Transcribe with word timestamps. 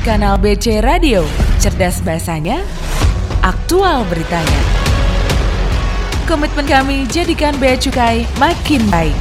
Kanal 0.00 0.40
BC 0.40 0.80
Radio, 0.80 1.28
cerdas 1.60 2.00
bahasanya, 2.00 2.64
aktual 3.44 4.08
beritanya. 4.08 4.60
Komitmen 6.24 6.64
kami 6.64 7.04
jadikan 7.04 7.52
Bea 7.60 7.76
Cukai 7.76 8.24
makin 8.40 8.80
baik. 8.88 9.12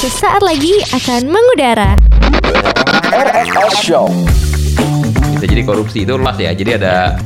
Sesaat 0.00 0.40
lagi 0.40 0.72
akan 0.88 1.28
mengudara. 1.28 2.00
RFS 3.12 3.84
Show. 3.84 4.08
bisa 5.36 5.44
jadi 5.44 5.64
korupsi 5.64 6.04
itu 6.04 6.20
luas 6.20 6.36
ya 6.36 6.52
jadi 6.52 6.76
ada 6.76 7.16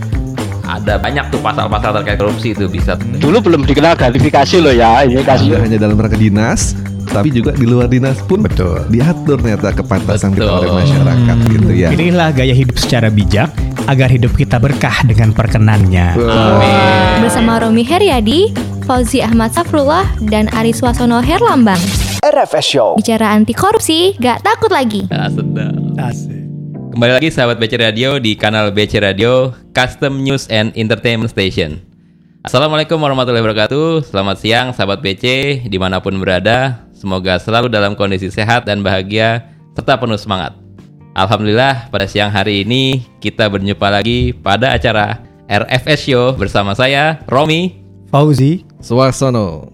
ada 0.63 0.99
banyak 1.03 1.35
tuh 1.35 1.43
pasal-pasal 1.43 1.99
terkait 1.99 2.19
korupsi 2.19 2.55
itu 2.55 2.67
bisa 2.67 2.95
Dulu 2.99 3.39
belum 3.39 3.63
dikenal 3.67 3.95
gratifikasi 3.95 4.59
loh 4.59 4.75
ya, 4.75 5.03
ini 5.07 5.19
Tidak 5.19 5.27
kasus. 5.31 5.59
hanya 5.59 5.79
dalam 5.79 5.95
rangka 5.99 6.19
dinas, 6.19 6.75
tapi 7.15 7.31
juga 7.31 7.55
di 7.55 7.63
luar 7.63 7.87
dinas 7.87 8.19
pun 8.27 8.43
Betul. 8.43 8.91
diatur 8.91 9.39
ternyata 9.39 9.71
kepantasan 9.71 10.35
kita 10.35 10.51
Betul. 10.51 10.59
oleh 10.67 10.71
masyarakat 10.83 11.37
gitu 11.47 11.71
ya. 11.71 11.89
Inilah 11.95 12.35
gaya 12.35 12.51
hidup 12.51 12.75
secara 12.75 13.07
bijak 13.07 13.55
agar 13.87 14.11
hidup 14.11 14.35
kita 14.35 14.59
berkah 14.59 14.99
dengan 15.07 15.31
perkenannya. 15.31 16.19
Bersama 17.23 17.63
Romi 17.63 17.87
Heriadi, 17.87 18.51
Fauzi 18.83 19.23
Ahmad 19.23 19.55
Safrullah, 19.55 20.11
dan 20.27 20.51
Aris 20.51 20.83
Wasono 20.83 21.23
Herlambang. 21.23 21.79
RFS 22.25 22.67
Show. 22.67 22.91
Bicara 22.99 23.37
anti 23.37 23.55
korupsi, 23.55 24.17
gak 24.19 24.43
takut 24.43 24.73
lagi. 24.75 25.07
nah, 25.13 25.31
sedap. 25.31 25.77
Asik. 25.95 26.43
kembali 26.95 27.13
lagi 27.15 27.31
sahabat 27.31 27.59
BC 27.63 27.79
Radio 27.79 28.19
di 28.19 28.35
kanal 28.35 28.75
BC 28.75 28.99
Radio 29.03 29.55
Custom 29.71 30.23
News 30.23 30.51
and 30.51 30.75
Entertainment 30.75 31.31
Station 31.31 31.83
Assalamualaikum 32.47 32.99
warahmatullahi 33.03 33.43
wabarakatuh 33.43 34.11
Selamat 34.11 34.37
siang 34.39 34.71
sahabat 34.71 35.03
BC 35.03 35.25
di 35.67 35.79
mana 35.81 35.99
pun 35.99 36.15
berada 36.23 36.84
Semoga 37.05 37.37
selalu 37.37 37.69
dalam 37.69 37.93
kondisi 37.93 38.33
sehat 38.33 38.65
dan 38.65 38.81
bahagia 38.81 39.53
serta 39.77 40.01
penuh 40.01 40.17
semangat 40.17 40.57
Alhamdulillah 41.13 41.93
pada 41.93 42.09
siang 42.09 42.33
hari 42.33 42.65
ini 42.65 43.05
kita 43.21 43.45
berjumpa 43.53 43.93
lagi 43.93 44.33
pada 44.33 44.73
acara 44.73 45.21
RFS 45.45 46.09
Show 46.09 46.33
bersama 46.33 46.73
saya 46.73 47.21
Romi 47.29 47.77
Fauzi, 48.09 48.65
Suarsono 48.81 49.69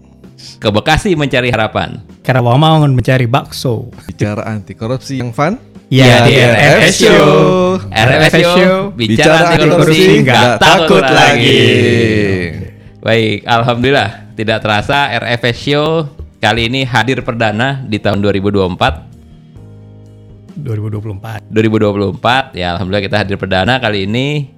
ke 0.59 0.67
Bekasi 0.67 1.15
mencari 1.15 1.55
harapan 1.55 2.03
Karawamangun 2.19 2.91
mencari 2.91 3.31
bakso. 3.31 3.87
bicara 4.11 4.43
anti 4.51 4.75
korupsi 4.75 5.23
yang 5.23 5.31
fun. 5.31 5.55
Ya, 5.87 6.27
di 6.27 6.35
RFS 6.35 6.95
Show. 6.99 7.79
RFS 7.95 8.43
Show 8.43 8.91
bicara 8.91 9.55
anti 9.55 9.71
korupsi 9.71 10.19
nggak 10.19 10.59
takut 10.59 11.07
lagi. 11.07 11.63
Baik, 12.99 13.47
alhamdulillah 13.47 14.35
tidak 14.35 14.59
terasa 14.59 15.15
RFS 15.15 15.57
Show 15.63 16.20
kali 16.41 16.73
ini 16.73 16.81
hadir 16.81 17.21
perdana 17.21 17.85
di 17.85 18.01
tahun 18.01 18.25
2024. 18.25 20.57
2024. 20.57 21.45
2024 21.53 22.57
ya 22.57 22.73
alhamdulillah 22.75 23.05
kita 23.05 23.21
hadir 23.21 23.37
perdana 23.37 23.77
kali 23.77 24.09
ini. 24.09 24.49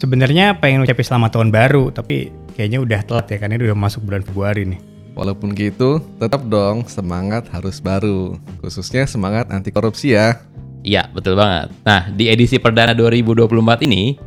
Sebenarnya 0.00 0.58
pengen 0.58 0.82
ucapin 0.82 1.06
selamat 1.06 1.38
tahun 1.38 1.54
baru, 1.54 1.94
tapi 1.94 2.32
kayaknya 2.56 2.82
udah 2.82 3.00
telat 3.06 3.30
ya 3.30 3.38
karena 3.38 3.54
ini 3.60 3.64
udah 3.70 3.78
masuk 3.78 4.02
bulan 4.08 4.24
Februari 4.24 4.66
nih. 4.66 4.80
Walaupun 5.14 5.54
gitu, 5.54 6.02
tetap 6.18 6.42
dong 6.50 6.90
semangat 6.90 7.46
harus 7.54 7.78
baru. 7.78 8.34
Khususnya 8.58 9.06
semangat 9.06 9.46
anti 9.54 9.70
korupsi 9.70 10.18
ya. 10.18 10.42
Iya, 10.82 11.06
betul 11.14 11.38
banget. 11.38 11.70
Nah, 11.86 12.10
di 12.10 12.26
edisi 12.26 12.58
perdana 12.58 12.90
2024 12.92 13.86
ini 13.86 14.18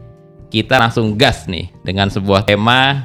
kita 0.48 0.80
langsung 0.80 1.20
gas 1.20 1.44
nih 1.52 1.67
dengan 1.83 2.08
sebuah 2.08 2.48
tema 2.48 3.03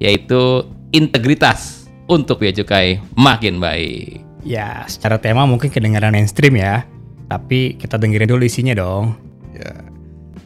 yaitu 0.00 0.64
integritas 0.88 1.77
untuk 2.08 2.40
Bea 2.40 2.50
Cukai 2.50 2.98
makin 3.14 3.60
baik. 3.60 4.24
Ya, 4.42 4.88
secara 4.88 5.20
tema 5.20 5.44
mungkin 5.44 5.68
kedengaran 5.68 6.16
mainstream 6.16 6.56
ya, 6.56 6.88
tapi 7.28 7.76
kita 7.76 8.00
dengerin 8.00 8.32
dulu 8.32 8.42
isinya 8.48 8.72
dong. 8.72 9.12
Ya, 9.52 9.84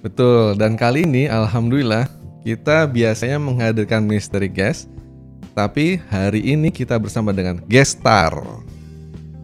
betul. 0.03 0.59
Dan 0.59 0.75
kali 0.75 1.07
ini, 1.07 1.31
alhamdulillah, 1.31 2.11
kita 2.43 2.91
biasanya 2.91 3.39
menghadirkan 3.39 4.03
mystery 4.03 4.51
guest, 4.51 4.91
tapi 5.55 6.03
hari 6.11 6.43
ini 6.43 6.75
kita 6.75 6.99
bersama 6.99 7.31
dengan 7.31 7.63
guest 7.71 8.03
star. 8.03 8.35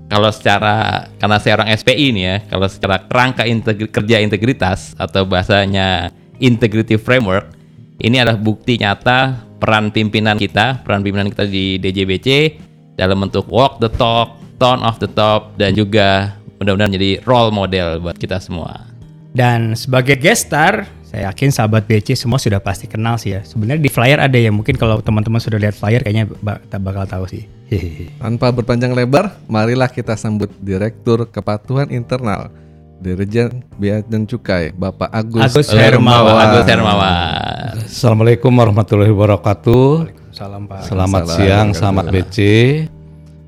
kalau 0.08 0.32
secara 0.32 1.04
karena 1.20 1.36
saya 1.36 1.60
orang 1.60 1.68
SPI 1.76 2.16
ini 2.16 2.22
ya, 2.24 2.36
kalau 2.48 2.64
secara 2.64 3.04
kerangka 3.04 3.44
integri- 3.44 3.92
kerja 3.92 4.16
integritas 4.24 4.96
atau 4.96 5.28
bahasanya 5.28 6.08
integrity 6.40 6.96
framework, 6.96 7.52
ini 8.00 8.16
adalah 8.16 8.40
bukti 8.40 8.80
nyata 8.80 9.36
peran 9.58 9.90
pimpinan 9.90 10.38
kita, 10.38 10.82
peran 10.82 11.02
pimpinan 11.02 11.30
kita 11.30 11.44
di 11.46 11.76
DJBC 11.78 12.58
dalam 12.98 13.22
bentuk 13.22 13.46
walk 13.50 13.78
the 13.78 13.90
talk, 13.94 14.38
tone 14.58 14.82
of 14.82 14.98
the 14.98 15.10
top 15.10 15.54
dan 15.58 15.74
juga 15.74 16.38
mudah-mudahan 16.58 16.94
jadi 16.94 17.10
role 17.22 17.54
model 17.54 18.02
buat 18.02 18.18
kita 18.18 18.42
semua. 18.42 18.86
Dan 19.30 19.78
sebagai 19.78 20.18
guest 20.18 20.50
star, 20.50 20.88
saya 21.06 21.30
yakin 21.30 21.54
sahabat 21.54 21.86
BC 21.86 22.18
semua 22.18 22.42
sudah 22.42 22.58
pasti 22.58 22.90
kenal 22.90 23.16
sih 23.16 23.38
ya. 23.38 23.40
Sebenarnya 23.46 23.80
di 23.80 23.90
flyer 23.92 24.18
ada 24.18 24.34
ya, 24.34 24.50
mungkin 24.50 24.74
kalau 24.74 24.98
teman-teman 24.98 25.38
sudah 25.38 25.56
lihat 25.60 25.78
flyer 25.78 26.02
kayaknya 26.02 26.26
tak 26.68 26.80
bakal 26.82 27.06
tahu 27.06 27.24
sih. 27.30 27.46
Tanpa 28.22 28.50
berpanjang 28.50 28.96
lebar, 28.96 29.38
marilah 29.46 29.86
kita 29.86 30.18
sambut 30.18 30.50
Direktur 30.58 31.28
Kepatuhan 31.28 31.92
Internal 31.94 32.50
Dirjen 32.98 33.62
Bea 33.78 34.02
dan 34.02 34.26
Cukai, 34.26 34.74
Bapak 34.74 35.06
Agus, 35.14 35.54
Agus 35.54 35.68
Hermawan. 35.70 36.34
Hermawan. 36.34 36.46
Agus 36.50 36.66
Hermawan. 36.66 37.72
Assalamualaikum 37.86 38.50
warahmatullahi 38.50 39.14
wabarakatuh. 39.14 40.10
Salam 40.34 40.66
Pak. 40.66 40.82
Selamat 40.82 41.22
Salam. 41.30 41.36
siang, 41.38 41.68
selamat 41.70 42.04
BC. 42.10 42.38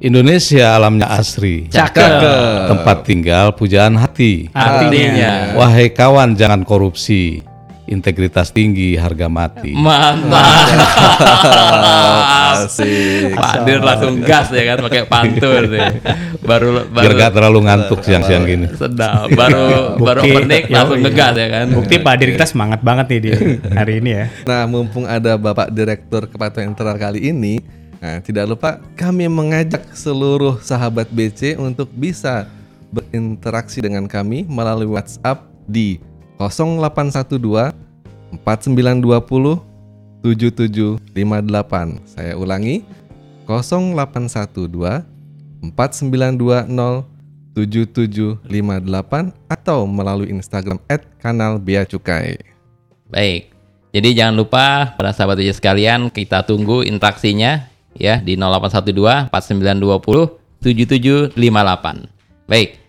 Indonesia 0.01 0.79
alamnya 0.79 1.13
asri. 1.13 1.69
Cakep. 1.69 2.23
Tempat 2.73 2.97
tinggal 3.05 3.53
pujaan 3.53 4.01
hati. 4.01 4.49
Artinya 4.57 5.59
Wahai 5.59 5.93
kawan 5.93 6.39
jangan 6.39 6.65
korupsi. 6.65 7.45
Integritas 7.91 8.55
tinggi, 8.55 8.95
harga 8.95 9.27
mati. 9.27 9.75
mantap. 9.75 10.31
Asik. 12.55 13.35
Pak 13.35 13.55
Dir 13.67 13.81
langsung 13.83 14.23
gas 14.23 14.49
ya 14.51 14.63
kan 14.63 14.79
pakai 14.87 15.03
pantun 15.07 15.63
nih. 15.71 15.89
Baru 16.41 16.87
Biar 16.87 17.11
baru 17.11 17.15
gak 17.19 17.33
terlalu 17.35 17.59
ngantuk 17.67 18.01
siang-siang 18.03 18.45
gini. 18.47 18.67
sedap. 18.73 19.27
Baru 19.35 19.99
baru 19.99 20.21
Bukti. 20.23 20.35
opening 20.35 20.65
langsung 20.71 20.99
Yoi. 20.99 21.05
ngegas 21.07 21.35
ya 21.35 21.49
kan. 21.51 21.67
Bukti 21.71 21.95
Pak 21.99 22.15
Dir 22.17 22.29
kita 22.35 22.47
semangat 22.47 22.81
banget 22.81 23.07
nih 23.11 23.21
di 23.21 23.31
hari 23.75 23.93
ini 23.99 24.11
ya. 24.15 24.25
Nah, 24.47 24.63
mumpung 24.67 25.05
ada 25.05 25.35
Bapak 25.35 25.69
Direktur 25.71 26.27
Kepatuhan 26.27 26.71
Internal 26.71 26.95
kali 26.95 27.27
ini, 27.27 27.59
nah, 27.99 28.23
tidak 28.23 28.47
lupa 28.47 28.79
kami 28.95 29.27
mengajak 29.27 29.83
seluruh 29.93 30.63
sahabat 30.63 31.11
BC 31.11 31.59
untuk 31.59 31.91
bisa 31.91 32.47
berinteraksi 32.91 33.79
dengan 33.79 34.07
kami 34.07 34.47
melalui 34.47 34.91
WhatsApp 34.91 35.47
di 35.65 36.03
0812 36.41 37.77
4920 38.41 39.61
7758. 40.25 42.01
Saya 42.09 42.33
ulangi 42.41 42.81
0812 43.45 45.05
4920 45.61 47.05
7758 47.53 49.37
atau 49.53 49.85
melalui 49.85 50.33
Instagram 50.33 50.81
@kanal 51.21 51.61
Bea 51.61 51.85
Cukai. 51.85 52.41
Baik. 53.11 53.53
Jadi 53.91 54.09
jangan 54.15 54.39
lupa 54.39 54.95
para 54.95 55.11
sahabat 55.11 55.43
DJ 55.43 55.59
sekalian 55.59 56.15
kita 56.15 56.47
tunggu 56.47 56.87
interaksinya 56.87 57.67
ya 57.93 58.23
di 58.23 58.39
0812 58.39 59.29
4920 59.29 60.41
7758. 60.63 62.07
Baik. 62.47 62.80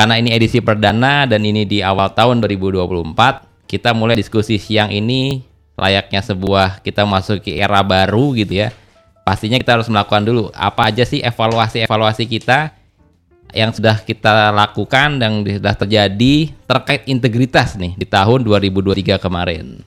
Karena 0.00 0.16
ini 0.16 0.32
edisi 0.32 0.64
perdana 0.64 1.28
dan 1.28 1.44
ini 1.44 1.68
di 1.68 1.84
awal 1.84 2.16
tahun 2.16 2.40
2024, 2.40 3.68
kita 3.68 3.92
mulai 3.92 4.16
diskusi 4.16 4.56
siang 4.56 4.88
ini 4.88 5.44
layaknya 5.76 6.24
sebuah 6.24 6.80
kita 6.80 7.04
masuk 7.04 7.44
ke 7.44 7.60
era 7.60 7.84
baru 7.84 8.32
gitu 8.32 8.64
ya. 8.64 8.72
Pastinya 9.28 9.60
kita 9.60 9.76
harus 9.76 9.92
melakukan 9.92 10.24
dulu 10.24 10.48
apa 10.56 10.88
aja 10.88 11.04
sih 11.04 11.20
evaluasi-evaluasi 11.20 12.24
kita 12.32 12.72
yang 13.52 13.76
sudah 13.76 14.00
kita 14.00 14.48
lakukan 14.56 15.20
dan 15.20 15.44
sudah 15.44 15.76
terjadi 15.76 16.48
terkait 16.64 17.04
integritas 17.04 17.76
nih 17.76 17.92
di 18.00 18.08
tahun 18.08 18.40
2023 18.40 19.20
kemarin. 19.20 19.84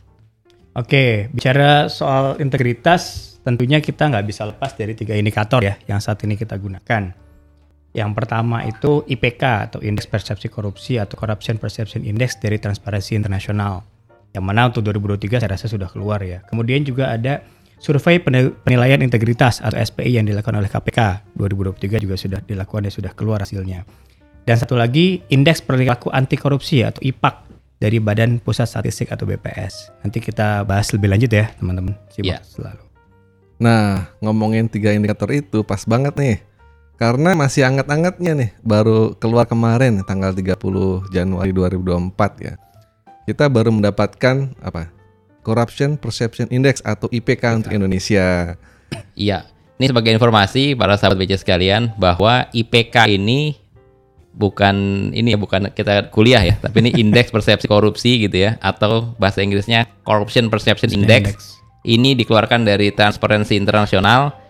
Oke, 0.78 1.34
bicara 1.34 1.90
soal 1.90 2.38
integritas, 2.38 3.34
tentunya 3.42 3.82
kita 3.82 4.14
nggak 4.14 4.26
bisa 4.30 4.46
lepas 4.46 4.78
dari 4.78 4.94
tiga 4.94 5.18
indikator 5.18 5.66
ya 5.66 5.74
yang 5.90 5.98
saat 5.98 6.22
ini 6.22 6.38
kita 6.38 6.54
gunakan. 6.62 7.23
Yang 7.94 8.12
pertama 8.18 8.66
itu 8.66 9.06
IPK 9.06 9.44
atau 9.70 9.80
Indeks 9.86 10.10
Persepsi 10.10 10.50
Korupsi 10.50 10.98
atau 10.98 11.14
Corruption 11.14 11.62
Perception 11.62 12.02
Index 12.02 12.42
dari 12.42 12.58
Transparency 12.58 13.14
International. 13.14 13.86
Yang 14.34 14.44
mana 14.50 14.66
untuk 14.66 14.82
2023 14.82 15.46
saya 15.46 15.54
rasa 15.54 15.70
sudah 15.70 15.86
keluar 15.94 16.18
ya. 16.26 16.42
Kemudian 16.50 16.82
juga 16.82 17.14
ada 17.14 17.46
Survei 17.78 18.18
Penil- 18.18 18.58
Penilaian 18.66 18.98
Integritas 18.98 19.62
atau 19.62 19.78
SPI 19.78 20.18
yang 20.18 20.26
dilakukan 20.26 20.58
oleh 20.58 20.74
KPK 20.74 21.30
2023 21.38 22.02
juga 22.02 22.16
sudah 22.18 22.40
dilakukan 22.42 22.90
dan 22.90 22.94
sudah 22.98 23.12
keluar 23.14 23.46
hasilnya. 23.46 23.86
Dan 24.44 24.56
satu 24.58 24.74
lagi 24.74 25.22
Indeks 25.30 25.62
Perilaku 25.62 26.10
Anti 26.10 26.34
Korupsi 26.36 26.82
atau 26.82 26.98
IPAK 27.00 27.36
dari 27.78 28.02
Badan 28.02 28.42
Pusat 28.42 28.68
Statistik 28.74 29.14
atau 29.14 29.30
BPS. 29.30 29.94
Nanti 30.02 30.18
kita 30.18 30.66
bahas 30.66 30.90
lebih 30.96 31.14
lanjut 31.14 31.30
ya 31.30 31.52
teman-teman. 31.60 31.94
Simak 32.10 32.26
Iya. 32.26 32.38
selalu. 32.42 32.84
Nah, 33.62 34.10
ngomongin 34.20 34.66
tiga 34.66 34.92
indikator 34.92 35.30
itu 35.30 35.62
pas 35.62 35.84
banget 35.86 36.16
nih. 36.18 36.38
Karena 37.04 37.36
masih 37.36 37.68
anget-angetnya 37.68 38.32
nih, 38.32 38.50
baru 38.64 39.12
keluar 39.20 39.44
kemarin 39.44 40.00
tanggal 40.08 40.32
30 40.32 41.12
Januari 41.12 41.52
2024 41.52 42.16
ya. 42.40 42.56
Kita 43.28 43.52
baru 43.52 43.76
mendapatkan 43.76 44.56
apa? 44.64 44.88
Corruption 45.44 46.00
Perception 46.00 46.48
Index 46.48 46.80
atau 46.80 47.12
IPK 47.12 47.60
untuk 47.60 47.76
Indonesia. 47.76 48.56
Iya. 49.20 49.52
Ini 49.76 49.92
sebagai 49.92 50.16
informasi 50.16 50.80
para 50.80 50.96
sahabat 50.96 51.20
BC 51.20 51.44
sekalian 51.44 51.92
bahwa 52.00 52.48
IPK 52.56 53.20
ini 53.20 53.60
bukan 54.32 55.12
ini 55.12 55.36
ya 55.36 55.40
bukan 55.44 55.76
kita 55.76 56.08
kuliah 56.08 56.40
ya, 56.40 56.56
tapi 56.56 56.88
ini 56.88 57.04
indeks 57.04 57.30
persepsi 57.36 57.68
korupsi 57.68 58.32
gitu 58.32 58.48
ya 58.48 58.56
atau 58.64 59.12
bahasa 59.20 59.44
Inggrisnya 59.44 59.92
Corruption 60.08 60.48
Perception 60.48 60.96
Index. 60.96 61.60
Ini 61.84 62.16
dikeluarkan 62.16 62.64
dari 62.64 62.96
Transparency 62.96 63.60
International. 63.60 64.43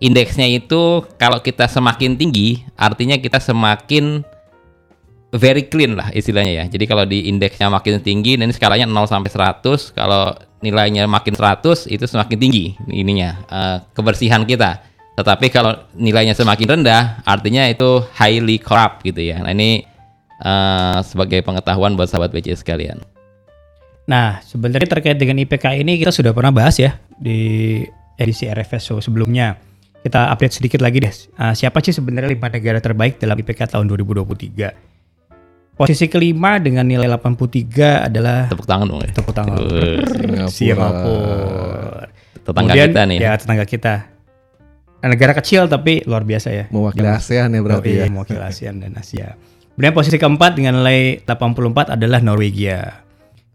Indeksnya 0.00 0.48
itu 0.48 1.04
kalau 1.20 1.44
kita 1.44 1.68
semakin 1.68 2.16
tinggi, 2.16 2.64
artinya 2.72 3.20
kita 3.20 3.36
semakin 3.36 4.24
very 5.36 5.68
clean 5.68 5.94
lah 5.94 6.08
istilahnya 6.10 6.64
ya. 6.64 6.64
Jadi 6.72 6.84
kalau 6.88 7.04
di 7.04 7.28
indeksnya 7.28 7.68
makin 7.68 8.00
tinggi, 8.00 8.40
dan 8.40 8.48
ini 8.48 8.56
skalanya 8.56 8.88
0 8.88 8.96
sampai 9.04 9.28
100, 9.28 9.92
kalau 9.92 10.32
nilainya 10.64 11.04
makin 11.04 11.36
100 11.36 11.88
itu 11.88 12.04
semakin 12.08 12.36
tinggi 12.40 12.76
ininya 12.88 13.30
eh, 13.48 13.76
kebersihan 13.92 14.48
kita. 14.48 14.80
Tetapi 15.20 15.52
kalau 15.52 15.76
nilainya 15.92 16.32
semakin 16.32 16.80
rendah, 16.80 17.20
artinya 17.28 17.68
itu 17.68 18.00
highly 18.16 18.56
corrupt 18.56 19.04
gitu 19.04 19.20
ya. 19.20 19.44
Nah 19.44 19.52
ini 19.52 19.84
eh, 20.40 20.98
sebagai 21.04 21.44
pengetahuan 21.44 21.92
buat 21.92 22.08
sahabat 22.08 22.32
BC 22.32 22.56
sekalian. 22.56 23.04
Nah, 24.10 24.42
sebenarnya 24.42 24.90
terkait 24.90 25.22
dengan 25.22 25.38
IPK 25.38 25.86
ini 25.86 26.00
kita 26.02 26.10
sudah 26.10 26.34
pernah 26.34 26.50
bahas 26.50 26.74
ya 26.82 26.98
di 27.14 27.78
edisi 28.18 28.50
RFS 28.50 28.90
Show 28.90 28.98
sebelumnya. 28.98 29.69
Kita 30.00 30.32
update 30.32 30.54
sedikit 30.56 30.80
lagi 30.80 30.98
deh. 30.98 31.12
Uh, 31.36 31.52
siapa 31.52 31.80
sih 31.80 31.92
sebenarnya 31.92 32.32
lima 32.32 32.48
negara 32.48 32.80
terbaik 32.80 33.20
dalam 33.20 33.36
IPK 33.36 33.76
tahun 33.76 33.84
2023? 33.86 34.72
Posisi 35.76 36.08
kelima 36.08 36.60
dengan 36.60 36.84
nilai 36.84 37.08
83 37.08 38.08
adalah 38.08 38.48
Tepuk 38.48 38.68
tangan 38.68 38.84
dong 38.86 39.00
ya. 39.00 39.12
tepuk 39.12 39.32
tangan. 39.32 39.56
Singapura. 39.56 40.48
Singapura. 40.48 42.04
Tetangga 42.40 42.72
Kemudian, 42.72 42.88
kita 42.92 43.02
nih. 43.08 43.18
Ya, 43.18 43.32
tetangga 43.36 43.64
kita. 43.64 43.94
Nah, 45.00 45.08
negara 45.08 45.32
kecil 45.32 45.64
tapi 45.64 46.04
luar 46.04 46.24
biasa 46.24 46.48
ya. 46.52 46.64
Mewakili 46.68 47.08
ASEAN 47.08 47.48
ya 47.50 47.60
berarti 47.60 47.88
Oh, 47.88 47.96
iya, 47.96 48.04
ya. 48.04 48.12
mewakili 48.12 48.40
ASEAN 48.40 48.74
dan 48.78 48.92
Asia. 48.94 49.36
Kemudian 49.72 49.96
posisi 49.96 50.16
keempat 50.16 50.50
dengan 50.52 50.76
nilai 50.76 51.24
84 51.24 51.96
adalah 51.96 52.20
Norwegia. 52.20 53.00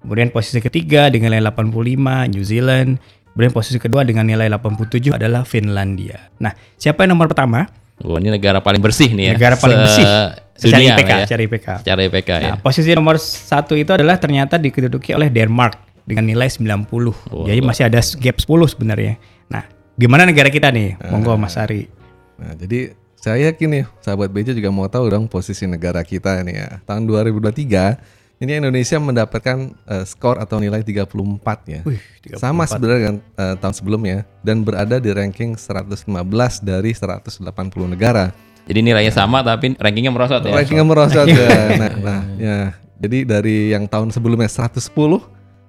Kemudian 0.02 0.30
posisi 0.30 0.58
ketiga 0.58 1.10
dengan 1.10 1.30
nilai 1.30 1.46
85 1.46 2.26
New 2.30 2.42
Zealand. 2.42 2.98
Kemudian 3.36 3.52
posisi 3.52 3.76
kedua 3.76 4.08
dengan 4.08 4.24
nilai 4.24 4.48
87 4.48 5.12
adalah 5.12 5.44
Finlandia. 5.44 6.32
Nah, 6.40 6.56
siapa 6.80 7.04
yang 7.04 7.20
nomor 7.20 7.28
pertama? 7.28 7.68
Wah, 8.00 8.16
ini 8.24 8.32
negara 8.32 8.64
paling 8.64 8.80
bersih 8.80 9.12
nih 9.12 9.28
ya. 9.28 9.34
Negara 9.36 9.60
paling 9.60 9.76
bersih 9.76 10.08
secara 10.56 10.80
Dunia 10.80 10.96
IPK, 10.96 11.12
ya. 11.12 11.26
secara 11.28 11.42
IPK. 11.44 11.68
Secara 11.84 12.00
IPK 12.08 12.30
ya. 12.32 12.50
Nah, 12.56 12.58
posisi 12.64 12.90
nomor 12.96 13.20
satu 13.20 13.76
itu 13.76 13.92
adalah 13.92 14.16
ternyata 14.16 14.56
dikeduduki 14.56 15.12
oleh 15.12 15.28
Denmark 15.28 15.76
dengan 16.08 16.32
nilai 16.32 16.48
90. 16.48 16.88
Jadi 17.44 17.60
masih 17.60 17.84
ada 17.92 18.00
gap 18.00 18.38
10 18.40 18.72
sebenarnya. 18.72 19.20
Nah, 19.52 19.68
gimana 20.00 20.24
negara 20.24 20.48
kita 20.48 20.72
nih? 20.72 20.96
Monggo 21.12 21.36
Mas 21.36 21.60
Ari. 21.60 21.92
Nah, 22.40 22.56
jadi 22.56 22.96
saya 23.20 23.52
yakin 23.52 23.68
nih 23.68 23.84
sahabat 24.00 24.32
BC 24.32 24.56
juga 24.56 24.72
mau 24.72 24.88
tahu 24.88 25.12
dong 25.12 25.28
posisi 25.28 25.68
negara 25.68 26.00
kita 26.08 26.40
nih 26.40 26.56
ya. 26.56 26.70
Tahun 26.88 27.04
2023 27.04 28.25
ini 28.44 28.52
Indonesia 28.60 28.98
mendapatkan 29.00 29.58
eh, 29.88 30.04
skor 30.04 30.44
atau 30.44 30.60
nilai 30.60 30.84
34 30.84 31.08
ya. 31.72 31.82
Wih, 31.88 32.02
34. 32.26 32.40
Sama 32.42 32.64
sebenarnya 32.68 33.00
dengan 33.00 33.18
eh, 33.40 33.56
tahun 33.60 33.76
sebelumnya 33.76 34.18
dan 34.44 34.62
berada 34.68 35.00
di 35.00 35.10
ranking 35.16 35.56
115 35.56 36.04
dari 36.60 36.92
180 36.92 37.40
negara. 37.88 38.36
Jadi 38.66 38.80
nilainya 38.82 39.14
sama 39.14 39.46
tapi 39.46 39.78
rankingnya 39.78 40.12
merosot 40.12 40.42
ya. 40.44 40.52
Rankingnya 40.52 40.86
merosot 40.86 41.28
ya. 41.30 41.50
Nah, 41.80 41.92
nah, 42.02 42.22
ya. 42.36 42.58
Jadi 42.96 43.28
dari 43.28 43.76
yang 43.76 43.86
tahun 43.86 44.10
sebelumnya 44.10 44.50
110 44.50 44.80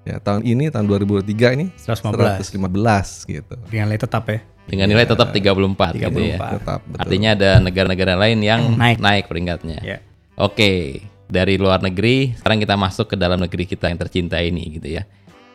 ya 0.06 0.22
tahun 0.22 0.46
ini 0.46 0.70
tahun 0.70 0.86
2023 0.86 1.56
ini 1.58 1.66
115. 1.74 2.54
115 2.54 3.26
gitu. 3.26 3.54
Dengan 3.66 3.86
nilai 3.90 4.00
tetap 4.00 4.24
ya. 4.30 4.38
Dengan 4.66 4.86
nilai 4.90 5.06
tetap 5.06 5.30
34, 5.30 5.94
gitu 5.94 6.18
ya. 6.26 6.38
34. 6.42 6.58
Tetap 6.58 6.80
betul. 6.82 6.98
Artinya 7.06 7.28
ada 7.38 7.50
negara-negara 7.62 8.14
lain 8.18 8.38
yang 8.42 8.74
Naik. 8.74 8.98
naik, 8.98 9.24
peringkatnya. 9.30 9.78
Ya. 9.78 9.98
Oke, 10.34 11.06
dari 11.26 11.58
luar 11.58 11.82
negeri, 11.82 12.34
sekarang 12.38 12.62
kita 12.62 12.74
masuk 12.78 13.14
ke 13.14 13.16
dalam 13.18 13.42
negeri 13.42 13.66
kita 13.66 13.90
yang 13.90 13.98
tercinta 13.98 14.38
ini 14.38 14.78
gitu 14.78 14.98
ya. 14.98 15.02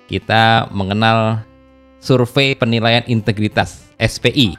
Kita 0.08 0.68
mengenal 0.76 1.44
survei 2.04 2.58
penilaian 2.58 3.06
integritas 3.08 3.88
SPI 3.96 4.58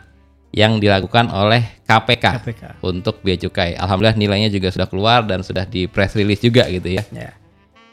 yang 0.52 0.76
dilakukan 0.80 1.32
oleh 1.32 1.64
KPK, 1.88 2.24
KPK. 2.44 2.62
untuk 2.84 3.20
Bea 3.24 3.36
Cukai. 3.40 3.76
Alhamdulillah 3.76 4.16
nilainya 4.16 4.48
juga 4.52 4.68
sudah 4.68 4.88
keluar 4.88 5.24
dan 5.24 5.40
sudah 5.40 5.64
di 5.64 5.88
press 5.88 6.12
release 6.16 6.44
juga 6.44 6.68
gitu 6.68 6.92
ya. 6.92 7.02
Ya. 7.12 7.32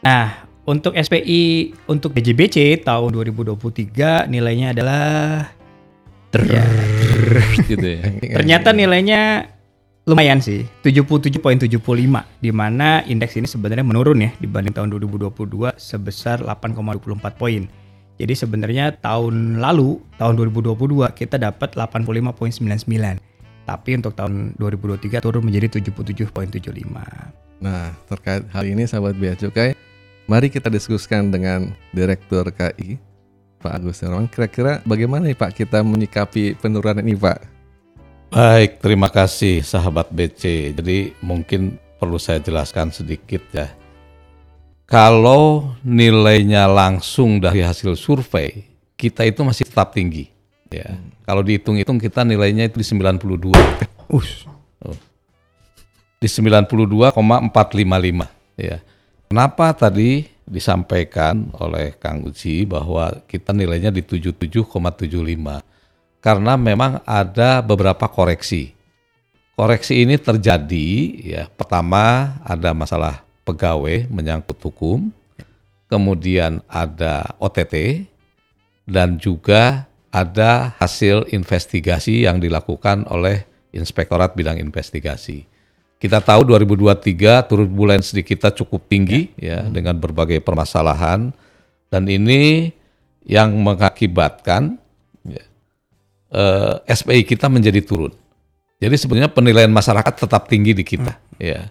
Nah, 0.04 0.48
untuk 0.68 0.96
SPI 0.96 1.72
untuk 1.88 2.12
BJBC 2.12 2.84
tahun 2.84 3.10
2023 3.16 4.28
nilainya 4.28 4.76
adalah 4.76 5.04
ya, 6.36 6.64
gitu 7.70 7.86
ya. 7.98 8.02
ternyata 8.38 8.70
nilainya 8.70 9.50
lumayan 10.08 10.40
sih, 10.40 10.64
77.75 10.82 11.68
di 12.40 12.50
mana 12.50 13.04
indeks 13.04 13.36
ini 13.36 13.44
sebenarnya 13.44 13.84
menurun 13.84 14.24
ya 14.24 14.30
dibanding 14.40 14.72
tahun 14.72 14.88
2022 14.96 15.76
sebesar 15.76 16.40
8,24 16.44 17.36
poin. 17.36 17.68
Jadi 18.20 18.34
sebenarnya 18.36 19.00
tahun 19.00 19.64
lalu, 19.64 19.96
tahun 20.20 20.36
2022 20.36 21.08
kita 21.16 21.40
dapat 21.40 21.72
85.99. 21.72 22.60
Tapi 23.64 23.90
untuk 23.96 24.12
tahun 24.12 24.56
2023 24.60 25.24
turun 25.24 25.40
menjadi 25.46 25.80
77.75. 25.80 26.28
Nah, 27.60 27.92
terkait 28.08 28.44
hal 28.52 28.64
ini 28.64 28.84
sahabat 28.84 29.16
Bea 29.16 29.36
Cukai, 29.36 29.76
mari 30.28 30.48
kita 30.52 30.68
diskusikan 30.72 31.32
dengan 31.32 31.72
Direktur 31.92 32.48
KI, 32.52 33.00
Pak 33.60 33.72
Agus 33.80 34.00
Hermawan. 34.00 34.28
Kira-kira 34.28 34.80
bagaimana 34.84 35.28
nih 35.28 35.36
Pak 35.36 35.56
kita 35.56 35.84
menyikapi 35.84 36.56
penurunan 36.60 37.04
ini 37.04 37.16
Pak? 37.16 37.59
Baik, 38.30 38.78
terima 38.78 39.10
kasih 39.10 39.58
sahabat 39.66 40.14
BC. 40.14 40.70
Jadi 40.78 41.18
mungkin 41.18 41.82
perlu 41.98 42.14
saya 42.14 42.38
jelaskan 42.38 42.94
sedikit 42.94 43.42
ya. 43.50 43.74
Kalau 44.86 45.74
nilainya 45.82 46.70
langsung 46.70 47.42
dari 47.42 47.58
hasil 47.58 47.98
survei, 47.98 48.70
kita 48.94 49.26
itu 49.26 49.42
masih 49.42 49.66
tetap 49.66 49.90
tinggi. 49.90 50.30
Ya. 50.70 50.94
Kalau 51.26 51.42
dihitung-hitung 51.42 51.98
kita 51.98 52.22
nilainya 52.22 52.70
itu 52.70 52.78
di 52.78 52.86
92. 52.86 53.50
Us. 54.14 54.46
Di 56.22 56.30
92,455 56.30 58.30
ya. 58.54 58.78
Kenapa 59.26 59.74
tadi 59.74 60.30
disampaikan 60.46 61.50
oleh 61.58 61.98
Kang 61.98 62.22
Uci 62.22 62.62
bahwa 62.62 63.10
kita 63.26 63.50
nilainya 63.50 63.90
di 63.90 64.06
77,75? 64.06 65.69
Karena 66.20 66.56
memang 66.60 67.00
ada 67.08 67.64
beberapa 67.64 68.04
koreksi. 68.04 68.76
Koreksi 69.56 70.04
ini 70.04 70.16
terjadi 70.16 70.88
ya 71.20 71.42
pertama 71.52 72.36
ada 72.44 72.72
masalah 72.72 73.24
pegawai 73.44 74.08
menyangkut 74.08 74.56
hukum, 74.60 75.12
kemudian 75.90 76.64
ada 76.68 77.36
OTT 77.40 78.04
dan 78.88 79.20
juga 79.20 79.90
ada 80.10 80.74
hasil 80.80 81.30
investigasi 81.30 82.24
yang 82.26 82.42
dilakukan 82.42 83.06
oleh 83.10 83.46
Inspektorat 83.70 84.34
Bidang 84.34 84.58
Investigasi. 84.58 85.46
Kita 86.00 86.24
tahu 86.24 86.48
2023 86.48 87.44
turbulensi 87.44 88.24
kita 88.24 88.50
cukup 88.56 88.88
tinggi 88.88 89.30
ya, 89.36 89.60
dengan 89.68 90.00
berbagai 90.00 90.40
permasalahan 90.40 91.30
dan 91.92 92.02
ini 92.08 92.72
yang 93.28 93.52
mengakibatkan 93.60 94.79
ya, 94.79 94.79
eh, 96.30 96.74
SPI 96.86 97.22
kita 97.26 97.50
menjadi 97.50 97.82
turun. 97.82 98.14
Jadi 98.80 98.96
sebenarnya 98.96 99.30
penilaian 99.30 99.70
masyarakat 99.70 100.24
tetap 100.24 100.48
tinggi 100.48 100.72
di 100.72 100.84
kita 100.86 101.12
ya. 101.36 101.68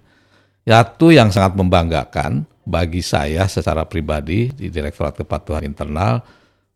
Satu 0.69 1.09
yang 1.09 1.33
sangat 1.33 1.57
membanggakan 1.57 2.45
bagi 2.69 3.01
saya 3.01 3.49
secara 3.49 3.89
pribadi 3.89 4.53
di 4.53 4.69
Direktorat 4.69 5.17
Kepatuhan 5.17 5.65
Internal 5.65 6.21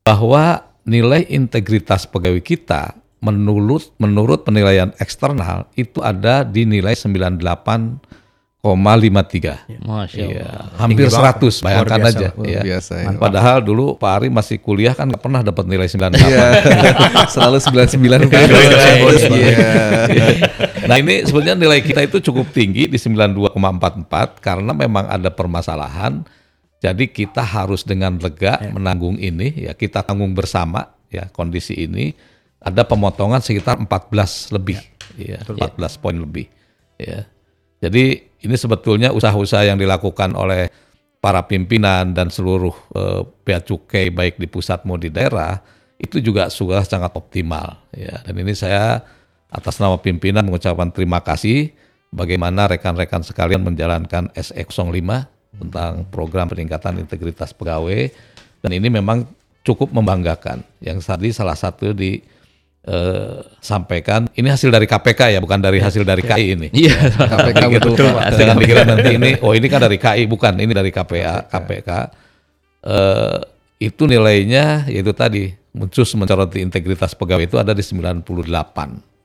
bahwa 0.02 0.66
nilai 0.90 1.30
integritas 1.30 2.10
pegawai 2.10 2.42
kita 2.42 2.98
menurut 3.24 3.94
menurut 4.02 4.44
penilaian 4.44 4.92
eksternal 5.00 5.70
itu 5.80 6.04
ada 6.04 6.44
di 6.44 6.68
nilai 6.68 6.98
98,53. 8.64 9.84
Masya 9.84 10.24
Iya, 10.24 10.48
Allah. 10.48 10.72
hampir 10.80 11.12
Tinggi 11.12 11.20
banget, 11.20 11.52
100 11.52 11.68
bayangkan 11.68 12.00
biasa, 12.00 12.16
aja 12.16 12.28
ya. 12.48 12.62
biasa 12.64 12.94
ya. 12.96 13.08
Padahal 13.20 13.58
dulu 13.60 14.00
Pak 14.00 14.12
Ari 14.16 14.28
masih 14.32 14.56
kuliah 14.64 14.96
kan 14.96 15.12
nggak 15.12 15.20
pernah 15.20 15.44
dapat 15.44 15.68
nilai 15.68 15.84
98. 15.92 16.16
Iya, 16.16 16.48
selalu 17.36 17.60
99 17.60 18.32
Pak. 18.32 18.40
Iya. 19.36 19.68
Nah 20.88 20.96
ini 20.96 21.28
sebenarnya 21.28 21.60
nilai 21.60 21.84
kita 21.84 22.08
itu 22.08 22.24
cukup 22.24 22.56
tinggi 22.56 22.88
di 22.88 22.96
92,44 22.96 24.40
karena 24.40 24.72
memang 24.72 25.12
ada 25.12 25.28
permasalahan. 25.28 26.24
Jadi 26.80 27.12
kita 27.12 27.44
harus 27.44 27.84
dengan 27.84 28.16
lega 28.16 28.64
menanggung 28.72 29.20
ini 29.20 29.60
ya 29.60 29.76
kita 29.76 30.08
tanggung 30.08 30.32
bersama 30.32 30.88
ya 31.12 31.28
kondisi 31.36 31.76
ini 31.84 32.16
ada 32.64 32.88
pemotongan 32.88 33.44
sekitar 33.44 33.76
14 33.76 34.56
lebih 34.56 34.80
ya 35.20 35.44
14 35.52 36.00
poin 36.00 36.16
lebih 36.16 36.48
ya. 36.96 37.28
Jadi 37.84 38.04
ini 38.48 38.56
sebetulnya 38.56 39.12
usaha-usaha 39.12 39.68
yang 39.68 39.76
dilakukan 39.76 40.32
oleh 40.40 40.72
para 41.20 41.44
pimpinan 41.44 42.16
dan 42.16 42.32
seluruh 42.32 42.72
eh, 42.96 43.60
cukai 43.60 44.08
baik 44.08 44.40
di 44.40 44.48
pusat 44.48 44.88
maupun 44.88 45.04
di 45.04 45.12
daerah 45.12 45.60
itu 46.00 46.24
juga 46.24 46.48
sudah 46.48 46.84
sangat 46.88 47.12
optimal 47.16 47.76
ya. 47.92 48.24
Dan 48.24 48.40
ini 48.40 48.56
saya 48.56 49.04
atas 49.52 49.84
nama 49.84 50.00
pimpinan 50.00 50.48
mengucapkan 50.48 50.96
terima 50.96 51.20
kasih 51.20 51.76
bagaimana 52.12 52.72
rekan-rekan 52.72 53.24
sekalian 53.24 53.68
menjalankan 53.68 54.32
SE05 54.36 55.00
tentang 55.54 56.08
program 56.10 56.48
peningkatan 56.48 57.04
integritas 57.04 57.52
pegawai 57.52 58.10
dan 58.64 58.72
ini 58.72 58.88
memang 58.88 59.28
cukup 59.64 59.92
membanggakan. 59.92 60.64
Yang 60.80 61.08
tadi 61.08 61.30
salah 61.32 61.56
satu 61.56 61.92
di 61.92 62.20
eh, 62.84 63.40
sampaikan 63.64 64.28
ini 64.36 64.52
hasil 64.52 64.68
dari 64.68 64.84
KPK 64.84 65.36
ya 65.36 65.40
bukan 65.40 65.60
dari 65.60 65.80
hasil 65.80 66.04
dari 66.04 66.24
KI 66.24 66.46
ini. 66.60 66.68
Iya. 66.72 66.96
KPK 67.32 67.62
betul, 67.80 67.96
Pak. 67.96 68.36
Jangan 68.36 68.56
dikira 68.60 68.84
nanti 68.84 69.10
ini 69.16 69.32
oh 69.46 69.56
ini 69.56 69.68
kan 69.72 69.80
dari 69.84 69.98
KI 69.98 70.24
bukan 70.28 70.54
ini 70.60 70.72
dari 70.76 70.92
KPA 70.92 71.48
KPK. 71.48 71.90
Eh, 72.84 73.40
itu 73.84 74.04
nilainya 74.08 74.88
yaitu 74.88 75.12
tadi 75.12 75.52
muncul 75.74 76.06
mencoroti 76.16 76.62
integritas 76.62 77.18
pegawai 77.18 77.48
itu 77.48 77.58
ada 77.60 77.72
di 77.72 77.84
98 77.84 78.24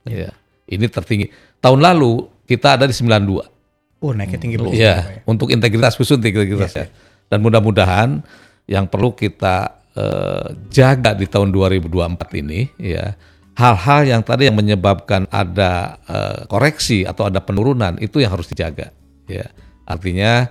ya. 0.08 0.30
Ini 0.68 0.86
tertinggi. 0.88 1.26
Tahun 1.58 1.80
lalu 1.80 2.28
kita 2.46 2.78
ada 2.78 2.84
di 2.86 2.94
92. 2.94 3.58
Oh, 3.98 4.14
naiknya 4.14 4.38
tinggi 4.38 4.56
banget. 4.62 4.78
Iya, 4.78 4.96
untuk 5.26 5.50
integritas 5.50 5.98
khusus 5.98 6.22
integritas 6.22 6.70
ya. 6.70 6.86
Dan 7.26 7.42
mudah-mudahan 7.42 8.22
yang 8.70 8.86
perlu 8.86 9.10
kita 9.16 9.74
eh, 9.96 10.46
jaga 10.70 11.18
di 11.18 11.26
tahun 11.26 11.50
2024 11.50 12.40
ini 12.44 12.70
ya 12.78 13.16
hal-hal 13.58 14.06
yang 14.06 14.22
tadi 14.22 14.46
yang 14.46 14.54
menyebabkan 14.54 15.26
ada 15.34 15.98
eh, 16.06 16.46
koreksi 16.46 17.02
atau 17.02 17.26
ada 17.26 17.42
penurunan 17.42 17.98
itu 17.98 18.22
yang 18.22 18.30
harus 18.38 18.46
dijaga 18.46 18.94
ya. 19.26 19.44
Artinya 19.82 20.46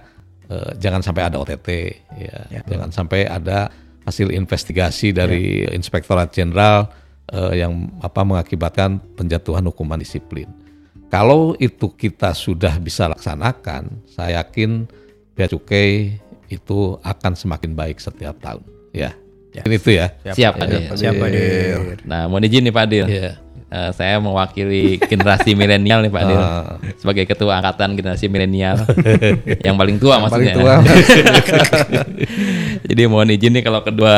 eh, 0.51 0.71
jangan 0.75 0.99
sampai 0.99 1.23
ada 1.31 1.39
OTT 1.39 1.67
ya, 2.19 2.37
jangan 2.67 2.91
sampai 2.91 3.23
ada 3.23 3.71
hasil 4.03 4.31
investigasi 4.31 5.15
dari 5.15 5.63
Inspektorat 5.71 6.35
Jenderal 6.35 6.91
eh, 7.31 7.63
yang 7.63 7.95
apa 8.03 8.27
mengakibatkan 8.27 8.99
penjatuhan 9.15 9.63
hukuman 9.71 10.03
disiplin. 10.03 10.51
Kalau 11.07 11.55
itu 11.55 11.87
kita 11.95 12.35
sudah 12.35 12.75
bisa 12.83 13.07
laksanakan, 13.07 14.03
saya 14.11 14.43
yakin 14.43 14.83
bea 15.39 15.47
cukai 15.47 16.19
itu 16.51 16.99
akan 16.99 17.31
semakin 17.31 17.71
baik 17.71 18.03
setiap 18.03 18.35
tahun. 18.43 18.67
Ya, 18.91 19.15
Mungkin 19.63 19.79
itu 19.79 19.89
ya. 19.95 20.07
Siap, 20.33 20.53
Pak 20.59 20.65
Dir. 20.67 20.81
Siap, 20.93 21.13
Pak 21.17 21.29
Dir. 21.31 21.79
Nah, 22.03 22.27
mohon 22.27 22.43
izin 22.45 22.65
nih 22.65 22.73
Pak 22.73 22.85
Dir. 22.89 23.07
Iya. 23.07 23.31
Eh, 23.67 23.91
saya 23.91 24.15
mewakili 24.23 24.95
generasi 24.95 25.51
milenial 25.51 25.99
nih 25.99 26.11
Pak 26.11 26.23
Dir. 26.23 26.39
Ah. 26.39 26.79
Sebagai 26.95 27.27
ketua 27.27 27.59
angkatan 27.59 27.99
generasi 27.99 28.31
milenial. 28.31 28.79
yang 29.67 29.75
paling 29.75 29.99
tua 29.99 30.23
maksudnya. 30.23 30.55
Paling 30.55 30.63
tua. 30.63 30.75
Jadi 32.87 33.01
mohon 33.11 33.27
izin 33.27 33.51
nih 33.59 33.63
kalau 33.67 33.83
kedua 33.83 34.15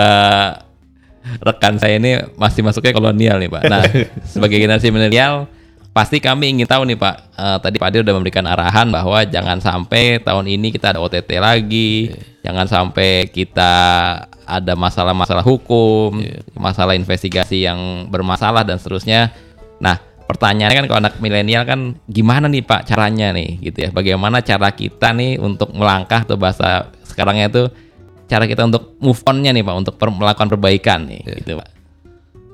rekan 1.41 1.81
saya 1.81 1.98
ini 1.98 2.22
masih 2.38 2.62
masuknya 2.62 2.93
kolonial 2.93 3.41
nih 3.41 3.50
Pak. 3.50 3.63
Nah, 3.65 3.84
sebagai 4.22 4.62
generasi 4.62 4.93
milenial 4.93 5.50
pasti 5.89 6.22
kami 6.22 6.53
ingin 6.53 6.67
tahu 6.69 6.86
nih 6.86 6.98
Pak. 6.98 7.15
eh, 7.36 7.58
tadi 7.63 7.75
Pak 7.81 7.89
Dir 7.91 8.01
udah 8.05 8.15
memberikan 8.15 8.46
arahan 8.46 8.88
bahwa 8.93 9.25
jangan 9.25 9.58
sampai 9.60 10.22
tahun 10.22 10.46
ini 10.48 10.72
kita 10.72 10.96
ada 10.96 11.00
OTT 11.01 11.41
lagi, 11.41 12.13
jangan 12.46 12.69
sampai 12.69 13.27
kita 13.29 13.74
ada 14.50 14.74
masalah-masalah 14.74 15.46
hukum, 15.46 16.17
masalah 16.58 16.98
investigasi 16.98 17.65
yang 17.65 18.10
bermasalah 18.10 18.65
dan 18.65 18.81
seterusnya. 18.81 19.29
Nah, 19.77 20.01
pertanyaannya 20.25 20.77
kan 20.84 20.86
kalau 20.89 21.00
anak 21.05 21.15
milenial 21.22 21.65
kan 21.65 21.98
gimana 22.10 22.50
nih 22.50 22.65
Pak 22.65 22.89
caranya 22.89 23.29
nih 23.34 23.62
gitu 23.62 23.77
ya. 23.86 23.89
Bagaimana 23.93 24.41
cara 24.41 24.74
kita 24.74 25.13
nih 25.13 25.38
untuk 25.38 25.74
melangkah 25.74 26.25
atau 26.25 26.38
bahasa 26.38 26.89
sekarangnya 27.05 27.50
itu 27.50 27.63
cara 28.29 28.46
kita 28.46 28.65
untuk 28.65 28.98
move 29.01 29.22
on-nya 29.25 29.53
nih 29.53 29.65
Pak 29.65 29.75
untuk 29.75 29.96
per- 29.98 30.13
melakukan 30.13 30.50
perbaikan 30.53 31.10
nih 31.10 31.22
gitu 31.46 31.58
Pak. 31.58 31.69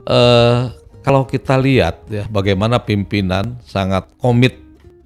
eh 0.06 0.85
kalau 1.06 1.30
kita 1.30 1.54
lihat 1.62 2.10
ya 2.10 2.26
bagaimana 2.26 2.82
pimpinan 2.82 3.62
sangat 3.62 4.10
komit 4.18 4.58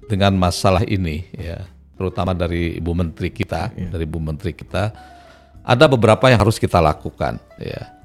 dengan 0.08 0.32
masalah 0.40 0.80
ini 0.88 1.28
ya 1.36 1.68
terutama 2.00 2.32
dari 2.32 2.80
Ibu 2.80 2.92
Menteri 2.96 3.28
kita 3.28 3.68
dari 3.76 4.08
Ibu 4.08 4.16
Menteri 4.16 4.56
kita 4.56 4.88
ada 5.60 5.84
beberapa 5.84 6.32
yang 6.32 6.40
harus 6.40 6.56
kita 6.56 6.80
lakukan 6.80 7.36
ya. 7.60 8.00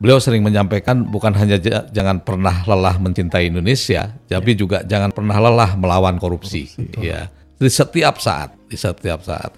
Beliau 0.00 0.16
sering 0.16 0.40
menyampaikan 0.40 1.04
bukan 1.04 1.36
hanya 1.36 1.60
ja- 1.60 1.84
jangan 1.92 2.24
pernah 2.24 2.64
lelah 2.64 2.96
mencintai 2.96 3.52
Indonesia 3.52 4.08
tapi 4.26 4.56
juga 4.56 4.80
jangan 4.80 5.12
pernah 5.12 5.36
lelah 5.36 5.76
melawan 5.76 6.16
korupsi, 6.16 6.72
ya. 6.98 7.28
Di 7.60 7.68
setiap 7.68 8.16
saat 8.16 8.56
di 8.66 8.80
setiap 8.80 9.20
saat. 9.20 9.52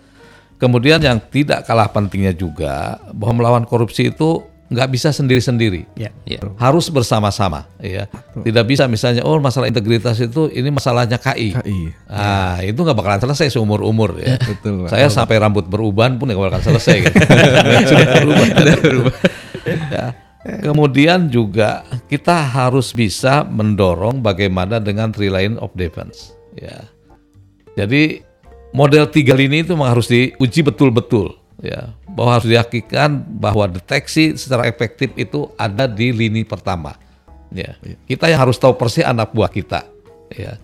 Kemudian 0.59 0.99
yang 0.99 1.19
tidak 1.31 1.67
kalah 1.67 1.91
pentingnya 1.91 2.35
juga 2.35 2.99
bahwa 3.15 3.43
melawan 3.43 3.65
korupsi 3.67 4.11
itu 4.11 4.43
nggak 4.73 4.89
bisa 4.89 5.13
sendiri-sendiri 5.13 5.85
Ya. 5.95 6.09
Ya. 6.25 6.41
harus 6.57 6.89
bersama-sama 6.89 7.69
ya 7.79 8.09
tidak 8.41 8.65
bisa 8.65 8.89
misalnya 8.89 9.21
oh 9.23 9.37
masalah 9.37 9.69
integritas 9.69 10.17
itu 10.17 10.49
ini 10.49 10.73
masalahnya 10.73 11.17
KI 11.17 11.53
KI. 11.55 11.81
ah 12.09 12.57
itu 12.59 12.75
nggak 12.75 12.97
bakalan 12.97 13.21
selesai 13.21 13.53
seumur 13.53 13.85
umur 13.85 14.17
ya 14.17 14.41
Betul, 14.51 14.85
Pak. 14.85 14.91
saya 14.91 15.07
sampai 15.07 15.37
rambut 15.37 15.69
beruban 15.69 16.17
pun 16.17 16.27
nggak 16.27 16.41
bakalan 16.41 16.65
selesai 16.67 16.97
gitu. 17.05 17.17
sudah 17.93 18.07
berubah 18.09 19.15
Ya. 19.63 20.11
kemudian 20.59 21.31
juga 21.31 21.87
kita 22.11 22.35
harus 22.35 22.91
bisa 22.91 23.47
mendorong 23.47 24.19
bagaimana 24.19 24.83
dengan 24.83 25.15
three 25.15 25.31
line 25.31 25.55
of 25.63 25.71
defense 25.79 26.35
ya 26.59 26.83
jadi 27.79 28.27
model 28.75 29.07
tiga 29.07 29.39
lini 29.39 29.63
itu 29.63 29.79
memang 29.79 29.95
harus 29.95 30.11
diuji 30.11 30.67
betul-betul 30.67 31.39
ya 31.63 31.95
bahwa 32.13 32.31
harus 32.39 32.49
diyakinkan 32.49 33.25
bahwa 33.41 33.65
deteksi 33.69 34.37
secara 34.37 34.69
efektif 34.69 35.13
itu 35.17 35.49
ada 35.57 35.89
di 35.89 36.13
lini 36.13 36.45
pertama. 36.45 36.97
Ya. 37.53 37.77
Kita 38.09 38.29
yang 38.29 38.49
harus 38.49 38.57
tahu 38.57 38.77
persis 38.77 39.05
anak 39.05 39.33
buah 39.33 39.49
kita 39.49 39.85
ya. 40.33 40.57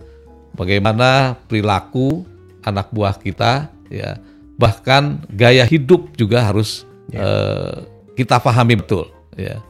Bagaimana 0.53 1.37
perilaku 1.49 2.25
anak 2.65 2.93
buah 2.93 3.17
kita 3.17 3.69
ya. 3.89 4.17
Bahkan 4.59 5.29
gaya 5.33 5.63
hidup 5.65 6.13
juga 6.17 6.45
harus 6.45 6.85
eh, 7.13 7.85
kita 8.13 8.37
pahami 8.37 8.77
betul 8.77 9.09
ya. 9.33 9.61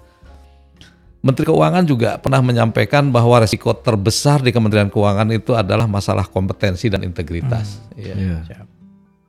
Menteri 1.20 1.52
Keuangan 1.52 1.84
juga 1.84 2.16
pernah 2.16 2.40
menyampaikan 2.40 3.12
bahwa 3.12 3.44
resiko 3.44 3.76
terbesar 3.76 4.40
di 4.40 4.56
Kementerian 4.56 4.88
Keuangan 4.88 5.28
itu 5.36 5.52
adalah 5.52 5.84
masalah 5.84 6.24
kompetensi 6.24 6.88
dan 6.88 7.04
integritas. 7.04 7.84
Ya. 8.00 8.16
Iya. 8.16 8.64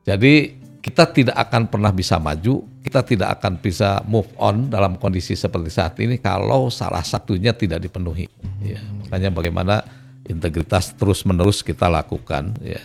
Jadi 0.06 0.59
kita 0.80 1.04
tidak 1.12 1.36
akan 1.36 1.68
pernah 1.68 1.92
bisa 1.92 2.16
maju, 2.16 2.64
kita 2.80 3.04
tidak 3.04 3.28
akan 3.40 3.60
bisa 3.60 4.00
move 4.08 4.28
on 4.40 4.72
dalam 4.72 4.96
kondisi 4.96 5.36
seperti 5.36 5.68
saat 5.68 5.94
ini 6.00 6.16
kalau 6.16 6.72
salah 6.72 7.04
satunya 7.04 7.52
tidak 7.52 7.84
dipenuhi. 7.84 8.26
Ya, 8.64 8.80
makanya 9.04 9.28
bagaimana 9.28 9.84
integritas 10.24 10.96
terus 10.96 11.24
menerus 11.28 11.60
kita 11.60 11.84
lakukan. 11.86 12.56
Ya. 12.64 12.80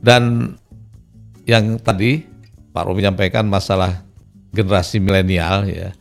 Dan 0.00 0.56
yang 1.44 1.76
tadi 1.76 2.24
Pak 2.72 2.82
Romi 2.88 3.04
menyampaikan 3.04 3.44
masalah 3.44 4.00
generasi 4.56 4.96
milenial 4.96 5.68
ya 5.68 5.92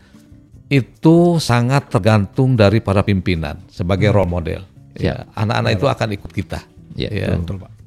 itu 0.74 1.38
sangat 1.38 1.92
tergantung 1.92 2.58
dari 2.58 2.82
para 2.82 3.06
pimpinan 3.06 3.62
sebagai 3.70 4.10
role 4.10 4.32
model. 4.32 4.62
Ya, 4.98 5.26
anak-anak 5.38 5.72
itu 5.78 5.86
akan 5.90 6.10
ikut 6.18 6.32
kita. 6.34 6.60
Ya, 6.98 7.10
Ya, 7.10 7.34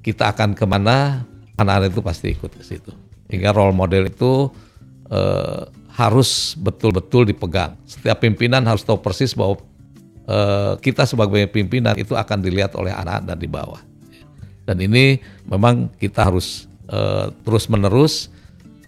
Kita 0.03 0.31
akan 0.31 0.55
ke 0.55 0.67
mana, 0.67 1.27
anak-anak 1.59 1.95
itu 1.95 2.03
pasti 2.03 2.27
ikut 2.35 2.51
ke 2.51 2.63
situ. 2.63 2.91
Hingga 3.26 3.50
role 3.54 3.75
model 3.75 4.11
itu 4.11 4.50
eh, 5.11 5.62
harus 5.97 6.54
betul-betul 6.61 7.26
dipegang. 7.26 7.75
Setiap 7.88 8.21
pimpinan 8.21 8.62
harus 8.68 8.85
tahu 8.85 9.00
persis 9.00 9.33
bahwa 9.33 9.59
eh, 10.28 10.75
kita 10.83 11.09
sebagai 11.09 11.49
pimpinan 11.50 11.97
itu 11.97 12.12
akan 12.12 12.38
dilihat 12.45 12.76
oleh 12.76 12.92
anak-anak 12.92 13.23
dan 13.25 13.38
di 13.38 13.49
bawah. 13.49 13.83
Dan 14.66 14.83
ini 14.83 15.23
memang 15.47 15.90
kita 15.97 16.26
harus 16.26 16.66
eh, 16.90 17.33
terus-menerus 17.42 18.28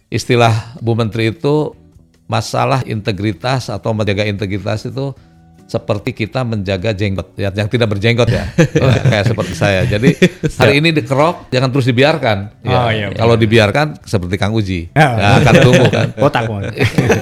istilah 0.08 0.78
Bu 0.80 0.96
Menteri 0.96 1.32
itu 1.32 1.72
masalah 2.28 2.84
integritas 2.84 3.72
atau 3.72 3.96
menjaga 3.96 4.28
integritas 4.28 4.84
itu 4.84 5.16
seperti 5.68 6.16
kita 6.16 6.48
menjaga 6.48 6.96
jenggot 6.96 7.36
ya, 7.36 7.52
yang 7.52 7.68
tidak 7.68 7.92
berjenggot 7.92 8.24
ya, 8.32 8.48
Ya, 8.56 9.02
kayak 9.12 9.24
seperti 9.28 9.52
saya. 9.52 9.84
Jadi 9.84 10.16
hari 10.56 10.80
ini 10.80 10.96
dikerok 10.96 11.52
jangan 11.52 11.68
terus 11.68 11.84
dibiarkan. 11.92 12.64
Ya, 12.64 12.78
Oh, 12.80 12.88
iya, 12.88 13.06
kalau 13.12 13.36
dibiarkan 13.36 14.00
seperti 14.00 14.40
Kang 14.40 14.56
Uji, 14.56 14.88
Ya. 14.96 15.12
ya, 15.14 15.28
akan 15.44 15.54
tumbuh 15.60 15.88
kan. 15.92 16.08
Banget. 16.48 16.72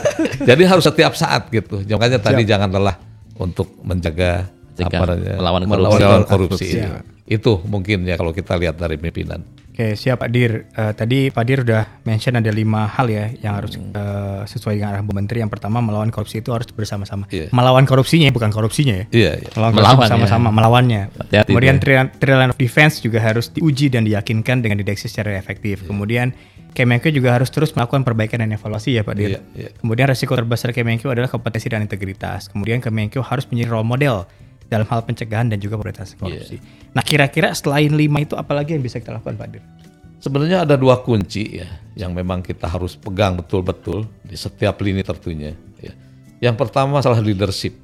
Jadi 0.49 0.63
harus 0.63 0.85
setiap 0.87 1.19
saat 1.19 1.51
gitu. 1.51 1.83
Makanya 1.83 2.23
tadi 2.23 2.47
jangan 2.47 2.71
lelah 2.71 2.95
untuk 3.37 3.75
menjaga 3.83 4.47
Mencegah, 4.77 5.01
apa 5.01 5.07
namanya, 5.09 5.37
melawan 5.37 5.61
melawan 5.65 6.01
korupsi. 6.23 6.29
korupsi. 6.29 6.67
Korupsi. 6.69 6.69
Iya. 6.77 7.01
Itu 7.27 7.53
mungkin 7.65 8.05
ya 8.05 8.15
kalau 8.15 8.31
kita 8.31 8.55
lihat 8.55 8.77
dari 8.77 8.95
pimpinan. 8.97 9.43
Oke, 9.77 9.93
siap 9.93 10.25
Pak 10.25 10.33
Dir. 10.33 10.73
Eh, 10.73 10.93
tadi 10.97 11.29
Pak 11.29 11.45
Dir 11.45 11.61
udah 11.61 12.01
mention 12.09 12.33
ada 12.33 12.49
lima 12.49 12.89
hal 12.89 13.13
ya 13.13 13.29
yang 13.45 13.61
harus 13.61 13.77
Hmm. 13.77 13.93
eh, 13.93 14.41
sesuai 14.49 14.73
dengan 14.73 14.89
arahan 14.89 15.05
Bu 15.05 15.13
Menteri. 15.13 15.45
Yang 15.45 15.53
pertama 15.53 15.85
melawan 15.85 16.09
korupsi 16.09 16.41
itu 16.41 16.49
harus 16.49 16.65
bersama-sama. 16.73 17.29
Iya. 17.29 17.53
Melawan 17.53 17.85
korupsinya 17.85 18.33
bukan 18.33 18.49
korupsinya 18.49 19.05
ya. 19.05 19.05
Iya, 19.13 19.31
iya. 19.37 19.49
Melawan, 19.53 19.73
Melawan, 19.77 19.85
korupsi 20.01 20.01
bersama-sama, 20.17 20.49
melawannya. 20.49 21.03
Hati-hati 21.13 21.53
Kemudian 21.53 21.77
tuh. 21.77 21.93
trial, 22.17 22.49
of 22.49 22.57
defense 22.57 23.05
juga 23.05 23.21
harus 23.21 23.53
diuji 23.53 23.93
dan 23.93 24.09
diyakinkan 24.09 24.65
dengan 24.65 24.81
dideteksi 24.81 25.13
secara 25.13 25.37
efektif. 25.37 25.85
Iya. 25.85 25.93
Kemudian 25.93 26.29
Kemenkeu 26.73 27.09
juga 27.09 27.33
harus 27.37 27.49
terus 27.49 27.73
melakukan 27.73 28.05
perbaikan 28.05 28.41
dan 28.41 28.53
evaluasi 28.53 28.97
ya 28.97 29.05
Pak 29.05 29.13
Dir. 29.13 29.29
Iya, 29.29 29.41
iya. 29.57 29.69
Kemudian 29.77 30.09
resiko 30.09 30.33
terbesar 30.33 30.73
Kemenkeu 30.73 31.13
adalah 31.13 31.29
kompetensi 31.29 31.69
dan 31.69 31.85
integritas. 31.85 32.49
Kemudian 32.49 32.81
Kemenkeu 32.81 33.21
harus 33.21 33.45
menjadi 33.49 33.77
role 33.77 33.85
model 33.85 34.25
dalam 34.67 34.87
hal 34.91 35.01
pencegahan 35.07 35.47
dan 35.47 35.59
juga 35.63 35.79
pemberantasan 35.79 36.19
korupsi. 36.19 36.59
Nah 36.91 37.03
kira-kira 37.03 37.55
selain 37.55 37.95
lima 37.95 38.23
itu 38.23 38.35
apalagi 38.35 38.75
yang 38.75 38.83
bisa 38.83 38.99
kita 38.99 39.15
lakukan 39.15 39.39
Pak 39.39 39.49
Dir? 39.51 39.63
Sebenarnya 40.19 40.67
ada 40.67 40.75
dua 40.75 41.05
kunci 41.07 41.63
ya 41.63 41.69
yang 41.95 42.11
memang 42.11 42.43
kita 42.43 42.67
harus 42.67 42.99
pegang 42.99 43.39
betul-betul 43.39 44.11
di 44.27 44.35
setiap 44.35 44.81
lini 44.83 45.07
tertunya. 45.07 45.55
Ya. 45.79 45.93
Yang 46.51 46.67
pertama 46.67 46.99
masalah 46.99 47.23
leadership, 47.23 47.79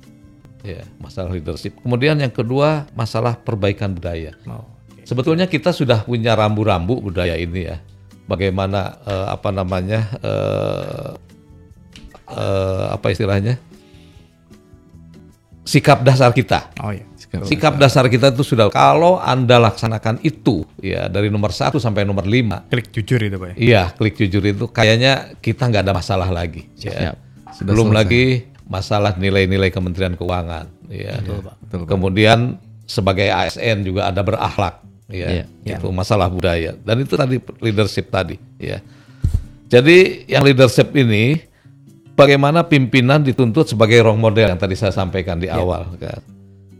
ya 0.66 0.82
masalah 0.98 1.30
leadership. 1.30 1.78
Kemudian 1.78 2.18
yang 2.18 2.34
kedua 2.34 2.90
masalah 2.98 3.38
perbaikan 3.38 3.94
budaya. 3.94 4.34
Oh, 4.48 4.66
Sebetulnya 5.06 5.46
kita 5.46 5.70
sudah 5.70 6.02
punya 6.02 6.34
rambu-rambu 6.34 6.98
budaya 6.98 7.38
ini 7.38 7.68
ya. 7.68 7.78
Bagaimana 8.26 8.96
eh, 9.06 9.26
apa 9.28 9.50
namanya 9.52 10.00
eh, 10.18 11.10
eh, 12.32 12.86
apa 12.90 13.06
istilahnya 13.12 13.60
sikap 15.62 16.02
dasar 16.02 16.30
kita. 16.34 16.70
Oh 16.82 16.90
iya. 16.90 17.06
Sikap 17.48 17.80
dasar 17.80 18.04
kita 18.12 18.28
itu 18.28 18.44
sudah 18.44 18.68
kalau 18.68 19.16
anda 19.16 19.56
laksanakan 19.56 20.20
itu 20.20 20.68
ya 20.84 21.08
dari 21.08 21.32
nomor 21.32 21.48
satu 21.48 21.80
sampai 21.80 22.04
nomor 22.04 22.28
lima 22.28 22.68
Klik 22.68 22.92
jujur 22.92 23.16
itu 23.24 23.40
Pak. 23.40 23.48
ya? 23.48 23.54
Iya, 23.56 23.82
klik 23.96 24.20
jujur 24.20 24.44
itu 24.44 24.68
kayaknya 24.68 25.32
kita 25.40 25.64
nggak 25.72 25.80
ada 25.88 25.96
masalah 25.96 26.28
lagi. 26.28 26.68
Ya. 26.76 27.16
Sudah 27.56 27.72
Belum 27.72 27.88
selesai. 27.88 28.00
lagi 28.04 28.24
masalah 28.68 29.16
nilai-nilai 29.16 29.72
Kementerian 29.72 30.12
Keuangan. 30.12 30.68
Ya. 30.92 31.24
Betul, 31.24 31.40
Pak. 31.40 31.56
Kemudian 31.88 32.60
sebagai 32.84 33.32
ASN 33.32 33.80
juga 33.80 34.12
ada 34.12 34.20
berakhlak. 34.20 34.84
Ya. 35.08 35.48
Iya. 35.64 35.80
Itu 35.80 35.88
masalah 35.88 36.28
budaya. 36.28 36.76
Dan 36.84 37.00
itu 37.00 37.16
tadi 37.16 37.40
leadership 37.64 38.12
tadi. 38.12 38.36
Ya. 38.60 38.84
Jadi 39.72 40.28
yang 40.28 40.44
leadership 40.44 40.92
ini 40.92 41.40
bagaimana 42.16 42.66
pimpinan 42.66 43.24
dituntut 43.24 43.72
sebagai 43.72 44.04
role 44.04 44.20
model 44.20 44.54
yang 44.54 44.60
tadi 44.60 44.76
saya 44.76 44.92
sampaikan 44.92 45.40
di 45.40 45.48
awal. 45.48 45.88
Kan. 45.96 46.20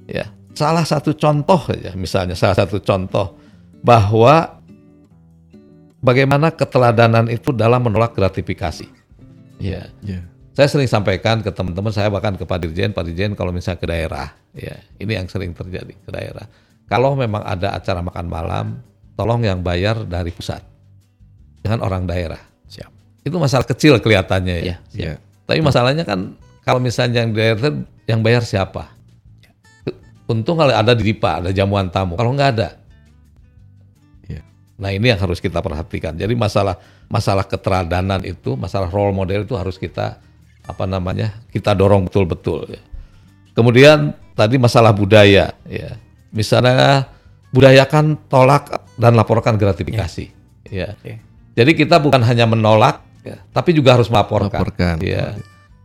Ya. 0.08 0.28
Salah 0.52 0.84
satu 0.84 1.16
contoh 1.16 1.60
ya, 1.72 1.96
misalnya 1.96 2.36
salah 2.36 2.56
satu 2.56 2.80
contoh 2.84 3.40
bahwa 3.80 4.60
bagaimana 6.04 6.52
keteladanan 6.52 7.32
itu 7.32 7.56
dalam 7.56 7.80
menolak 7.88 8.12
gratifikasi. 8.12 8.86
Ya. 9.62 9.88
Iya. 10.04 10.28
Saya 10.52 10.68
sering 10.68 10.90
sampaikan 10.90 11.40
ke 11.40 11.48
teman-teman 11.48 11.88
saya 11.88 12.12
bahkan 12.12 12.36
ke 12.36 12.44
Pak 12.44 12.60
Dirjen, 12.60 12.92
Pak 12.92 13.08
Dirjen 13.08 13.32
kalau 13.32 13.56
misalnya 13.56 13.80
ke 13.80 13.88
daerah, 13.88 14.36
ya 14.52 14.76
ini 15.00 15.16
yang 15.16 15.24
sering 15.24 15.56
terjadi 15.56 15.96
ke 15.96 16.10
daerah. 16.12 16.44
Kalau 16.92 17.16
memang 17.16 17.40
ada 17.40 17.72
acara 17.72 18.04
makan 18.04 18.26
malam, 18.28 18.66
tolong 19.16 19.40
yang 19.40 19.64
bayar 19.64 20.04
dari 20.04 20.28
pusat, 20.28 20.60
jangan 21.64 21.80
orang 21.80 22.04
daerah. 22.04 22.36
Siap. 22.68 23.01
Itu 23.22 23.38
masalah 23.38 23.66
kecil 23.66 24.02
kelihatannya 24.02 24.56
ya. 24.62 24.76
Iya. 24.94 25.12
Tapi 25.46 25.62
masalahnya 25.62 26.02
kan 26.02 26.34
kalau 26.62 26.78
misalnya 26.82 27.26
yang 27.26 27.30
itu 27.34 27.86
yang 28.06 28.20
bayar 28.22 28.42
siapa? 28.42 28.90
Untung 30.26 30.58
kalau 30.58 30.70
ada 30.70 30.94
di 30.94 31.12
DIPA, 31.12 31.42
ada 31.42 31.50
jamuan 31.50 31.90
tamu. 31.90 32.14
Kalau 32.14 32.32
nggak 32.32 32.50
ada, 32.56 32.68
Iya. 34.30 34.42
Nah 34.78 34.90
ini 34.94 35.10
yang 35.12 35.20
harus 35.20 35.42
kita 35.42 35.58
perhatikan. 35.58 36.14
Jadi 36.14 36.32
masalah 36.38 36.78
masalah 37.10 37.44
keteladanan 37.44 38.22
itu, 38.24 38.54
masalah 38.56 38.88
role 38.88 39.12
model 39.12 39.44
itu 39.44 39.54
harus 39.58 39.76
kita 39.76 40.16
apa 40.62 40.84
namanya 40.86 41.42
kita 41.50 41.74
dorong 41.74 42.06
betul-betul. 42.06 42.70
Ya. 42.70 42.82
Kemudian 43.52 44.16
tadi 44.32 44.56
masalah 44.56 44.94
budaya, 44.96 45.52
ya. 45.68 45.90
Misalnya 46.32 47.04
budayakan 47.52 48.16
tolak 48.32 48.72
dan 48.96 49.12
laporkan 49.12 49.60
gratifikasi. 49.60 50.32
Ya. 50.72 50.96
Oke. 50.96 51.20
Jadi 51.52 51.70
kita 51.76 52.00
bukan 52.00 52.24
hanya 52.24 52.48
menolak, 52.48 53.04
ya, 53.22 53.36
tapi 53.54 53.70
juga 53.74 53.96
harus 53.96 54.10
melaporkan. 54.10 54.60
Laporkan. 54.62 54.96
Ya. 55.02 55.38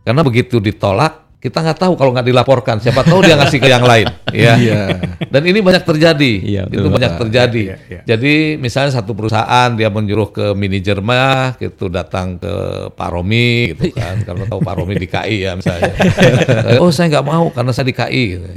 Karena 0.04 0.22
begitu 0.22 0.58
ditolak, 0.58 1.28
kita 1.38 1.62
nggak 1.62 1.78
tahu 1.78 1.94
kalau 1.94 2.10
nggak 2.10 2.26
dilaporkan. 2.26 2.82
Siapa 2.82 3.06
tahu 3.06 3.22
dia 3.22 3.38
ngasih 3.38 3.62
ke 3.62 3.70
yang 3.70 3.86
lain. 3.86 4.10
Ya. 4.34 4.58
Iya. 4.58 4.82
Dan 5.30 5.46
ini 5.46 5.62
banyak 5.62 5.86
terjadi. 5.86 6.32
Iya, 6.42 6.62
itu 6.66 6.82
betul, 6.82 6.94
banyak 6.98 7.12
terjadi. 7.14 7.62
Iya, 7.62 7.76
iya. 7.86 8.00
Jadi 8.10 8.58
misalnya 8.58 8.98
satu 8.98 9.14
perusahaan 9.14 9.70
dia 9.78 9.86
menyuruh 9.86 10.34
ke 10.34 10.46
manajernya 10.58 11.54
gitu 11.62 11.86
datang 11.86 12.42
ke 12.42 12.54
Pak 12.90 13.08
Romi 13.14 13.70
gitu 13.70 13.94
kan. 13.94 14.18
Kalau 14.26 14.50
tahu 14.50 14.60
Pak 14.66 14.74
Romi 14.82 14.98
di 14.98 15.06
KI 15.06 15.46
ya 15.46 15.54
misalnya. 15.54 15.94
oh 16.82 16.90
saya 16.90 17.06
nggak 17.06 17.26
mau 17.30 17.54
karena 17.54 17.70
saya 17.70 17.86
di 17.86 17.94
KI. 17.94 18.24
Gitu. 18.34 18.48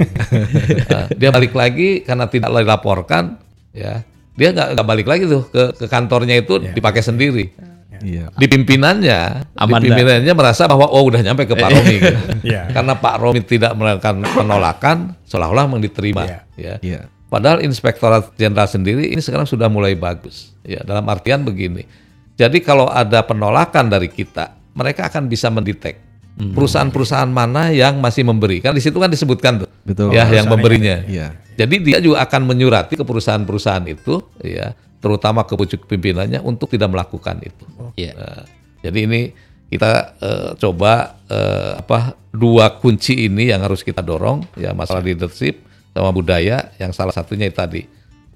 Nah, 0.90 1.04
dia 1.14 1.30
balik 1.30 1.54
lagi 1.54 2.02
karena 2.02 2.26
tidak 2.26 2.50
dilaporkan 2.50 3.38
ya. 3.70 4.02
Dia 4.34 4.50
nggak 4.50 4.88
balik 4.88 5.06
lagi 5.06 5.30
tuh 5.30 5.46
ke 5.54 5.78
ke 5.78 5.86
kantornya 5.86 6.34
itu 6.34 6.58
dipakai 6.58 6.98
sendiri. 6.98 7.54
Iya. 8.02 8.26
Di 8.34 8.46
pimpinannya, 8.46 9.20
di 9.46 9.56
Aman 9.56 9.78
dah. 9.78 9.86
pimpinannya 9.86 10.34
merasa 10.34 10.66
bahwa 10.66 10.90
oh 10.90 11.06
udah 11.06 11.22
nyampe 11.22 11.46
ke 11.46 11.54
Pak 11.54 11.68
Romi. 11.70 11.96
gitu. 11.96 12.18
Iya. 12.52 12.62
Karena 12.68 12.94
Pak 12.94 13.14
Romi 13.16 13.40
tidak 13.40 13.72
melakukan 13.72 14.26
penolakan, 14.28 14.96
seolah-olah 15.24 15.70
memang 15.70 15.80
diterima. 15.80 16.22
Iya. 16.26 16.38
Ya. 16.58 16.74
Iya. 16.82 17.00
Padahal 17.26 17.64
Inspektorat 17.64 18.34
Jenderal 18.36 18.68
sendiri 18.68 19.08
ini 19.08 19.22
sekarang 19.22 19.46
sudah 19.46 19.70
mulai 19.70 19.94
bagus. 19.94 20.52
Ya, 20.60 20.82
dalam 20.82 21.06
artian 21.06 21.40
begini. 21.42 21.88
Jadi 22.34 22.60
kalau 22.60 22.84
ada 22.86 23.22
penolakan 23.22 23.88
dari 23.88 24.10
kita, 24.10 24.52
mereka 24.74 25.08
akan 25.08 25.26
bisa 25.26 25.48
mendetek 25.48 25.96
Hmm. 26.32 26.56
perusahaan-perusahaan 26.56 27.28
mana 27.28 27.68
yang 27.68 28.00
masih 28.00 28.24
memberi. 28.24 28.64
Kan 28.64 28.72
di 28.72 28.80
situ 28.80 28.96
kan 28.96 29.12
disebutkan 29.12 29.60
tuh. 29.60 29.68
Betul. 29.84 30.16
Ya, 30.16 30.24
yang 30.24 30.48
memberinya. 30.48 31.04
Iya. 31.04 31.36
Jadi 31.60 31.76
dia 31.84 32.00
juga 32.00 32.24
akan 32.24 32.48
menyurati 32.48 32.96
ke 32.96 33.04
perusahaan-perusahaan 33.04 33.84
itu, 33.84 34.16
ya, 34.40 34.72
terutama 35.02 35.42
ke 35.42 35.58
pucuk 35.58 35.90
pimpinannya 35.90 36.38
untuk 36.46 36.70
tidak 36.70 36.94
melakukan 36.94 37.42
itu. 37.42 37.66
Iya. 37.98 38.14
Nah, 38.14 38.42
jadi 38.86 38.98
ini 39.10 39.20
kita 39.66 40.14
eh, 40.22 40.50
coba 40.62 41.18
eh, 41.26 41.82
apa 41.82 42.14
dua 42.30 42.78
kunci 42.78 43.26
ini 43.26 43.50
yang 43.50 43.66
harus 43.66 43.82
kita 43.82 44.00
dorong 44.00 44.46
ya 44.54 44.70
masalah 44.72 45.02
leadership 45.02 45.58
sama 45.92 46.14
budaya 46.14 46.70
yang 46.78 46.94
salah 46.94 47.12
satunya 47.12 47.50
itu 47.50 47.58
tadi 47.58 47.82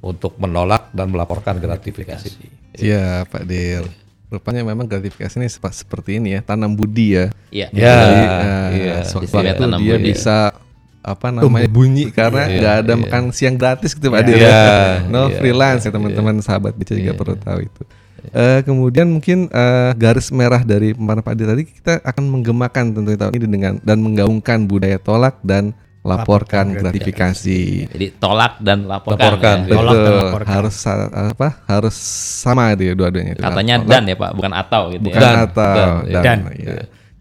untuk 0.02 0.37
menolak 0.42 0.92
dan 0.92 1.09
melaporkan 1.09 1.57
gratifikasi. 1.57 2.37
Iya, 2.76 3.24
Pak 3.24 3.42
Dir. 3.48 3.87
Rupanya 4.26 4.66
memang 4.66 4.90
gratifikasi 4.90 5.38
ini 5.38 5.48
seperti 5.48 6.18
ini 6.18 6.35
ya, 6.37 6.40
tanam 6.42 6.74
budi 6.74 7.14
ya. 7.14 7.26
Iya. 7.55 7.68
Ya, 7.72 7.94
Jadi, 7.96 8.18
iya. 8.76 8.94
eh, 9.00 9.05
sewaktu 9.07 9.31
sini 9.31 9.50
tanam 9.55 9.79
dia 9.81 9.96
budi. 9.96 10.07
bisa 10.12 10.37
apa 11.06 11.30
namanya 11.30 11.70
bunyi 11.70 12.10
karena 12.10 12.50
Iya, 12.50 12.58
nggak 12.58 12.74
ada 12.82 12.92
iya. 12.92 13.00
makan 13.06 13.22
siang 13.30 13.54
gratis 13.54 13.94
gitu 13.94 14.10
Pak 14.10 14.26
Dir. 14.26 14.42
Iya, 14.42 15.06
no 15.06 15.30
iya, 15.30 15.38
freelance 15.38 15.86
ya 15.86 15.94
teman-teman 15.94 16.42
sahabat 16.42 16.74
baca 16.74 16.92
juga 16.92 17.14
perlu 17.14 17.36
tahu 17.38 17.58
itu. 17.62 17.82
Eh, 18.34 18.60
kemudian 18.66 19.06
mungkin 19.06 19.46
eh, 19.46 19.90
garis 19.94 20.34
merah 20.34 20.66
dari 20.66 20.98
pemaparan 20.98 21.22
Pak 21.22 21.34
Dir 21.38 21.46
tadi 21.46 21.62
kita 21.62 22.02
akan 22.02 22.24
menggemakan 22.26 22.84
tentu 22.90 23.14
tahun 23.14 23.32
ini 23.38 23.46
dengan 23.46 23.72
dan 23.86 24.02
menggaungkan 24.02 24.66
budaya 24.66 24.98
tolak 24.98 25.38
dan 25.46 25.70
laporkan 26.06 26.70
Laporkan 26.70 26.86
gratifikasi. 26.86 27.62
Jadi 27.90 28.06
tolak 28.22 28.62
dan 28.62 28.86
laporkan. 28.86 29.26
Laporkan. 29.26 29.56
ya. 29.66 29.74
Tolak 29.74 29.94
dan 29.94 30.14
laporkan. 30.22 30.46
harus 30.54 30.76
apa? 31.10 31.48
Harus 31.66 31.96
sama 32.42 32.70
dia 32.78 32.94
dua-duanya. 32.94 33.34
itu. 33.34 33.42
Katanya 33.42 33.82
Tolak 33.82 33.90
dan 33.90 34.02
ya 34.06 34.16
Pak, 34.18 34.30
bukan 34.38 34.52
atau 34.54 34.82
gitu 34.94 35.02
bukan 35.10 35.18
ya. 35.18 35.26
Dan, 35.26 35.36
atau 35.50 35.74
dan, 35.74 35.90
dan, 36.06 36.22
Dan. 36.22 36.38
ya. 36.62 36.74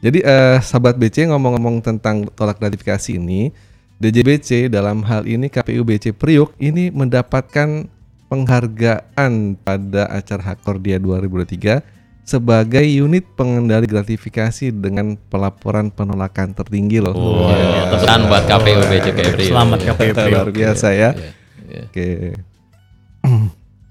Jadi 0.05 0.19
eh, 0.21 0.57
sahabat 0.61 1.01
BC 1.01 1.33
ngomong-ngomong 1.33 1.81
tentang 1.81 2.29
tolak 2.37 2.61
gratifikasi 2.61 3.17
ini, 3.17 3.49
DJBC 3.95 4.67
dalam 4.67 5.07
hal 5.07 5.23
ini 5.23 5.47
KPU 5.47 5.87
BC 5.87 6.11
Priuk 6.11 6.51
ini 6.59 6.91
mendapatkan 6.91 7.87
penghargaan 8.27 9.55
pada 9.63 10.11
acara 10.11 10.55
Hakordia 10.55 10.99
2023 10.99 12.25
sebagai 12.25 12.81
unit 12.81 13.23
pengendali 13.37 13.85
gratifikasi 13.85 14.73
dengan 14.73 15.13
pelaporan 15.29 15.93
penolakan 15.93 16.57
tertinggi 16.57 16.97
loh. 16.97 17.13
Oh, 17.13 17.53
Terusan 17.93 18.25
buat 18.27 18.43
KPU 18.49 18.81
BCK 18.89 19.19
Priok. 19.37 19.51
Selamat 19.53 19.79
KPU 19.85 20.11
Priok. 20.17 20.33
Luar 20.33 20.51
biasa 20.51 20.87
ya. 20.91 21.09
Iya. 21.13 21.81
Oke. 21.85 22.07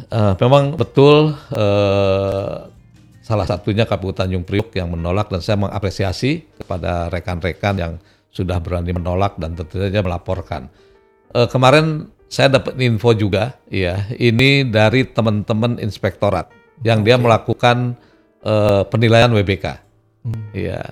Eh, 0.04 0.34
memang 0.46 0.78
betul 0.78 1.32
eh, 1.54 2.54
salah 3.24 3.46
satunya 3.48 3.88
KPU 3.88 4.12
Tanjung 4.12 4.44
Priok 4.44 4.74
yang 4.76 4.92
menolak 4.92 5.32
dan 5.32 5.40
saya 5.40 5.56
mengapresiasi 5.56 6.44
kepada 6.60 7.08
rekan-rekan 7.08 7.74
yang 7.78 7.92
sudah 8.34 8.58
berani 8.58 8.90
menolak 8.90 9.38
dan 9.38 9.54
tentu 9.54 9.78
saja 9.78 10.02
melaporkan. 10.02 10.66
Eh, 11.30 11.46
kemarin 11.46 12.10
saya 12.26 12.58
dapat 12.58 12.74
info 12.82 13.14
juga, 13.14 13.54
ya 13.70 14.10
ini 14.18 14.66
dari 14.66 15.06
teman-teman 15.06 15.78
inspektorat 15.78 16.50
yang 16.82 17.06
dia 17.06 17.14
melakukan 17.14 17.94
eh, 18.42 18.82
penilaian 18.90 19.30
WBK. 19.30 19.66
Iya, 20.50 20.82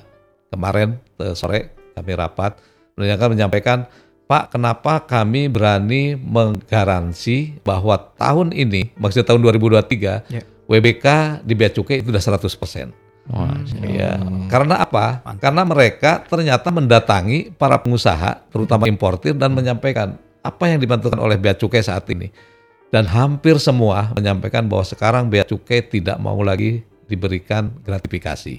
kemarin 0.55 1.03
eh, 1.19 1.35
sore 1.35 1.75
kami 1.99 2.15
rapat, 2.15 2.63
mereka 2.95 3.27
menyampaikan 3.27 3.91
Pak, 4.23 4.55
kenapa 4.57 5.05
kami 5.05 5.51
berani 5.53 6.17
menggaransi 6.17 7.61
bahwa 7.61 8.01
tahun 8.17 8.57
ini, 8.57 8.97
maksudnya 8.97 9.29
tahun 9.29 9.45
2023, 9.45 10.25
Ya. 10.33 10.41
WBK 10.65 11.07
di 11.45 11.53
bea 11.53 11.69
cukai 11.69 12.01
itu 12.01 12.09
sudah 12.09 12.41
100%. 12.41 13.02
Ya, 13.87 14.19
karena 14.51 14.83
apa? 14.83 15.23
Karena 15.39 15.63
mereka 15.63 16.27
ternyata 16.27 16.75
mendatangi 16.75 17.55
para 17.55 17.79
pengusaha, 17.79 18.43
terutama 18.51 18.91
importir 18.91 19.33
dan 19.39 19.55
menyampaikan 19.55 20.19
apa 20.43 20.65
yang 20.67 20.83
dibantukan 20.83 21.19
oleh 21.23 21.39
bea 21.39 21.55
cukai 21.55 21.87
saat 21.87 22.03
ini. 22.11 22.35
Dan 22.91 23.07
hampir 23.09 23.57
semua 23.63 24.11
menyampaikan 24.13 24.67
bahwa 24.67 24.85
sekarang 24.85 25.31
bea 25.31 25.47
cukai 25.47 25.81
tidak 25.87 26.19
mau 26.19 26.37
lagi 26.43 26.83
diberikan 27.07 27.71
gratifikasi. 27.87 28.59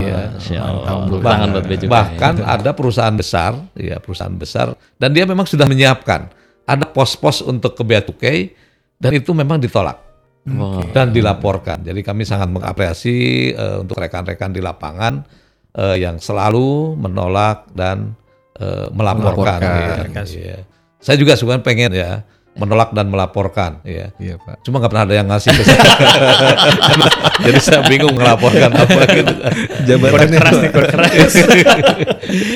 Ya. 0.00 0.32
Masya 0.38 0.60
Allah. 0.62 0.86
Tepuk 1.10 1.20
Bah- 1.20 1.30
tangan 1.34 1.48
buat 1.50 1.64
bea 1.66 1.78
cukai. 1.82 1.90
bahkan 1.90 2.34
ada 2.46 2.70
perusahaan 2.72 3.16
besar, 3.16 3.52
ya 3.74 3.98
perusahaan 3.98 4.32
besar, 4.38 4.78
dan 5.02 5.10
dia 5.12 5.26
memang 5.26 5.44
sudah 5.50 5.66
menyiapkan 5.66 6.30
ada 6.62 6.86
pos-pos 6.86 7.42
untuk 7.42 7.74
ke 7.74 7.82
bea 7.82 8.00
cukai 8.06 8.54
dan 9.02 9.12
itu 9.18 9.34
memang 9.34 9.58
ditolak 9.58 9.98
Wah. 10.46 10.86
dan 10.94 11.10
dilaporkan. 11.10 11.82
Jadi 11.82 12.06
kami 12.06 12.22
sangat 12.22 12.46
mengapresiasi 12.46 13.50
eh, 13.50 13.76
untuk 13.82 13.98
rekan-rekan 13.98 14.54
di 14.54 14.62
lapangan 14.62 15.26
eh, 15.74 15.98
yang 15.98 16.22
selalu 16.22 16.94
menolak 16.94 17.66
dan 17.74 18.14
eh, 18.54 18.86
melaporkan. 18.94 19.58
Melaporkan. 19.58 20.24
ya. 20.30 20.32
Iya. 20.38 20.58
Saya 21.02 21.18
juga 21.18 21.34
sebenarnya 21.34 21.66
pengen 21.66 21.92
ya 21.94 22.22
menolak 22.56 22.90
dan 22.96 23.06
melaporkan. 23.12 23.84
Ya. 23.84 24.10
Iya 24.16 24.40
Pak. 24.40 24.64
Cuma 24.64 24.80
nggak 24.80 24.90
pernah 24.90 25.04
ada 25.04 25.14
yang 25.14 25.28
ngasih 25.28 25.50
ke 25.52 25.62
saya. 25.66 25.92
Jadi 27.46 27.58
saya 27.60 27.80
bingung 27.84 28.16
melaporkan 28.16 28.72
apa 28.72 29.00
gitu. 29.12 29.34
Jabatannya 29.84 30.40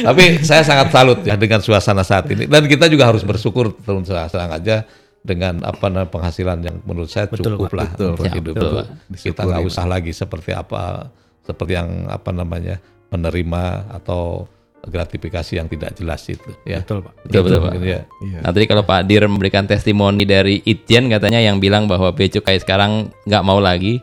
Tapi 0.09 0.25
saya 0.41 0.63
sangat 0.65 0.89
salut 0.89 1.21
ya 1.23 1.37
dengan 1.37 1.61
suasana 1.61 2.01
saat 2.01 2.25
ini 2.33 2.49
dan 2.49 2.65
kita 2.65 2.89
juga 2.89 3.13
harus 3.13 3.21
bersyukur 3.21 3.77
terus 3.85 4.09
terang 4.09 4.57
aja 4.57 4.89
dengan 5.21 5.61
apa 5.61 5.93
namanya 5.93 6.09
penghasilan 6.09 6.59
yang 6.65 6.77
menurut 6.89 7.11
saya 7.13 7.29
Betul, 7.29 7.61
cukup 7.61 7.69
Pak. 7.69 7.77
lah 7.77 7.89
Betul, 7.93 8.09
untuk 8.17 8.25
Pak. 8.25 8.35
hidup. 8.35 8.55
Betul. 8.57 8.73
Pak. 8.73 8.87
Kita 9.21 9.41
nggak 9.45 9.65
usah 9.69 9.85
lagi 9.85 10.13
seperti 10.17 10.51
apa 10.57 11.13
seperti 11.45 11.73
yang 11.77 12.09
apa 12.09 12.31
namanya 12.33 12.81
menerima 13.13 13.91
atau 14.01 14.49
gratifikasi 14.81 15.61
yang 15.61 15.69
tidak 15.69 15.93
jelas 15.93 16.25
itu 16.25 16.51
ya. 16.65 16.81
Betul, 16.81 17.05
Pak. 17.05 17.13
Betul, 17.29 17.41
betul, 17.45 17.59
Pak. 17.61 17.73
Gitu 17.77 17.87
ya. 17.87 18.01
Iya. 18.25 18.39
Nah 18.41 18.51
tadi 18.57 18.65
kalau 18.65 18.83
Pak 18.89 19.01
Dir 19.05 19.25
memberikan 19.29 19.65
testimoni 19.69 20.25
dari 20.25 20.65
Itjen 20.65 21.13
katanya 21.13 21.41
yang 21.45 21.61
bilang 21.61 21.85
bahwa 21.85 22.09
bea 22.17 22.33
cukai 22.33 22.57
sekarang 22.57 23.13
nggak 23.29 23.45
mau 23.45 23.61
lagi. 23.61 24.01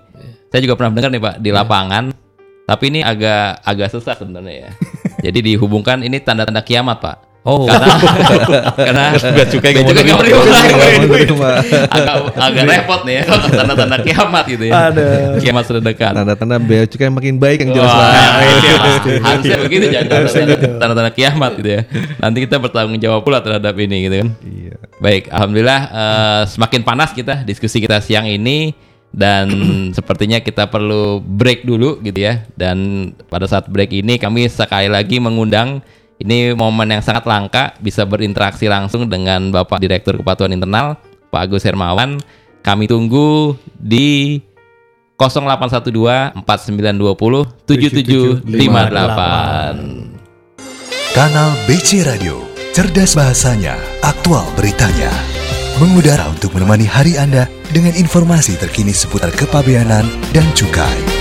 Saya 0.48 0.64
juga 0.64 0.80
pernah 0.80 0.94
dengar 0.96 1.10
nih 1.12 1.24
Pak 1.24 1.36
di 1.42 1.50
lapangan. 1.50 2.04
Tapi 2.68 2.84
ini 2.92 3.00
agak 3.02 3.64
agak 3.64 3.90
susah 3.90 4.14
sebenarnya 4.14 4.70
ya. 4.70 4.72
Jadi 5.26 5.40
dihubungkan 5.56 6.06
ini 6.06 6.22
tanda-tanda 6.22 6.62
kiamat 6.62 7.02
Pak. 7.02 7.18
Oh, 7.48 7.64
Karena 7.64 7.88
karena 8.76 9.04
bea 9.16 9.46
cukai 9.48 9.72
bea 9.72 9.88
nggak 9.88 10.04
mau 10.06 10.20
nerima. 10.20 11.50
agak 11.88 12.16
agak 12.36 12.64
repot 12.66 13.00
nih 13.02 13.14
ya 13.16 13.24
tanda-tanda 13.48 13.98
kiamat 14.04 14.44
gitu 14.46 14.64
ya. 14.68 14.92
Kiamat 15.40 15.64
sudah 15.64 15.80
dekat. 15.82 16.12
Tanda-tanda 16.12 16.60
bea 16.60 16.84
cukai 16.84 17.08
makin 17.08 17.40
baik 17.40 17.64
yang 17.64 17.72
jelas 17.74 17.88
Wah, 17.88 18.04
Pak. 18.04 18.20
itu 18.44 18.68
ya, 18.68 18.76
Pak. 18.76 18.96
harusnya 19.24 19.58
begitu 19.60 19.86
jangan 19.88 20.08
tanda-tanda- 20.10 20.60
tanda-tanda 20.78 21.12
kiamat 21.12 21.52
gitu 21.56 21.70
ya. 21.72 21.82
Nanti 22.18 22.38
kita 22.44 22.56
bertanggung 22.58 23.00
jawab 23.00 23.24
pula 23.24 23.40
terhadap 23.40 23.74
ini 23.78 23.98
gitu 24.04 24.16
kan. 24.18 24.30
Iya. 24.44 24.74
Baik, 24.98 25.24
alhamdulillah 25.30 25.82
eh, 25.88 26.42
semakin 26.50 26.82
panas 26.82 27.10
kita 27.12 27.42
diskusi 27.42 27.80
kita 27.80 28.02
siang 28.02 28.26
ini 28.26 28.76
dan 29.08 29.48
sepertinya 29.98 30.38
kita 30.38 30.68
perlu 30.68 31.20
break 31.20 31.64
dulu 31.64 32.04
gitu 32.04 32.20
ya. 32.20 32.44
Dan 32.54 32.78
pada 33.26 33.48
saat 33.48 33.66
break 33.66 33.96
ini 33.96 34.18
kami 34.18 34.48
sekali 34.48 34.92
lagi 34.92 35.18
mengundang 35.18 35.80
ini 36.18 36.58
momen 36.58 36.90
yang 36.90 37.06
sangat 37.06 37.30
langka 37.30 37.78
bisa 37.78 38.02
berinteraksi 38.06 38.66
langsung 38.66 39.06
dengan 39.06 39.54
Bapak 39.54 39.78
Direktur 39.78 40.18
Kepatuhan 40.18 40.54
Internal 40.54 40.98
Pak 41.30 41.42
Agus 41.46 41.62
Hermawan. 41.62 42.18
Kami 42.66 42.90
tunggu 42.90 43.54
di 43.78 44.42
0812 45.18 46.46
4920 46.46 47.70
7758. 47.70 50.18
Kanal 51.18 51.58
BC 51.66 52.06
Radio, 52.06 52.46
cerdas 52.78 53.18
bahasanya, 53.18 53.74
aktual 54.06 54.46
beritanya. 54.54 55.10
Mengudara 55.82 56.30
untuk 56.30 56.54
menemani 56.54 56.86
hari 56.86 57.18
Anda 57.18 57.50
dengan 57.74 57.98
informasi 57.98 58.54
terkini 58.58 58.94
seputar 58.94 59.34
kepabeanan 59.34 60.06
dan 60.34 60.46
cukai. 60.54 61.17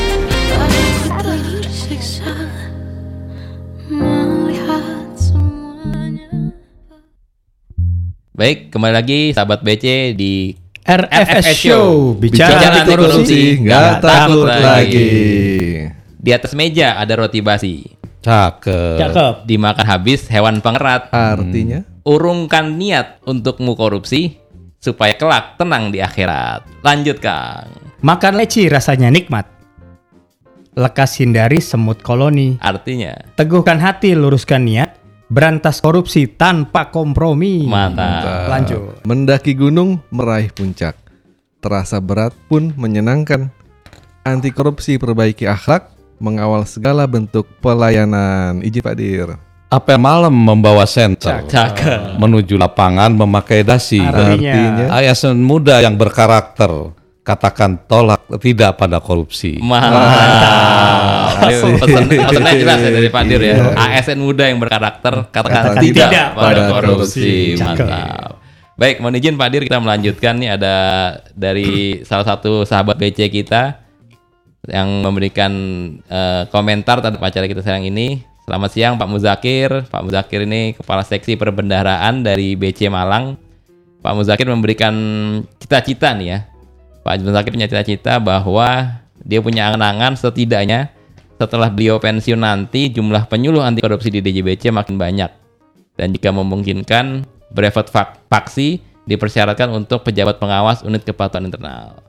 Baik, 8.37 8.69
kembali 8.69 8.93
lagi 8.93 9.21
sahabat 9.33 9.65
BC 9.65 10.13
di 10.13 10.53
RFS 10.85 11.57
Show 11.57 12.13
bicara, 12.13 12.61
Bicara 12.61 12.85
anti 12.85 12.93
korupsi. 12.93 13.09
korupsi. 13.09 13.41
Nggak 13.65 13.91
takut 14.05 14.45
lagi. 14.45 14.61
lagi. 14.61 15.09
di 16.21 16.31
atas 16.37 16.53
meja 16.53 17.01
ada 17.01 17.17
roti 17.17 17.41
basi. 17.41 17.89
Cakep. 18.21 19.01
Cakep. 19.01 19.35
Dimakan 19.49 19.87
habis 19.89 20.29
hewan 20.29 20.61
pengerat. 20.61 21.09
Artinya 21.17 21.81
Urungkan 22.05 22.77
niat 22.77 23.25
untukmu 23.25 23.73
korupsi 23.73 24.37
supaya 24.77 25.17
kelak 25.17 25.57
tenang 25.57 25.89
di 25.89 26.05
akhirat. 26.05 26.85
Lanjut, 26.85 27.17
Kang. 27.25 27.73
Makan 28.05 28.37
leci 28.37 28.69
rasanya 28.69 29.09
nikmat. 29.09 29.49
Lekas 30.77 31.25
hindari 31.25 31.65
semut 31.65 32.05
koloni. 32.05 32.61
Artinya 32.61 33.17
Teguhkan 33.33 33.81
hati, 33.81 34.13
luruskan 34.13 34.69
niat. 34.69 35.06
Berantas 35.27 35.83
korupsi 35.83 36.31
tanpa 36.31 36.95
kompromi. 36.95 37.67
mantap. 37.67 38.47
Lanjut. 38.47 39.03
mendaki 39.03 39.59
gunung 39.59 39.99
meraih 40.15 40.55
puncak. 40.55 40.95
Terasa 41.59 41.99
berat 41.99 42.31
pun 42.47 42.71
menyenangkan. 42.79 43.51
Anti 44.23 44.55
korupsi 44.55 44.99
perbaiki 44.99 45.47
akhlak, 45.47 45.91
mengawal 46.23 46.63
segala 46.63 47.11
bentuk 47.11 47.47
pelayanan. 47.59 48.63
Izin 48.63 48.83
Pak 48.83 48.95
Dir. 48.95 49.35
Apel 49.67 49.99
malam 49.99 50.31
membawa 50.31 50.87
senter 50.87 51.43
Cakep. 51.43 52.23
menuju 52.23 52.55
lapangan 52.55 53.11
memakai 53.11 53.67
dasi. 53.67 53.99
Artinya, 53.99 54.95
ASN 54.95 55.43
muda 55.43 55.83
yang 55.83 55.99
berkarakter 55.99 56.95
katakan 57.27 57.75
tolak 57.91 58.23
tidak 58.39 58.79
pada 58.79 59.03
korupsi. 59.03 59.59
Mantap. 59.59 61.43
Pesan, 61.43 62.07
pesannya 62.07 62.55
jelas 62.63 62.79
ya 62.79 62.91
dari 62.95 63.09
Pak 63.11 63.23
Dir 63.27 63.43
ya. 63.43 63.57
ASN 63.75 64.23
muda 64.23 64.47
yang 64.47 64.63
berkarakter 64.63 65.27
katakan 65.35 65.75
Katakan 65.75 65.83
tidak, 65.83 66.09
tidak 66.15 66.27
pada 66.39 66.63
korupsi. 66.71 67.59
Mantap. 67.59 68.39
Baik, 68.79 69.03
mohon 69.03 69.19
izin 69.19 69.35
Pak 69.35 69.49
Dir 69.51 69.67
kita 69.67 69.83
melanjutkan 69.83 70.39
nih 70.39 70.55
ada 70.55 70.77
dari 71.35 72.01
salah 72.07 72.23
satu 72.23 72.63
sahabat 72.63 72.95
BC 72.95 73.27
kita 73.35 73.83
yang 74.71 75.03
memberikan 75.03 75.53
eh, 76.07 76.47
komentar 76.55 77.03
terhadap 77.03 77.27
acara 77.27 77.51
kita 77.51 77.59
sekarang 77.59 77.91
ini. 77.91 78.23
Selamat 78.47 78.71
siang 78.71 78.95
Pak 78.95 79.11
Muzakir. 79.11 79.91
Pak 79.91 80.03
Muzakir 80.07 80.47
ini 80.47 80.79
kepala 80.79 81.03
seksi 81.03 81.35
perbendaharaan 81.35 82.23
dari 82.23 82.55
BC 82.55 82.87
Malang. 82.87 83.35
Pak 83.99 84.15
Muzakir 84.15 84.47
memberikan 84.47 84.95
cita-cita 85.59 86.15
nih 86.15 86.29
ya. 86.31 86.39
Pak 87.07 87.23
Muzakir 87.23 87.55
punya 87.55 87.71
cita-cita 87.71 88.19
bahwa 88.19 88.99
dia 89.23 89.39
punya 89.39 89.71
angan-angan 89.71 90.19
setidaknya 90.19 90.91
setelah 91.39 91.71
beliau 91.71 92.03
pensiun 92.03 92.37
nanti 92.37 92.91
jumlah 92.91 93.31
penyuluh 93.31 93.63
anti 93.63 93.79
korupsi 93.79 94.11
di 94.11 94.19
DJBC 94.19 94.75
makin 94.75 94.99
banyak. 94.99 95.31
Dan 95.95 96.11
jika 96.11 96.35
memungkinkan 96.35 97.23
brevet 97.49 97.87
fak- 97.87 98.27
faksi 98.27 98.83
dipersyaratkan 99.07 99.71
untuk 99.71 100.03
pejabat 100.03 100.37
pengawas 100.37 100.83
unit 100.83 101.01
kepatuhan 101.01 101.47
internal. 101.47 102.03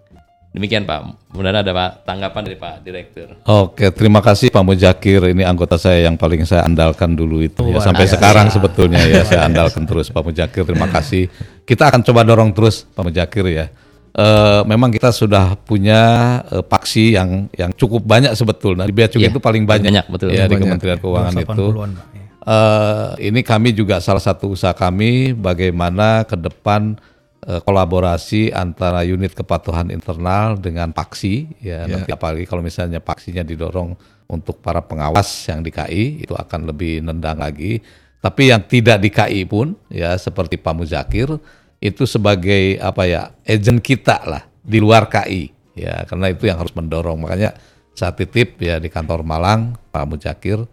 Demikian 0.49 0.89
Pak. 0.89 1.29
Mudah-mudahan 1.29 1.61
ada 1.61 1.69
Pak 1.69 1.89
tanggapan 2.03 2.41
dari 2.41 2.57
Pak 2.57 2.73
Direktur. 2.81 3.27
Oke, 3.45 3.93
terima 3.93 4.25
kasih 4.25 4.49
Pak 4.49 4.63
Mujakir. 4.65 5.29
Ini 5.29 5.45
anggota 5.45 5.77
saya 5.77 6.01
yang 6.01 6.17
paling 6.17 6.41
saya 6.43 6.65
andalkan 6.65 7.13
dulu 7.13 7.45
itu 7.45 7.61
ya. 7.61 7.77
Luar 7.77 7.85
Sampai 7.85 8.09
biasa. 8.09 8.15
sekarang 8.17 8.47
sebetulnya 8.49 8.97
ya 9.05 9.21
saya 9.21 9.45
andalkan 9.51 9.85
terus 9.85 10.09
Pak 10.09 10.23
Mujakir. 10.25 10.65
Terima 10.65 10.89
kasih. 10.89 11.29
Kita 11.61 11.93
akan 11.93 12.01
coba 12.01 12.25
dorong 12.25 12.49
terus 12.57 12.89
Pak 12.89 13.03
Mujakir 13.05 13.45
ya. 13.45 13.65
Eh, 14.13 14.61
memang 14.65 14.89
kita 14.89 15.11
sudah 15.11 15.53
punya 15.59 16.01
eh, 16.47 16.63
paksi 16.63 17.13
yang 17.13 17.51
yang 17.53 17.69
cukup 17.73 18.01
banyak 18.01 18.33
sebetulnya. 18.33 18.85
Di 18.85 18.95
Bea 18.95 19.05
Cukai 19.05 19.27
Iya, 19.27 19.29
itu 19.29 19.41
paling 19.41 19.63
banyak. 19.63 19.91
banyak, 19.91 20.05
betul. 20.09 20.27
Ya, 20.31 20.45
di 20.45 20.55
Banyak. 20.55 20.61
Kementerian 20.63 20.97
Keuangan 20.97 21.33
itu. 21.35 21.45
80-an, 21.45 21.89
Pak. 21.93 22.05
ya. 22.13 22.23
Eh, 22.47 23.09
ini 23.27 23.41
kami 23.43 23.69
juga 23.71 23.99
salah 23.99 24.23
satu 24.23 24.55
usaha 24.55 24.71
kami 24.71 25.35
bagaimana 25.35 26.23
ke 26.23 26.33
depan 26.33 26.95
eh, 27.43 27.59
kolaborasi 27.59 28.49
antara 28.49 29.03
unit 29.03 29.35
kepatuhan 29.35 29.91
internal 29.91 30.55
dengan 30.55 30.89
paksi 30.89 31.59
ya 31.59 31.83
nanti 31.85 32.09
apalagi 32.09 32.47
kalau 32.47 32.63
misalnya 32.63 32.97
paksinya 32.97 33.43
didorong 33.43 33.93
untuk 34.27 34.59
para 34.59 34.79
pengawas 34.79 35.27
yang 35.45 35.59
di 35.59 35.69
KI 35.69 36.23
itu 36.23 36.33
akan 36.33 36.67
lebih 36.67 37.03
nendang 37.03 37.37
lagi 37.37 37.79
tapi 38.17 38.49
yang 38.49 38.63
tidak 38.63 38.97
di 38.99 39.11
KI 39.11 39.43
pun 39.43 39.75
ya 39.87 40.15
seperti 40.15 40.55
Pak 40.55 40.73
Muzakir 40.73 41.27
itu 41.77 42.03
sebagai 42.09 42.81
apa 42.81 43.03
ya 43.05 43.21
agent 43.45 43.81
kita 43.81 44.25
lah 44.25 44.43
di 44.65 44.81
luar 44.81 45.07
KI 45.07 45.53
ya 45.77 46.03
karena 46.09 46.33
itu 46.33 46.49
yang 46.49 46.57
harus 46.57 46.73
mendorong. 46.73 47.21
Makanya 47.21 47.53
saya 47.97 48.13
titip 48.13 48.61
ya 48.61 48.81
di 48.81 48.89
kantor 48.89 49.21
Malang 49.25 49.77
Pak 49.93 50.05
Muzakir 50.05 50.65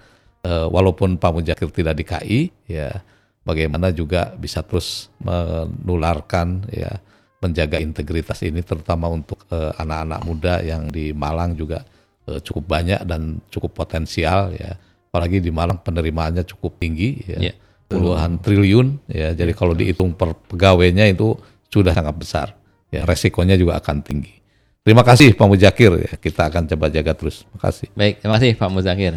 Eh, 0.45 0.67
walaupun 0.69 1.17
Pak 1.17 1.33
Mujakir 1.33 1.73
tidak 1.73 1.97
di 1.97 2.05
KI, 2.05 2.41
ya 2.69 3.01
bagaimana 3.49 3.89
juga 3.97 4.37
bisa 4.37 4.61
terus 4.61 5.09
menularkan 5.25 6.69
ya 6.69 7.01
menjaga 7.41 7.81
integritas 7.81 8.45
ini 8.45 8.61
terutama 8.61 9.09
untuk 9.09 9.41
eh, 9.49 9.73
anak-anak 9.81 10.21
muda 10.29 10.55
yang 10.61 10.93
di 10.93 11.17
Malang 11.17 11.57
juga 11.57 11.81
eh, 12.29 12.45
cukup 12.45 12.77
banyak 12.77 13.09
dan 13.09 13.41
cukup 13.49 13.73
potensial 13.73 14.53
ya. 14.53 14.77
Apalagi 15.09 15.41
di 15.41 15.49
Malang 15.49 15.81
penerimaannya 15.81 16.45
cukup 16.45 16.77
tinggi 16.77 17.25
ya. 17.25 17.49
Ya. 17.49 17.55
Puluhan 17.89 18.41
triliun 18.41 19.01
ya 19.11 19.33
jadi 19.37 19.53
kalau 19.53 19.77
dihitung 19.77 20.17
per 20.17 20.35
pegawainya 20.49 21.09
itu 21.11 21.37
sudah 21.69 21.93
sangat 21.93 22.15
besar 22.17 22.47
ya 22.89 23.05
resikonya 23.05 23.59
juga 23.59 23.77
akan 23.79 24.01
tinggi 24.01 24.41
terima 24.85 25.05
kasih 25.05 25.37
Pak 25.37 25.47
Mujakir 25.47 25.93
ya 26.01 26.13
kita 26.17 26.49
akan 26.49 26.71
coba 26.71 26.87
jaga 26.89 27.13
terus 27.13 27.45
terima 27.45 27.61
kasih 27.61 27.89
Baik, 27.95 28.15
terima 28.21 28.35
kasih 28.37 28.51
Pak 28.57 28.69
Muzakir. 28.73 29.15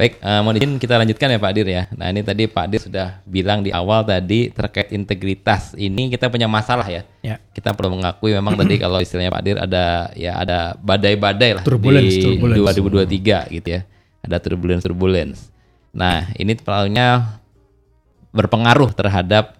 Baik, 0.00 0.16
eh, 0.16 0.40
mohon 0.40 0.56
izin 0.56 0.80
kita 0.80 0.96
lanjutkan 0.96 1.28
ya 1.28 1.36
Pak 1.36 1.52
Dir 1.52 1.68
ya. 1.68 1.84
Nah 1.92 2.08
ini 2.08 2.24
tadi 2.24 2.48
Pak 2.48 2.72
Dir 2.72 2.80
sudah 2.80 3.20
bilang 3.28 3.60
di 3.60 3.68
awal 3.68 4.00
tadi 4.08 4.48
terkait 4.48 4.96
integritas 4.96 5.76
ini 5.76 6.08
kita 6.08 6.32
punya 6.32 6.48
masalah 6.48 6.88
ya. 6.88 7.04
Ya. 7.20 7.36
Kita 7.52 7.76
perlu 7.76 8.00
mengakui 8.00 8.32
memang 8.32 8.56
tadi 8.56 8.80
kalau 8.80 8.96
istilahnya 9.04 9.28
Pak 9.28 9.42
Dir 9.44 9.60
ada 9.60 10.08
ya 10.16 10.40
ada 10.40 10.72
badai-badai 10.80 11.60
lah 11.60 11.64
Turbulence, 11.68 12.16
di 12.16 12.40
turbulence. 12.40 12.80
2023 13.52 13.56
gitu 13.60 13.68
ya. 13.76 13.80
Ada 14.24 14.36
turbulence 14.40 14.84
turbulence. 14.88 15.52
Nah 15.92 16.32
ini 16.32 16.56
terlalunya 16.56 17.36
berpengaruh 18.30 18.94
terhadap 18.94 19.58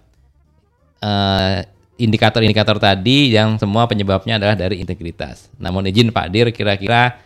eh, 1.03 1.67
indikator-indikator 2.01 2.81
tadi 2.81 3.35
yang 3.35 3.61
semua 3.61 3.85
penyebabnya 3.85 4.41
adalah 4.41 4.57
dari 4.57 4.81
integritas. 4.81 5.53
Namun 5.61 5.85
izin 5.85 6.09
Pak 6.09 6.27
Dir 6.33 6.49
kira-kira 6.49 7.21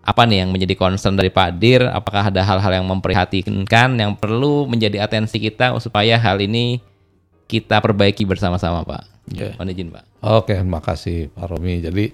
apa 0.00 0.22
nih 0.24 0.42
yang 0.42 0.50
menjadi 0.50 0.74
concern 0.74 1.14
dari 1.14 1.30
Pak 1.30 1.50
Dir? 1.60 1.86
Apakah 1.86 2.32
ada 2.32 2.42
hal-hal 2.42 2.82
yang 2.82 2.86
memprihatinkan 2.88 3.94
yang 3.94 4.16
perlu 4.18 4.66
menjadi 4.66 5.04
atensi 5.04 5.38
kita 5.38 5.76
supaya 5.78 6.18
hal 6.18 6.40
ini 6.42 6.82
kita 7.46 7.78
perbaiki 7.78 8.26
bersama-sama 8.26 8.82
Pak? 8.82 9.02
Mohon 9.30 9.70
izin 9.70 9.88
Pak. 9.94 10.04
Oke, 10.26 10.58
terima 10.58 10.82
kasih 10.82 11.30
Pak 11.30 11.46
Romi. 11.46 11.78
Jadi 11.78 12.10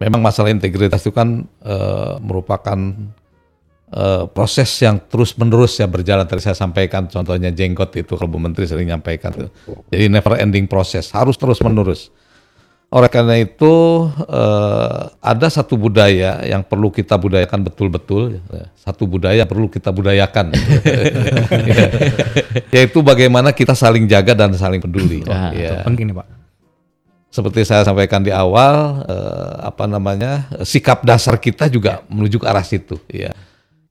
memang 0.00 0.24
masalah 0.24 0.48
integritas 0.48 1.04
itu 1.04 1.12
kan 1.12 1.44
eh, 1.60 2.14
merupakan 2.24 2.78
eh, 3.94 4.24
proses 4.28 4.68
yang 4.82 4.98
terus 4.98 5.38
menerus 5.38 5.78
ya 5.78 5.86
berjalan. 5.86 6.26
Tadi 6.26 6.42
saya 6.42 6.58
sampaikan 6.58 7.06
contohnya 7.06 7.48
jenggot 7.48 7.94
itu 7.94 8.18
kalau 8.18 8.26
Bu 8.26 8.42
Menteri 8.42 8.66
sering 8.66 8.90
nyampaikan 8.90 9.30
itu. 9.32 9.48
Jadi 9.88 10.10
never 10.10 10.34
ending 10.36 10.66
proses, 10.66 11.08
harus 11.14 11.38
terus 11.38 11.62
menerus. 11.62 12.10
Oleh 12.90 13.10
karena 13.10 13.34
itu 13.34 14.06
eh, 14.22 15.00
ada 15.18 15.46
satu 15.50 15.74
budaya 15.74 16.46
yang 16.46 16.62
perlu 16.62 16.90
kita 16.90 17.18
budayakan 17.18 17.66
betul-betul, 17.66 18.38
ya. 18.38 18.70
satu 18.78 19.06
budaya 19.06 19.42
yang 19.42 19.50
perlu 19.50 19.66
kita 19.66 19.90
budayakan, 19.90 20.54
Ya. 20.54 20.60
yaitu 22.82 23.02
bagaimana 23.02 23.50
kita 23.50 23.74
saling 23.74 24.06
jaga 24.06 24.34
dan 24.36 24.54
saling 24.54 24.78
peduli. 24.78 25.26
Wah, 25.26 25.50
Ya 25.50 25.74
itu 25.74 25.76
penting 25.82 26.06
nih 26.10 26.16
Pak. 26.18 26.26
seperti 27.34 27.66
saya 27.66 27.82
sampaikan 27.82 28.22
di 28.22 28.30
awal 28.30 29.02
eh, 29.10 29.54
apa 29.66 29.90
namanya 29.90 30.46
sikap 30.62 31.02
dasar 31.02 31.34
kita 31.34 31.66
juga 31.66 32.06
menuju 32.06 32.38
ke 32.38 32.46
arah 32.46 32.62
situ 32.62 32.94
ya 33.10 33.34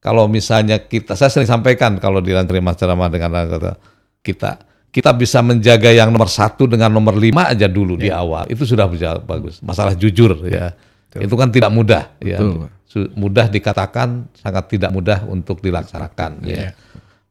kalau 0.03 0.27
misalnya 0.27 0.83
kita 0.83 1.15
saya 1.15 1.31
sering 1.31 1.47
sampaikan 1.47 1.95
kalau 1.95 2.19
di 2.19 2.35
rantai 2.35 2.59
ceramah 2.75 3.07
dengan 3.07 3.47
kata 3.47 3.79
kita 4.19 4.51
kita 4.93 5.09
bisa 5.17 5.41
menjaga 5.41 5.89
yang 5.89 6.13
nomor 6.13 6.29
satu 6.29 6.69
dengan 6.69 6.93
nomor 6.93 7.17
lima 7.17 7.49
aja 7.49 7.65
dulu 7.65 7.97
di 7.97 8.13
awal. 8.13 8.45
Itu 8.45 8.61
sudah 8.61 8.85
bagus. 9.25 9.57
Masalah 9.65 9.97
jujur 9.97 10.37
ya. 10.45 10.69
Itu 11.17 11.33
kan 11.33 11.49
tidak 11.49 11.73
mudah 11.73 12.13
ya. 12.21 12.37
Betul. 12.37 12.69
Su- 12.85 13.09
mudah 13.17 13.49
dikatakan 13.49 14.29
sangat 14.37 14.69
tidak 14.69 14.93
mudah 14.93 15.25
untuk 15.25 15.65
dilaksanakan 15.65 16.45
ya. 16.45 16.77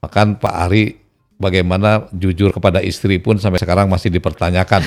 Bahkan 0.03 0.43
Pak 0.43 0.55
Ari 0.67 1.02
bagaimana 1.43 2.07
jujur 2.15 2.55
kepada 2.55 2.79
istri 2.79 3.19
pun 3.19 3.35
sampai 3.43 3.59
sekarang 3.59 3.91
masih 3.91 4.15
dipertanyakan. 4.15 4.79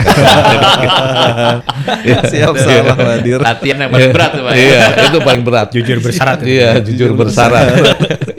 Siap 2.32 2.56
salah 2.56 2.96
Pak 2.96 3.20
Dir. 3.20 3.39
Latihan 3.44 3.84
yang 3.84 3.91
paling 3.91 4.15
berat 4.15 4.32
tuh 4.32 4.44
Pak. 4.48 4.54
Iya, 4.56 4.84
itu 5.12 5.18
paling 5.20 5.44
berat. 5.44 5.68
Jujur 5.76 5.98
bersyarat 6.00 6.39
itu. 6.39 6.56
Iya, 6.56 6.70
jujur 6.80 7.12
bersyarat. 7.20 7.68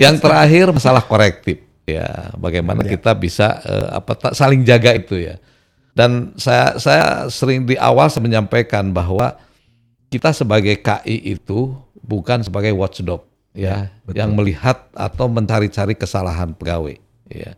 Yang 0.00 0.16
terakhir 0.24 0.66
masalah 0.72 1.04
korektif. 1.04 1.60
Ya, 1.84 2.32
bagaimana 2.40 2.82
kita 2.82 3.14
bisa 3.14 3.62
eh, 3.62 3.88
apa 3.92 4.16
ta- 4.16 4.34
saling 4.34 4.64
jaga 4.64 4.96
itu 4.96 5.20
ya. 5.20 5.36
Dan 5.92 6.32
saya 6.40 6.80
saya 6.80 7.28
sering 7.28 7.68
di 7.68 7.76
awal 7.76 8.08
saya 8.08 8.24
menyampaikan 8.24 8.90
bahwa 8.90 9.36
kita 10.10 10.32
sebagai 10.32 10.80
KI 10.80 11.38
itu 11.38 11.76
bukan 12.02 12.42
sebagai 12.42 12.74
watchdog 12.74 13.22
ya, 13.56 13.88
yang 14.12 14.36
melihat 14.36 14.90
atau 14.92 15.30
mencari-cari 15.30 15.94
kesalahan 15.94 16.52
pegawai 16.52 16.98
ya. 17.30 17.54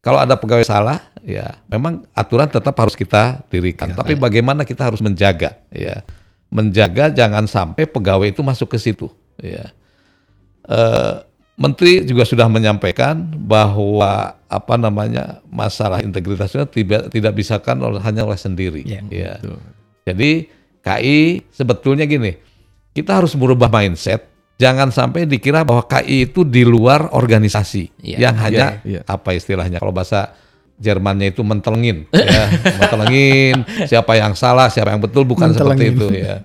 Kalau 0.00 0.16
ada 0.16 0.32
pegawai 0.40 0.64
salah, 0.64 0.96
ya 1.20 1.60
memang 1.68 2.08
aturan 2.16 2.48
tetap 2.48 2.72
harus 2.80 2.96
kita 2.96 3.44
dirikan. 3.52 3.92
Tapi 3.92 4.16
bagaimana 4.16 4.64
kita 4.64 4.88
harus 4.88 5.04
menjaga, 5.04 5.60
ya, 5.68 6.00
menjaga 6.48 7.12
jangan 7.12 7.44
sampai 7.44 7.84
pegawai 7.84 8.32
itu 8.32 8.40
masuk 8.40 8.72
ke 8.72 8.78
situ, 8.80 9.12
ya. 9.36 9.68
Eh, 10.64 11.14
Menteri 11.60 12.08
juga 12.08 12.24
sudah 12.24 12.48
menyampaikan 12.48 13.20
bahwa 13.44 14.32
apa 14.48 14.74
namanya 14.80 15.44
masalah 15.52 16.00
integritasnya 16.00 16.64
tidak 16.64 17.12
tidak 17.12 17.36
bisa 17.36 17.60
kan 17.60 17.76
oleh, 17.84 18.00
hanya 18.00 18.24
oleh 18.24 18.40
sendiri, 18.40 18.80
Ya, 18.88 19.04
ya. 19.12 19.32
Jadi 20.08 20.48
KI 20.80 21.44
sebetulnya 21.52 22.08
gini, 22.08 22.32
kita 22.96 23.20
harus 23.20 23.36
merubah 23.36 23.68
mindset. 23.68 24.24
Jangan 24.60 24.92
sampai 24.92 25.24
dikira 25.24 25.64
bahwa 25.64 25.88
KI 25.88 26.28
itu 26.28 26.44
di 26.44 26.68
luar 26.68 27.08
organisasi 27.16 28.04
Iya. 28.04 28.28
yang 28.28 28.36
hanya 28.36 28.84
Iya, 28.84 29.00
iya. 29.00 29.00
apa 29.08 29.32
istilahnya 29.32 29.80
kalau 29.80 29.96
bahasa 29.96 30.36
Jermannya 30.80 31.36
itu 31.36 31.44
mentelengin, 31.44 32.08
ya, 32.08 32.44
mentelengin 32.80 33.64
siapa 33.84 34.16
yang 34.16 34.32
salah, 34.32 34.72
siapa 34.72 34.92
yang 34.92 35.00
betul 35.04 35.28
bukan 35.28 35.52
seperti 35.52 35.92
itu 35.92 36.08
ya. 36.08 36.40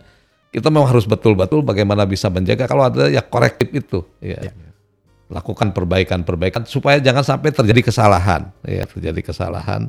Kita 0.52 0.68
memang 0.68 0.92
harus 0.92 1.08
betul-betul 1.08 1.64
bagaimana 1.64 2.04
bisa 2.04 2.28
menjaga 2.28 2.68
kalau 2.68 2.88
ada 2.88 3.08
ya 3.08 3.24
korektif 3.24 3.72
itu, 3.72 4.04
ya. 4.20 4.40
Lakukan 5.32 5.72
perbaikan-perbaikan 5.72 6.68
supaya 6.68 7.00
jangan 7.00 7.24
sampai 7.24 7.56
terjadi 7.56 7.80
kesalahan, 7.80 8.52
ya 8.68 8.84
terjadi 8.84 9.24
kesalahan. 9.24 9.88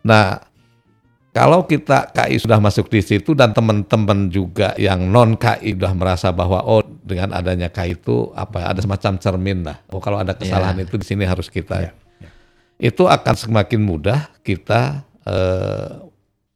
Nah, 0.00 0.40
kalau 1.36 1.68
kita 1.68 2.08
KI 2.16 2.40
sudah 2.40 2.56
masuk 2.56 2.88
di 2.88 3.04
situ 3.04 3.36
dan 3.36 3.52
teman-teman 3.52 4.32
juga 4.32 4.72
yang 4.80 5.04
non 5.12 5.36
KI 5.36 5.76
sudah 5.76 5.92
merasa 5.92 6.32
bahwa 6.32 6.64
oh 6.64 6.80
dengan 7.04 7.36
adanya 7.36 7.68
KI 7.68 7.92
itu 7.92 8.32
apa 8.32 8.72
ada 8.72 8.80
semacam 8.80 9.20
cermin 9.20 9.60
lah. 9.60 9.76
Oh 9.92 10.00
kalau 10.00 10.16
ada 10.16 10.32
kesalahan 10.32 10.80
itu 10.80 10.96
di 10.96 11.04
sini 11.04 11.28
harus 11.28 11.52
kita. 11.52 11.92
Itu 12.80 13.04
akan 13.04 13.36
semakin 13.36 13.84
mudah 13.84 14.32
kita 14.40 15.04
eh, 15.28 16.00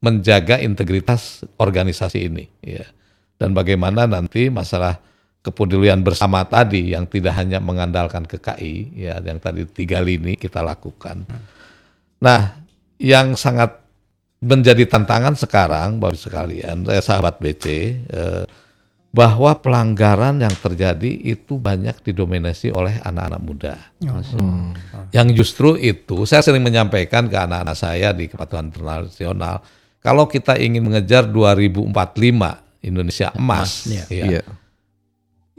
menjaga 0.01 0.57
integritas 0.57 1.45
organisasi 1.61 2.25
ini 2.25 2.49
ya. 2.65 2.89
Dan 3.37 3.53
bagaimana 3.53 4.09
nanti 4.09 4.49
masalah 4.49 4.97
kepedulian 5.45 6.01
bersama 6.01 6.41
tadi 6.49 6.97
yang 6.97 7.05
tidak 7.05 7.37
hanya 7.37 7.61
mengandalkan 7.61 8.25
ke 8.25 8.41
KI 8.41 8.97
ya 8.97 9.21
yang 9.21 9.37
tadi 9.37 9.61
tiga 9.69 10.01
lini 10.01 10.33
kita 10.41 10.65
lakukan. 10.65 11.21
Nah, 12.17 12.65
yang 12.97 13.37
sangat 13.37 13.80
menjadi 14.41 14.89
tantangan 14.89 15.37
sekarang 15.37 16.01
Bapak 16.01 16.17
sekalian, 16.17 16.81
saya 16.83 17.01
sahabat 17.01 17.37
BC, 17.37 17.65
eh, 18.09 18.43
bahwa 19.11 19.51
pelanggaran 19.59 20.39
yang 20.39 20.55
terjadi 20.55 21.11
itu 21.35 21.59
banyak 21.59 21.99
didominasi 22.01 22.71
oleh 22.71 22.95
anak-anak 23.03 23.41
muda. 23.43 23.75
Yang 25.11 25.27
justru 25.35 25.75
itu 25.75 26.23
saya 26.23 26.39
sering 26.41 26.63
menyampaikan 26.63 27.27
ke 27.27 27.35
anak-anak 27.35 27.75
saya 27.75 28.15
di 28.15 28.31
Kepatuhan 28.31 28.71
Internasional, 28.71 29.61
kalau 30.01 30.25
kita 30.25 30.55
ingin 30.57 30.81
mengejar 30.87 31.27
2045 31.27 31.91
Indonesia 32.81 33.29
emas, 33.37 33.85
Iya. 33.85 34.03
ya, 34.09 34.25
Iya. 34.25 34.41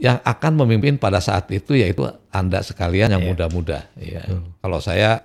yang 0.01 0.17
akan 0.25 0.53
memimpin 0.65 0.99
pada 0.99 1.23
saat 1.23 1.47
itu 1.53 1.77
yaitu 1.77 2.03
anda 2.33 2.59
sekalian 2.59 3.13
yang 3.15 3.23
muda-muda. 3.23 3.87
Ya. 3.95 4.27
Kalau 4.59 4.81
saya 4.83 5.23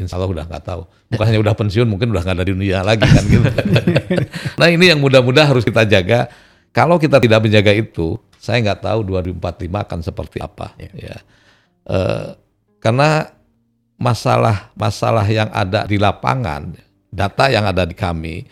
Insya 0.00 0.16
Allah 0.16 0.30
udah 0.30 0.44
nggak 0.48 0.64
tahu. 0.64 0.82
Bukannya 1.12 1.38
udah 1.40 1.54
pensiun, 1.54 1.86
mungkin 1.88 2.10
udah 2.10 2.22
nggak 2.24 2.36
ada 2.40 2.44
di 2.46 2.52
dunia 2.56 2.80
lagi 2.80 3.04
kan 3.04 3.24
gitu. 3.28 3.44
nah 4.60 4.68
ini 4.68 4.90
yang 4.90 5.00
muda-muda 5.00 5.44
harus 5.44 5.62
kita 5.62 5.84
jaga. 5.84 6.32
Kalau 6.70 6.96
kita 7.02 7.18
tidak 7.18 7.42
menjaga 7.42 7.74
itu, 7.74 8.14
saya 8.38 8.62
nggak 8.62 8.86
tahu 8.86 9.04
2045 9.04 9.84
akan 9.84 9.98
seperti 10.00 10.38
apa. 10.38 10.72
Ya. 10.94 11.18
Eh, 11.90 12.28
karena 12.78 13.28
masalah-masalah 14.00 15.26
yang 15.28 15.50
ada 15.52 15.84
di 15.84 16.00
lapangan, 16.00 16.72
data 17.12 17.52
yang 17.52 17.68
ada 17.68 17.84
di 17.84 17.92
kami, 17.92 18.46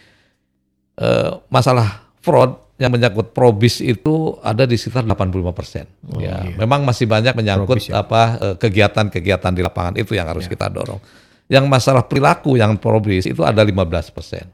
eh, 0.98 1.30
masalah 1.48 2.11
fraud 2.20 2.68
yang 2.78 2.94
menyangkut 2.94 3.34
probis 3.34 3.82
itu 3.82 4.38
ada 4.38 4.62
di 4.62 4.78
sekitar 4.78 5.02
85 5.02 5.50
persen. 5.50 5.87
ya, 6.22 6.46
memang 6.54 6.87
masih 6.87 7.11
banyak 7.11 7.34
menyangkut 7.34 7.82
Probis 7.82 7.90
ya. 7.90 8.06
apa 8.06 8.22
eh, 8.38 8.54
kegiatan-kegiatan 8.54 9.52
di 9.54 9.62
lapangan 9.66 9.94
itu 9.98 10.14
yang 10.14 10.30
harus 10.30 10.46
kita 10.46 10.70
dorong. 10.70 11.02
Yang 11.48 11.64
masalah 11.66 12.04
perilaku 12.04 12.61
yang 12.61 12.76
probis 12.76 13.24
itu 13.24 13.40
ada 13.40 13.64
15 13.64 14.12
persen. 14.12 14.46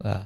Nah, 0.00 0.24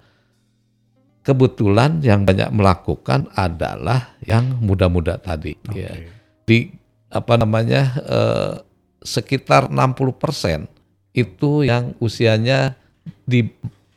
kebetulan 1.26 1.98
yang 2.04 2.22
banyak 2.22 2.54
melakukan 2.54 3.26
adalah 3.34 4.14
yang 4.22 4.62
muda-muda 4.62 5.18
tadi. 5.18 5.58
Ya. 5.74 5.90
Di 6.46 6.70
apa 7.10 7.34
namanya 7.34 7.82
eh, 8.06 8.54
sekitar 9.02 9.72
60 9.72 10.14
persen 10.14 10.70
itu 11.14 11.66
yang 11.66 11.94
usianya 11.98 12.78
di 13.26 13.46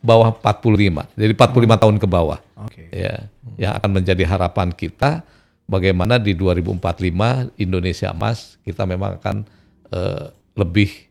bawah 0.02 0.34
45, 0.40 1.18
jadi 1.18 1.34
45 1.34 1.82
tahun 1.82 1.96
ke 1.98 2.08
bawah. 2.08 2.40
Oke. 2.64 2.88
Ya, 2.94 3.28
yang 3.60 3.76
akan 3.76 4.02
menjadi 4.02 4.24
harapan 4.24 4.70
kita 4.72 5.26
bagaimana 5.68 6.16
di 6.22 6.32
2045 6.38 7.60
Indonesia 7.60 8.14
emas 8.16 8.56
kita 8.64 8.88
memang 8.88 9.20
akan 9.20 9.44
eh, 9.92 10.26
lebih 10.56 11.10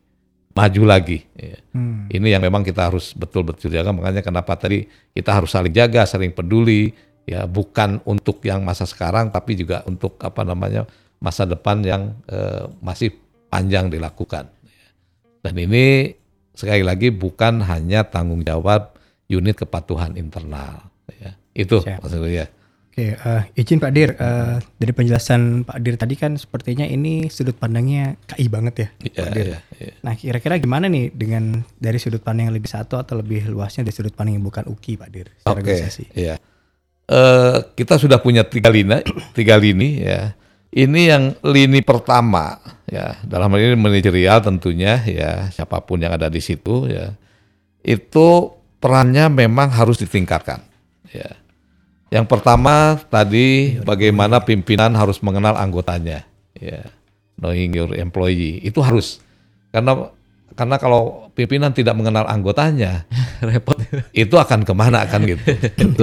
maju 0.57 0.81
lagi. 0.89 1.21
ya. 1.37 1.61
Hmm. 1.77 2.09
Ini 2.09 2.37
yang 2.37 2.41
memang 2.41 2.65
kita 2.65 2.89
harus 2.89 3.13
betul-betul 3.13 3.69
jaga. 3.69 3.93
Makanya 3.93 4.25
kenapa 4.25 4.57
tadi 4.57 4.89
kita 5.13 5.37
harus 5.37 5.53
saling 5.53 5.71
jaga, 5.71 6.09
saling 6.09 6.33
peduli, 6.33 6.89
ya 7.29 7.45
bukan 7.45 8.01
untuk 8.09 8.41
yang 8.41 8.65
masa 8.65 8.89
sekarang, 8.89 9.29
tapi 9.29 9.53
juga 9.53 9.85
untuk 9.85 10.17
apa 10.25 10.41
namanya 10.41 10.89
masa 11.21 11.45
depan 11.45 11.85
yang 11.85 12.17
eh, 12.25 12.65
masih 12.81 13.13
panjang 13.53 13.93
dilakukan. 13.93 14.49
Dan 15.45 15.53
ini 15.55 16.11
sekali 16.57 16.81
lagi 16.81 17.13
bukan 17.13 17.61
hanya 17.61 18.03
tanggung 18.09 18.41
jawab 18.41 18.97
unit 19.29 19.53
kepatuhan 19.53 20.17
internal. 20.17 20.89
Ya. 21.21 21.37
Itu 21.53 21.85
Siap. 21.85 22.01
maksudnya. 22.01 22.49
Oke, 22.97 23.13
eh, 23.13 23.43
izin 23.53 23.77
Pak 23.77 23.93
Dir, 23.93 24.17
eh, 24.17 24.57
dari 24.57 24.89
penjelasan 24.89 25.61
Pak 25.69 25.77
Dir 25.85 26.01
tadi 26.01 26.17
kan 26.17 26.33
sepertinya 26.33 26.81
ini 26.81 27.29
sudut 27.29 27.53
pandangnya 27.53 28.17
KI 28.25 28.49
banget 28.49 28.73
ya, 28.73 28.87
Iya, 29.05 29.21
Pak 29.21 29.29
Dir. 29.37 29.45
iya, 29.53 29.59
iya. 29.77 29.93
Nah, 30.01 30.17
kira-kira 30.17 30.57
gimana 30.57 30.89
nih 30.89 31.13
dengan 31.13 31.61
dari 31.77 32.01
sudut 32.01 32.25
pandang 32.25 32.49
yang 32.49 32.57
lebih 32.57 32.73
satu 32.73 32.97
atau 32.97 33.21
lebih 33.21 33.53
luasnya 33.53 33.85
dari 33.85 33.93
sudut 33.93 34.17
pandang 34.17 34.41
yang 34.41 34.45
bukan 34.49 34.65
UKI, 34.65 34.97
Pak 34.97 35.09
Dir, 35.13 35.29
Oke, 35.45 35.61
organisasi? 35.61 36.09
iya. 36.17 36.41
Eh, 37.05 37.57
kita 37.77 38.01
sudah 38.01 38.17
punya 38.17 38.41
tiga 38.41 38.73
lini, 38.73 38.97
tiga 39.37 39.61
lini 39.61 40.01
ya. 40.01 40.33
Ini 40.73 41.01
yang 41.05 41.23
lini 41.45 41.85
pertama 41.85 42.57
ya 42.89 43.13
dalam 43.21 43.53
hal 43.53 43.61
ini 43.61 43.77
manajerial 43.77 44.41
tentunya 44.41 45.05
ya 45.05 45.53
siapa 45.53 45.85
pun 45.85 46.01
yang 46.01 46.17
ada 46.17 46.33
di 46.33 46.41
situ 46.41 46.89
ya 46.89 47.13
itu 47.85 48.27
perannya 48.81 49.29
memang 49.29 49.69
harus 49.69 50.01
ditingkatkan 50.01 50.59
ya. 51.13 51.29
Yang 52.07 52.25
pertama 52.31 52.95
tadi 53.11 53.77
bagaimana 53.83 54.39
pimpinan 54.39 54.95
harus 54.95 55.19
mengenal 55.19 55.59
anggotanya 55.59 56.23
ya 56.55 56.87
knowing 57.35 57.75
your 57.75 57.91
employee 57.93 58.63
itu 58.63 58.79
harus 58.79 59.19
karena 59.69 60.09
karena 60.55 60.75
kalau 60.79 61.27
pimpinan 61.35 61.69
tidak 61.69 61.93
mengenal 61.93 62.23
anggotanya 62.25 63.03
Repot. 63.45 63.75
itu 64.15 64.33
akan 64.33 64.63
ke 64.63 64.73
mana 64.73 65.03
kan 65.05 65.21
gitu. 65.27 65.43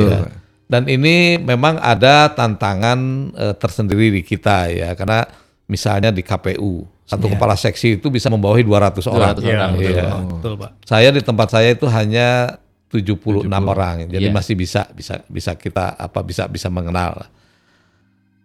Ya. 0.04 0.28
Dan 0.64 0.88
ini 0.88 1.36
memang 1.36 1.76
ada 1.76 2.32
tantangan 2.32 2.98
eh, 3.36 3.54
tersendiri 3.56 4.12
di 4.12 4.22
kita 4.24 4.68
ya 4.72 4.92
karena 4.92 5.24
misalnya 5.68 6.12
di 6.12 6.20
KPU 6.20 6.84
satu 7.04 7.28
Iya. 7.28 7.36
kepala 7.36 7.52
seksi 7.52 8.00
itu 8.00 8.08
bisa 8.08 8.32
membawahi 8.32 8.64
200 8.64 9.04
orang. 9.12 9.36
200 9.36 9.44
orang, 9.44 9.70
betul. 9.76 9.92
Iya. 9.92 10.04
Oh, 10.08 10.20
betul, 10.40 10.52
Pak. 10.56 10.70
Saya 10.88 11.08
di 11.12 11.20
tempat 11.20 11.48
saya 11.52 11.68
itu 11.76 11.84
hanya 11.84 12.56
76 12.94 13.50
orang. 13.66 14.06
Jadi 14.06 14.30
Iya. 14.30 14.34
masih 14.34 14.54
bisa 14.54 14.86
bisa 14.94 15.18
bisa 15.26 15.58
kita 15.58 15.98
apa 15.98 16.22
bisa 16.22 16.46
bisa 16.46 16.70
mengenal. 16.70 17.26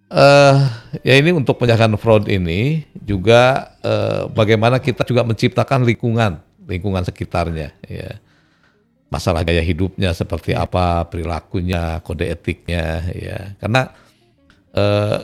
Eh 0.09 0.57
ya 1.05 1.13
ini 1.21 1.29
untuk 1.29 1.61
penjagaan 1.61 1.93
fraud 2.01 2.25
ini 2.25 2.81
juga 2.97 3.73
eh, 3.85 4.25
bagaimana 4.25 4.81
kita 4.81 5.05
juga 5.05 5.21
menciptakan 5.21 5.85
lingkungan 5.85 6.41
lingkungan 6.65 7.05
sekitarnya 7.05 7.77
ya 7.85 8.17
masalah 9.09 9.45
gaya 9.45 9.61
hidupnya 9.61 10.09
seperti 10.13 10.53
apa 10.53 11.05
perilakunya 11.05 12.01
kode 12.01 12.25
etiknya 12.25 13.05
ya 13.13 13.53
karena 13.61 13.93
eh, 14.73 15.17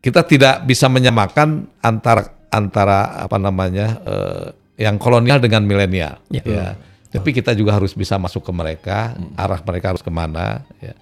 kita 0.00 0.24
tidak 0.24 0.64
bisa 0.64 0.88
menyamakan 0.88 1.68
antara 1.84 2.24
antara 2.48 3.20
apa 3.20 3.36
namanya 3.36 4.00
eh, 4.00 4.46
yang 4.80 4.96
kolonial 4.96 5.44
dengan 5.44 5.60
milenial 5.60 6.16
Ya. 6.32 6.40
ya 6.40 6.66
tapi 7.06 7.30
kita 7.32 7.54
juga 7.54 7.76
harus 7.76 7.92
bisa 7.92 8.18
masuk 8.18 8.42
ke 8.42 8.52
mereka 8.52 9.14
arah 9.34 9.60
mereka 9.62 9.94
harus 9.94 10.02
ke 10.04 10.10
mana 10.10 10.66
ya. 10.82 10.92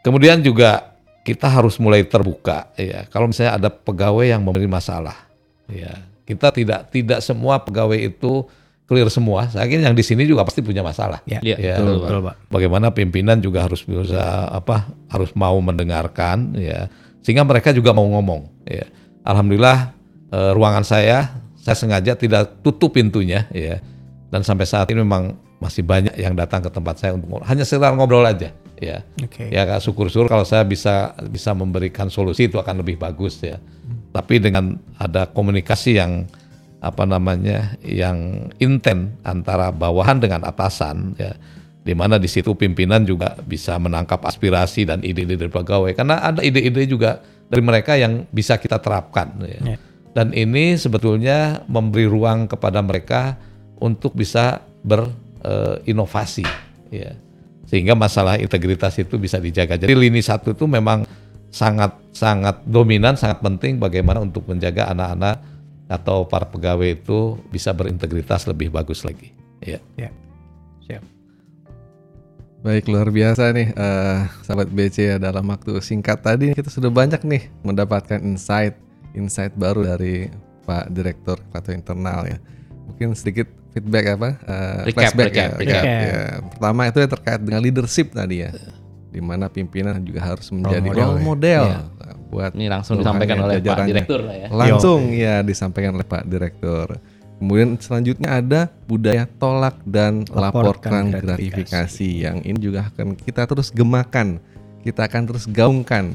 Kemudian 0.00 0.40
juga 0.40 0.96
kita 1.20 1.46
harus 1.48 1.76
mulai 1.76 2.00
terbuka 2.04 2.72
ya. 2.76 3.04
Kalau 3.12 3.28
misalnya 3.28 3.60
ada 3.60 3.68
pegawai 3.68 4.24
yang 4.24 4.40
memberi 4.40 4.64
masalah 4.70 5.16
ya. 5.68 5.92
Kita 6.24 6.54
tidak 6.54 6.88
tidak 6.94 7.20
semua 7.20 7.58
pegawai 7.58 7.98
itu 7.98 8.46
clear 8.86 9.10
semua. 9.10 9.50
Saya 9.50 9.66
kira 9.66 9.86
yang 9.86 9.98
di 9.98 10.02
sini 10.06 10.24
juga 10.26 10.46
pasti 10.46 10.62
punya 10.62 10.82
masalah. 10.82 11.20
Ya, 11.26 11.42
Iya, 11.42 11.56
Ya, 11.58 11.74
betul, 11.78 11.96
betul, 12.06 12.20
Pak. 12.26 12.34
bagaimana 12.48 12.86
pimpinan 12.94 13.38
juga 13.42 13.66
harus 13.66 13.82
bisa 13.82 14.46
apa 14.50 14.88
harus 15.10 15.34
mau 15.34 15.58
mendengarkan 15.58 16.54
ya. 16.54 16.86
Sehingga 17.20 17.44
mereka 17.44 17.74
juga 17.74 17.92
mau 17.92 18.06
ngomong 18.06 18.64
ya. 18.64 18.86
Alhamdulillah 19.26 19.92
eh, 20.32 20.52
ruangan 20.56 20.86
saya 20.86 21.34
saya 21.60 21.76
sengaja 21.76 22.16
tidak 22.16 22.64
tutup 22.64 22.96
pintunya 22.96 23.44
ya 23.52 23.84
dan 24.30 24.46
sampai 24.46 24.66
saat 24.66 24.86
ini 24.94 25.02
memang 25.02 25.34
masih 25.60 25.84
banyak 25.84 26.16
yang 26.16 26.32
datang 26.32 26.64
ke 26.64 26.70
tempat 26.72 26.96
saya 26.96 27.12
untuk 27.18 27.42
hanya 27.44 27.66
sekedar 27.66 27.92
ngobrol 27.92 28.24
aja 28.24 28.54
ya 28.80 29.04
Oke. 29.20 29.52
ya 29.52 29.68
Kak, 29.68 29.84
syukur-syukur 29.84 30.30
kalau 30.30 30.46
saya 30.48 30.64
bisa 30.64 31.12
bisa 31.28 31.52
memberikan 31.52 32.08
solusi 32.08 32.48
itu 32.48 32.56
akan 32.56 32.80
lebih 32.80 32.96
bagus 32.96 33.42
ya 33.44 33.60
tapi 34.10 34.40
dengan 34.40 34.80
ada 34.96 35.28
komunikasi 35.28 36.00
yang 36.00 36.24
apa 36.80 37.04
namanya 37.04 37.76
yang 37.84 38.48
inten 38.56 39.12
antara 39.20 39.68
bawahan 39.68 40.16
dengan 40.16 40.48
atasan 40.48 41.12
ya 41.20 41.36
di 41.84 41.92
mana 41.92 42.16
di 42.16 42.28
situ 42.28 42.56
pimpinan 42.56 43.04
juga 43.04 43.36
bisa 43.44 43.76
menangkap 43.76 44.24
aspirasi 44.24 44.88
dan 44.88 45.04
ide-ide 45.04 45.36
dari 45.36 45.52
pegawai 45.52 45.92
karena 45.92 46.24
ada 46.24 46.40
ide-ide 46.40 46.88
juga 46.88 47.20
dari 47.52 47.60
mereka 47.60 47.96
yang 48.00 48.24
bisa 48.32 48.56
kita 48.56 48.80
terapkan 48.80 49.32
ya. 49.44 49.76
Ya. 49.76 49.76
dan 50.16 50.32
ini 50.32 50.76
sebetulnya 50.80 51.64
memberi 51.68 52.08
ruang 52.08 52.48
kepada 52.48 52.80
mereka 52.80 53.36
untuk 53.80 54.14
bisa 54.14 54.60
berinovasi 54.84 56.44
ya 56.92 57.16
sehingga 57.66 57.94
masalah 57.94 58.36
integritas 58.36 58.94
itu 59.00 59.16
bisa 59.16 59.40
dijaga 59.40 59.80
jadi 59.80 59.94
lini 59.94 60.20
satu 60.20 60.52
itu 60.52 60.66
memang 60.66 61.06
sangat 61.50 61.96
sangat 62.14 62.62
dominan 62.68 63.18
sangat 63.18 63.42
penting 63.42 63.82
bagaimana 63.82 64.22
untuk 64.22 64.46
menjaga 64.46 64.90
anak-anak 64.92 65.42
atau 65.90 66.22
para 66.22 66.46
pegawai 66.46 67.02
itu 67.02 67.34
bisa 67.50 67.74
berintegritas 67.74 68.46
lebih 68.46 68.70
bagus 68.70 69.02
lagi 69.02 69.34
ya 69.58 69.82
Ya. 69.98 70.10
Siap. 70.88 71.04
Baik 72.60 72.92
luar 72.92 73.08
biasa 73.08 73.56
nih 73.56 73.72
eh, 73.72 74.18
sahabat 74.44 74.68
BC 74.68 74.96
ya 75.00 75.16
dalam 75.16 75.48
waktu 75.48 75.80
singkat 75.80 76.20
tadi 76.20 76.52
kita 76.52 76.68
sudah 76.68 76.92
banyak 76.92 77.24
nih 77.24 77.48
mendapatkan 77.64 78.20
insight 78.20 78.76
insight 79.16 79.56
baru 79.56 79.96
dari 79.96 80.28
Pak 80.68 80.92
Direktur 80.92 81.40
Kepatuhan 81.40 81.80
Internal 81.80 82.20
ya. 82.28 82.38
Mungkin 82.90 83.16
sedikit 83.16 83.48
feedback 83.70 84.04
apa? 84.18 84.28
eh, 84.36 84.78
Recap, 84.90 84.94
flashback 85.14 85.26
recap, 85.30 85.50
ya, 85.50 85.58
recap. 85.58 85.84
ya. 85.84 86.22
Pertama 86.54 86.80
itu 86.86 86.98
ya 86.98 87.08
terkait 87.08 87.40
dengan 87.40 87.60
leadership 87.62 88.06
tadi 88.12 88.36
ya. 88.44 88.50
Di 89.10 89.18
mana 89.18 89.50
pimpinan 89.50 89.98
juga 90.02 90.22
harus 90.22 90.46
menjadi 90.54 90.86
model 90.86 91.02
role 91.02 91.18
ya. 91.18 91.24
model 91.24 91.64
Iya. 91.66 91.80
buat 92.30 92.50
Ini 92.54 92.66
langsung 92.70 92.94
disampaikan 93.02 93.36
oleh 93.42 93.58
Pak. 93.58 93.86
Direktur 93.90 94.20
lah 94.22 94.36
ya. 94.38 94.48
Langsung 94.54 95.00
ya 95.10 95.34
disampaikan 95.42 95.90
oleh 95.98 96.06
Pak 96.06 96.22
Direktur. 96.30 96.86
Kemudian 97.40 97.80
selanjutnya 97.80 98.36
ada 98.36 98.60
budaya 98.84 99.24
tolak 99.40 99.80
dan 99.88 100.28
Laporkan 100.28 100.44
laporkan 100.44 101.04
gratifikasi. 101.08 101.24
gratifikasi 101.64 102.08
yang 102.28 102.38
ini 102.44 102.58
juga 102.60 102.86
akan 102.92 103.16
kita 103.16 103.48
terus 103.48 103.72
gemakan, 103.72 104.36
kita 104.84 105.08
akan 105.08 105.22
terus 105.24 105.48
gaungkan 105.48 106.14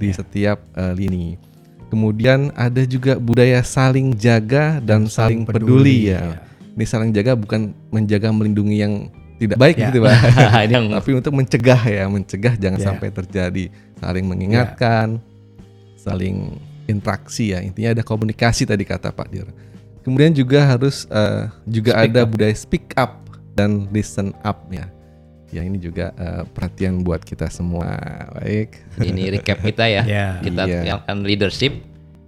di 0.00 0.08
setiap 0.10 0.64
eh, 0.74 0.96
lini. 0.96 1.36
Kemudian 1.92 2.56
ada 2.56 2.88
juga 2.88 3.20
budaya 3.20 3.60
saling 3.60 4.16
jaga 4.16 4.80
dan 4.80 5.12
saling 5.12 5.44
peduli, 5.44 6.08
ya. 6.08 6.40
Ini 6.72 6.84
saling 6.84 7.10
jaga 7.12 7.36
bukan 7.36 7.72
menjaga 7.88 8.32
melindungi 8.32 8.76
yang 8.78 9.12
tidak 9.36 9.58
baik 9.58 9.76
Ya. 9.76 9.90
gitu 9.90 10.00
Pak. 10.00 10.14
Yang 10.72 10.84
Tapi 10.94 11.10
untuk 11.12 11.32
mencegah 11.34 11.80
ya, 11.84 12.04
mencegah 12.06 12.54
jangan 12.56 12.78
Ya. 12.80 12.86
sampai 12.88 13.08
terjadi. 13.10 13.64
Saling 13.98 14.24
mengingatkan, 14.24 15.18
saling 15.96 16.56
interaksi 16.86 17.52
ya. 17.52 17.60
Intinya 17.60 17.92
ada 17.92 18.02
komunikasi 18.02 18.64
tadi 18.64 18.82
kata 18.82 19.10
Pak 19.10 19.28
Dir. 19.28 19.48
Kemudian 20.02 20.34
juga 20.34 20.66
harus 20.66 21.06
eh, 21.06 21.46
juga 21.64 21.94
Speak 21.94 22.06
ada 22.10 22.20
up. 22.22 22.28
budaya 22.28 22.54
speak 22.54 22.86
up 22.96 23.12
dan 23.54 23.86
listen 23.90 24.34
up 24.42 24.66
ya. 24.70 24.86
Ya 25.52 25.62
ini 25.62 25.76
juga 25.76 26.10
eh, 26.16 26.42
perhatian 26.48 27.04
buat 27.04 27.20
kita 27.20 27.46
semua. 27.46 27.98
Baik. 28.34 28.80
ini 29.04 29.28
recap 29.30 29.60
kita 29.60 29.84
ya. 29.86 30.02
Ya. 30.02 30.26
Kita 30.44 30.62
Iya. 30.64 31.02
yang 31.04 31.20
leadership 31.22 31.82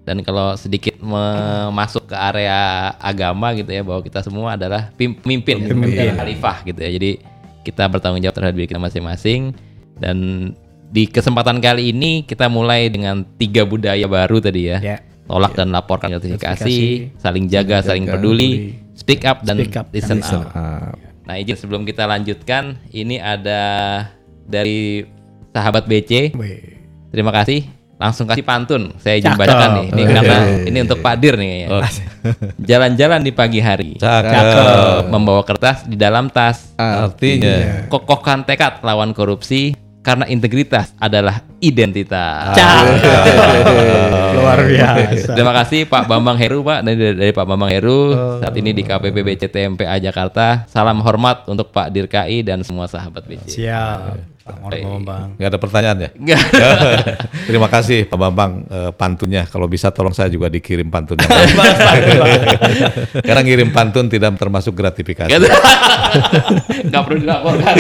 dan 0.05 0.21
kalau 0.21 0.53
sedikit 0.55 1.01
masuk 1.73 2.13
ke 2.13 2.17
area 2.17 2.93
agama 3.01 3.57
gitu 3.57 3.73
ya 3.73 3.81
bahwa 3.81 4.05
kita 4.05 4.21
semua 4.21 4.53
adalah 4.57 4.93
pemimpin, 5.01 5.65
Pemimpin. 5.65 6.13
khalifah 6.13 6.61
gitu 6.69 6.81
ya. 6.81 6.91
Jadi 6.93 7.11
kita 7.65 7.89
bertanggung 7.89 8.21
jawab 8.21 8.37
terhadap 8.37 8.57
diri 8.61 8.69
kita 8.69 8.81
masing-masing 8.81 9.57
dan 9.97 10.17
di 10.93 11.09
kesempatan 11.09 11.59
kali 11.59 11.91
ini 11.91 12.23
kita 12.23 12.53
mulai 12.53 12.93
dengan 12.93 13.25
tiga 13.41 13.65
budaya 13.65 14.05
baru 14.05 14.45
tadi 14.45 14.69
ya. 14.69 14.79
Ya. 14.79 14.97
Tolak 15.25 15.57
dan 15.57 15.73
laporkan 15.73 16.13
gratifikasi, 16.13 16.53
Gratifikasi, 16.53 17.17
saling 17.17 17.49
jaga, 17.49 17.81
saling 17.81 18.05
peduli, 18.05 18.77
speak 18.93 19.25
up 19.25 19.41
dan 19.41 19.57
Speak 19.57 19.73
up 19.81 19.89
listen 19.89 20.21
Listen 20.21 20.45
up. 20.45 20.53
up. 20.53 20.95
Nah, 21.25 21.41
izin 21.41 21.57
sebelum 21.57 21.89
kita 21.89 22.05
lanjutkan, 22.05 22.77
ini 22.93 23.17
ada 23.17 24.05
dari 24.45 25.09
sahabat 25.57 25.89
BC. 25.89 26.37
Terima 27.09 27.33
kasih 27.33 27.84
langsung 27.99 28.27
kasih 28.27 28.45
pantun. 28.45 28.95
Saya 28.99 29.19
izin 29.19 29.33
Cakep. 29.35 29.41
bacakan 29.41 29.71
nih. 29.79 29.87
Ini 29.91 30.03
karena 30.11 30.39
ini 30.67 30.79
untuk 30.83 30.99
Pak 31.01 31.15
Dir 31.23 31.35
nih 31.39 31.49
kayaknya. 31.49 31.89
Jalan-jalan 32.71 33.21
di 33.23 33.33
pagi 33.33 33.61
hari. 33.63 33.91
Cakep. 33.99 35.09
Membawa 35.09 35.43
kertas 35.47 35.87
di 35.87 35.95
dalam 35.95 36.29
tas. 36.31 36.75
Artinya 36.77 37.87
Kokohkan 37.87 38.43
tekad 38.43 38.83
lawan 38.83 39.15
korupsi 39.15 39.79
karena 40.05 40.29
integritas 40.29 40.93
adalah 41.01 41.41
identitas. 41.65 42.53
Luar 44.37 44.61
biasa. 44.61 45.33
Terima 45.33 45.57
kasih 45.57 45.89
Pak 45.89 46.05
Bambang 46.05 46.37
Heru 46.37 46.61
Pak 46.61 46.85
dari, 46.85 47.17
dari 47.17 47.33
Pak 47.33 47.47
Bambang 47.49 47.73
Heru 47.73 48.13
saat 48.45 48.53
ini 48.61 48.77
di 48.77 48.85
KPP 48.85 49.17
BCT 49.25 49.57
MPA 49.73 49.97
Jakarta. 49.97 50.69
Salam 50.69 51.01
hormat 51.01 51.49
untuk 51.49 51.73
Pak 51.73 51.89
Dirkai 51.89 52.45
dan 52.45 52.61
semua 52.61 52.85
sahabat 52.85 53.25
BC. 53.25 53.49
Siap. 53.65 54.34
Bang 54.45 54.61
Ormo, 54.61 55.01
Bang. 55.01 55.41
nggak 55.41 55.49
ada 55.49 55.57
pertanyaan 55.57 55.97
ya? 56.05 56.11
Terima 57.49 57.65
kasih 57.73 58.05
Pak 58.05 58.19
Bambang 58.21 58.69
eh, 58.69 58.93
pantunnya. 58.93 59.49
Kalau 59.49 59.65
bisa 59.65 59.89
tolong 59.89 60.13
saya 60.13 60.29
juga 60.29 60.53
dikirim 60.53 60.85
pantunnya. 60.93 61.25
Karena 63.25 63.41
ngirim 63.41 63.73
pantun 63.73 64.13
tidak 64.13 64.37
termasuk 64.37 64.77
gratifikasi. 64.77 65.33
Nggak 65.33 65.41
nggak 66.93 67.03
perlu 67.09 67.19
dilaporkan 67.25 67.75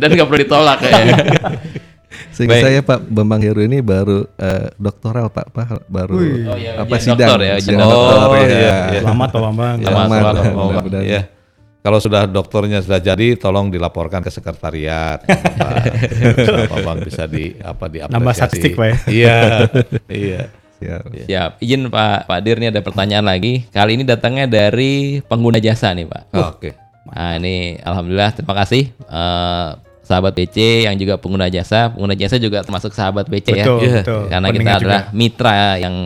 dan 0.00 0.08
nggak 0.08 0.24
perlu 0.24 0.40
ditolak 0.40 0.80
kayaknya. 0.80 1.16
Sehingga 2.32 2.56
Baik. 2.56 2.64
saya 2.64 2.80
Pak 2.80 2.98
Bambang 3.04 3.44
Heru 3.44 3.60
ini 3.60 3.84
baru 3.84 4.24
eh, 4.40 4.72
doktoral 4.80 5.28
Pak, 5.28 5.52
Pak 5.52 5.84
baru 5.84 6.16
Oh, 6.16 6.56
iya, 6.56 6.80
apa 6.80 6.96
ujian 6.96 7.12
sidang, 7.12 7.28
doktor 7.28 7.40
ya, 7.44 7.54
sidang 7.60 7.84
doktor, 7.84 8.16
Oh, 8.24 8.34
ya. 8.34 8.40
iya, 8.40 8.56
iya. 8.88 9.00
Selamat 9.04 9.28
Pak 9.28 9.40
Bambang. 9.44 9.76
Ya, 9.76 9.84
Selamat. 9.84 10.08
selamat, 10.08 10.24
Pak 10.24 10.32
Bambang. 10.40 10.64
Mudah-mudahan. 10.64 11.04
Iya. 11.04 11.20
Kalau 11.80 11.96
sudah 11.96 12.28
dokternya 12.28 12.84
sudah 12.84 13.00
jadi, 13.00 13.40
tolong 13.40 13.72
dilaporkan 13.72 14.20
ke 14.20 14.28
sekretariat. 14.28 15.24
Pak 15.24 16.68
Bambang 16.68 17.00
bisa 17.00 17.24
di 17.24 17.56
apa 17.56 17.88
diapresiasi. 17.88 18.12
Nambah 18.12 18.34
statistik, 18.36 18.72
Pak 18.76 18.86
ya? 18.86 18.96
Iya, 19.08 19.38
iya. 20.12 20.40
Siap. 20.76 21.02
Siap. 21.28 21.50
Izin 21.60 21.88
Pak 21.88 22.24
Pak 22.24 22.40
Dir 22.40 22.56
nih 22.56 22.72
ada 22.72 22.80
pertanyaan 22.80 23.24
lagi. 23.24 23.68
Kali 23.68 23.96
ini 23.96 24.04
datangnya 24.04 24.48
dari 24.48 25.20
pengguna 25.20 25.60
jasa 25.60 25.92
nih 25.92 26.08
Pak. 26.08 26.22
Oh, 26.32 26.56
Oke. 26.56 26.72
Nah 27.12 27.36
ini 27.36 27.76
alhamdulillah 27.76 28.32
terima 28.32 28.56
kasih 28.56 28.88
eh, 28.92 29.68
sahabat 30.00 30.32
BC 30.32 30.88
yang 30.88 30.96
juga 30.96 31.20
pengguna 31.20 31.52
jasa. 31.52 31.92
Pengguna 31.92 32.16
jasa 32.16 32.40
juga 32.40 32.64
termasuk 32.64 32.96
sahabat 32.96 33.28
BC 33.28 33.60
ya. 33.60 33.64
Betul, 33.68 33.78
Iya. 33.84 34.00
betul. 34.00 34.22
Karena 34.32 34.48
kita 34.48 34.70
adalah 34.80 35.00
juga. 35.04 35.16
mitra 35.16 35.54
yang 35.76 35.96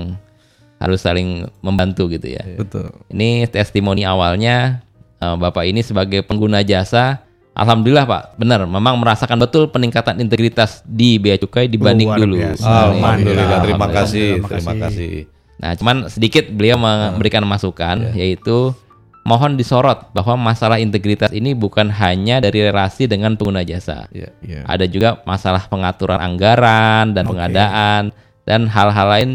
harus 0.83 0.99
saling 1.01 1.47
membantu 1.63 2.11
gitu 2.11 2.35
ya. 2.35 2.43
Betul. 2.59 2.91
Ini 3.15 3.47
testimoni 3.47 4.03
awalnya 4.03 4.83
eh, 5.25 5.35
Bapak 5.41 5.65
ini 5.65 5.81
sebagai 5.81 6.21
pengguna 6.21 6.61
jasa 6.61 7.25
Alhamdulillah 7.55 8.03
Pak, 8.03 8.23
benar 8.35 8.67
memang 8.67 8.99
merasakan 8.99 9.39
betul 9.39 9.71
peningkatan 9.71 10.19
integritas 10.19 10.83
di 10.83 11.23
Bea 11.23 11.39
Cukai 11.39 11.71
dibanding 11.71 12.11
Luar 12.11 12.19
dulu. 12.19 12.35
biasa. 12.43 12.67
Alhamdulillah. 12.67 13.47
Mantap. 13.47 13.63
Terima 13.63 13.89
kasih. 13.95 14.29
Terima 14.43 14.49
Terima 14.51 14.75
kasih. 14.91 15.15
Nah, 15.63 15.71
cuman 15.79 15.97
sedikit 16.11 16.51
beliau 16.51 16.75
memberikan 16.75 17.47
masukan 17.47 18.11
yaitu 18.19 18.75
mohon 19.23 19.55
disorot 19.55 20.11
bahwa 20.11 20.35
masalah 20.51 20.83
integritas 20.83 21.31
ini 21.31 21.55
bukan 21.55 21.95
hanya 21.95 22.43
dari 22.43 22.67
relasi 22.67 23.07
dengan 23.07 23.39
pengguna 23.39 23.63
jasa. 23.63 24.11
Iya. 24.11 24.35
Iya. 24.43 24.61
Ada 24.67 24.91
juga 24.91 25.23
masalah 25.23 25.65
pengaturan 25.71 26.19
anggaran 26.19 27.15
dan 27.15 27.23
Oke. 27.23 27.39
pengadaan 27.39 28.03
dan 28.45 28.67
hal-hal 28.67 29.07
lain 29.09 29.31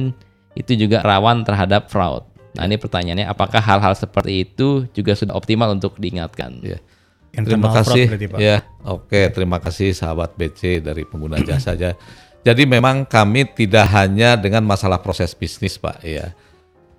itu 0.60 0.76
juga 0.76 1.00
rawan 1.02 1.48
terhadap 1.48 1.88
fraud. 1.88 2.28
Nah, 2.60 2.68
ini 2.68 2.76
pertanyaannya 2.76 3.24
apakah 3.24 3.64
hal-hal 3.64 3.95
seperti 3.95 4.43
itu 4.43 4.84
juga 4.91 5.16
sudah 5.16 5.32
optimal 5.32 5.72
untuk 5.72 5.95
diingatkan? 5.95 6.60
Iya. 6.60 6.84
Terima 7.32 7.72
kasih. 7.72 8.12
berarti, 8.12 8.28
Pak. 8.28 8.39
Ya, 8.43 8.68
oke. 8.84 9.22
Terima 9.32 9.57
kasih 9.64 9.95
sahabat 9.95 10.36
BC 10.36 10.84
dari 10.84 11.07
pengguna 11.07 11.39
jasa 11.39 11.72
saja. 11.72 11.95
Jadi 12.43 12.68
memang 12.68 13.07
kami 13.07 13.47
tidak 13.47 13.88
hanya 13.95 14.36
dengan 14.36 14.68
masalah 14.68 14.99
proses 14.99 15.32
bisnis, 15.32 15.80
Pak. 15.80 16.03
Ya, 16.03 16.36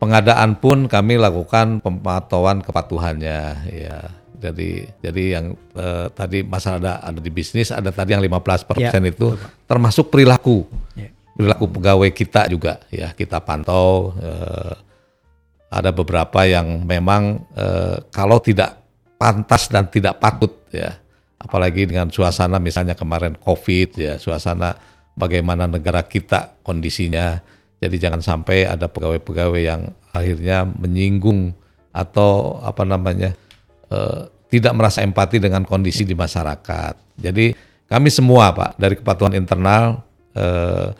pengadaan 0.00 0.56
pun 0.56 0.88
kami 0.88 1.20
lakukan 1.20 1.84
pemantauan 1.84 2.64
kepatuhannya. 2.64 3.40
Ya, 3.68 3.98
jadi 4.40 4.88
jadi 5.04 5.22
yang 5.36 5.46
eh, 5.76 6.06
tadi 6.16 6.40
masalah 6.40 6.78
ada 6.80 6.92
ada 7.04 7.20
di 7.20 7.28
bisnis, 7.28 7.68
ada 7.68 7.92
tadi 7.92 8.16
yang 8.16 8.24
15% 8.24 8.80
itu 9.04 9.36
termasuk 9.68 10.08
perilaku. 10.08 10.64
Ya. 10.96 11.12
Perilaku 11.36 11.64
pegawai 11.68 12.10
kita 12.12 12.48
juga 12.48 12.80
ya 12.88 13.12
kita 13.12 13.44
pantau. 13.44 14.16
eh, 14.20 14.88
ada 15.70 15.94
beberapa 15.94 16.42
yang 16.44 16.82
memang 16.82 17.46
eh, 17.54 18.02
kalau 18.10 18.42
tidak 18.42 18.82
pantas 19.16 19.70
dan 19.70 19.86
tidak 19.86 20.18
patut 20.18 20.66
ya. 20.74 20.98
Apalagi 21.40 21.88
dengan 21.88 22.12
suasana 22.12 22.60
misalnya 22.60 22.92
kemarin 22.92 23.32
covid 23.40 23.96
ya 23.96 24.14
suasana 24.20 24.76
bagaimana 25.14 25.70
negara 25.70 26.02
kita 26.04 26.60
kondisinya. 26.66 27.38
Jadi 27.80 27.96
jangan 27.96 28.20
sampai 28.20 28.68
ada 28.68 28.92
pegawai-pegawai 28.92 29.62
yang 29.64 29.88
akhirnya 30.12 30.68
menyinggung 30.68 31.56
atau 31.94 32.60
apa 32.60 32.84
namanya 32.84 33.32
eh, 33.88 34.20
tidak 34.50 34.74
merasa 34.74 35.06
empati 35.06 35.38
dengan 35.38 35.62
kondisi 35.62 36.02
di 36.02 36.12
masyarakat. 36.12 37.16
Jadi 37.16 37.54
kami 37.86 38.10
semua 38.10 38.50
pak 38.52 38.74
dari 38.76 38.98
kepatuhan 38.98 39.38
internal 39.38 40.02
eh, 40.34 40.92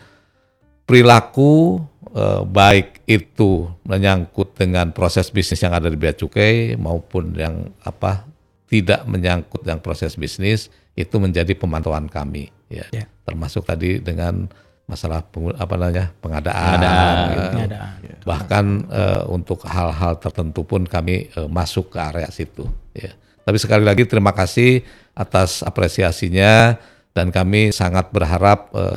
perilaku 0.87 1.83
eh, 2.13 2.43
baik 2.43 3.05
itu 3.05 3.67
menyangkut 3.83 4.55
dengan 4.55 4.91
proses 4.91 5.29
bisnis 5.29 5.59
yang 5.59 5.73
ada 5.73 5.87
di 5.87 5.95
bea 5.95 6.13
cukai 6.13 6.75
maupun 6.75 7.35
yang 7.35 7.71
apa 7.81 8.27
tidak 8.67 9.03
menyangkut 9.05 9.63
yang 9.63 9.79
proses 9.79 10.15
bisnis 10.15 10.69
itu 10.95 11.17
menjadi 11.17 11.55
pemantauan 11.55 12.07
kami 12.07 12.51
ya 12.67 12.87
Ya. 12.91 13.05
termasuk 13.25 13.63
tadi 13.63 13.99
dengan 13.99 14.47
masalah 14.87 15.23
pengu- 15.23 15.55
apa 15.55 15.75
namanya 15.75 16.11
pengadaan, 16.19 16.59
Pengadaan. 16.75 17.15
gitu. 17.31 17.49
Pengadaan. 17.57 17.95
bahkan 18.21 18.65
eh, 18.87 19.23
untuk 19.27 19.63
hal-hal 19.65 20.19
tertentu 20.19 20.63
pun 20.63 20.83
kami 20.83 21.27
eh, 21.29 21.49
masuk 21.49 21.91
ke 21.91 21.99
area 21.99 22.27
situ 22.29 22.67
ya 22.93 23.11
tapi 23.41 23.57
sekali 23.57 23.83
lagi 23.83 24.05
terima 24.05 24.31
kasih 24.31 24.83
atas 25.15 25.63
apresiasinya 25.63 26.79
dan 27.11 27.31
kami 27.31 27.71
sangat 27.71 28.11
berharap 28.11 28.71
eh, 28.73 28.97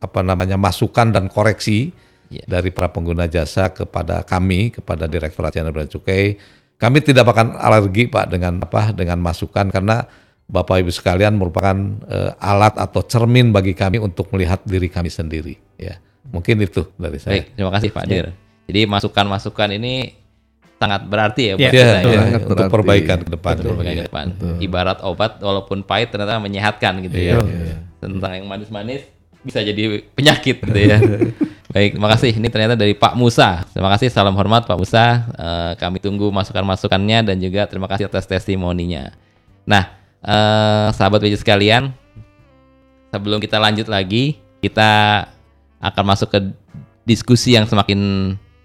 apa 0.00 0.20
namanya 0.20 0.56
masukan 0.56 1.08
dan 1.08 1.28
koreksi 1.28 1.92
Ya. 2.32 2.44
dari 2.48 2.72
para 2.72 2.88
pengguna 2.88 3.26
jasa 3.26 3.68
kepada 3.68 4.24
kami 4.24 4.72
kepada 4.72 5.04
Direktorat 5.04 5.52
Jenderal 5.52 5.84
Bea 5.84 5.88
Cukai. 5.88 6.36
Kami 6.74 6.98
tidak 7.00 7.28
akan 7.28 7.54
alergi 7.56 8.08
Pak 8.08 8.26
dengan 8.28 8.58
apa 8.58 8.90
dengan 8.90 9.20
masukan 9.20 9.70
karena 9.70 10.04
Bapak 10.44 10.84
Ibu 10.84 10.90
sekalian 10.90 11.36
merupakan 11.36 11.72
eh, 12.04 12.32
alat 12.36 12.76
atau 12.76 13.00
cermin 13.00 13.48
bagi 13.48 13.72
kami 13.72 13.96
untuk 13.96 14.28
melihat 14.32 14.60
diri 14.64 14.88
kami 14.88 15.08
sendiri 15.08 15.56
ya. 15.76 15.96
Mungkin 16.28 16.60
itu 16.60 16.88
dari 16.96 17.16
saya. 17.20 17.40
Baik, 17.40 17.46
terima 17.54 17.72
kasih 17.72 17.88
Pak 17.92 18.04
Dir. 18.04 18.26
Jadi 18.64 18.80
masukan-masukan 18.88 19.70
ini 19.76 19.94
sangat 20.74 21.06
berarti 21.06 21.42
ya 21.48 21.54
buat 21.54 21.64
Ya, 21.64 21.70
kita 21.70 21.80
Ya, 21.80 21.86
ya. 21.86 21.94
ya, 22.02 22.18
sangat 22.18 22.42
untuk 22.44 22.56
berarti. 22.58 22.74
perbaikan 22.74 23.18
ke 23.22 23.30
depan. 23.30 23.54
Betul, 23.54 23.68
perbaikan 23.70 23.94
ke 23.94 24.04
depan. 24.08 24.26
Ibarat 24.58 24.98
obat 25.00 25.32
walaupun 25.38 25.78
pahit 25.80 26.08
ternyata 26.10 26.40
menyehatkan 26.40 26.92
gitu 27.04 27.18
ya. 27.20 27.38
Tentang 28.00 28.32
yang 28.34 28.46
manis-manis 28.50 29.04
bisa 29.40 29.60
jadi 29.60 30.02
penyakit 30.12 30.60
gitu 30.60 30.80
ya. 30.80 30.98
Baik, 31.74 31.98
terima 31.98 32.06
kasih. 32.14 32.38
Ini 32.38 32.48
ternyata 32.54 32.78
dari 32.78 32.94
Pak 32.94 33.18
Musa. 33.18 33.66
Terima 33.74 33.90
kasih, 33.90 34.06
salam 34.06 34.38
hormat 34.38 34.62
Pak 34.62 34.78
Musa. 34.78 35.26
Eh, 35.34 35.72
kami 35.74 35.98
tunggu 35.98 36.30
masukan-masukannya 36.30 37.26
dan 37.26 37.36
juga 37.42 37.66
terima 37.66 37.90
kasih 37.90 38.06
atas 38.06 38.30
testimoninya. 38.30 39.10
Nah, 39.66 39.90
eh, 40.22 40.94
sahabat 40.94 41.18
BC 41.18 41.42
sekalian, 41.42 41.90
sebelum 43.10 43.42
kita 43.42 43.58
lanjut 43.58 43.90
lagi, 43.90 44.38
kita 44.62 45.26
akan 45.82 46.04
masuk 46.14 46.30
ke 46.30 46.38
diskusi 47.02 47.58
yang 47.58 47.66
semakin 47.66 47.98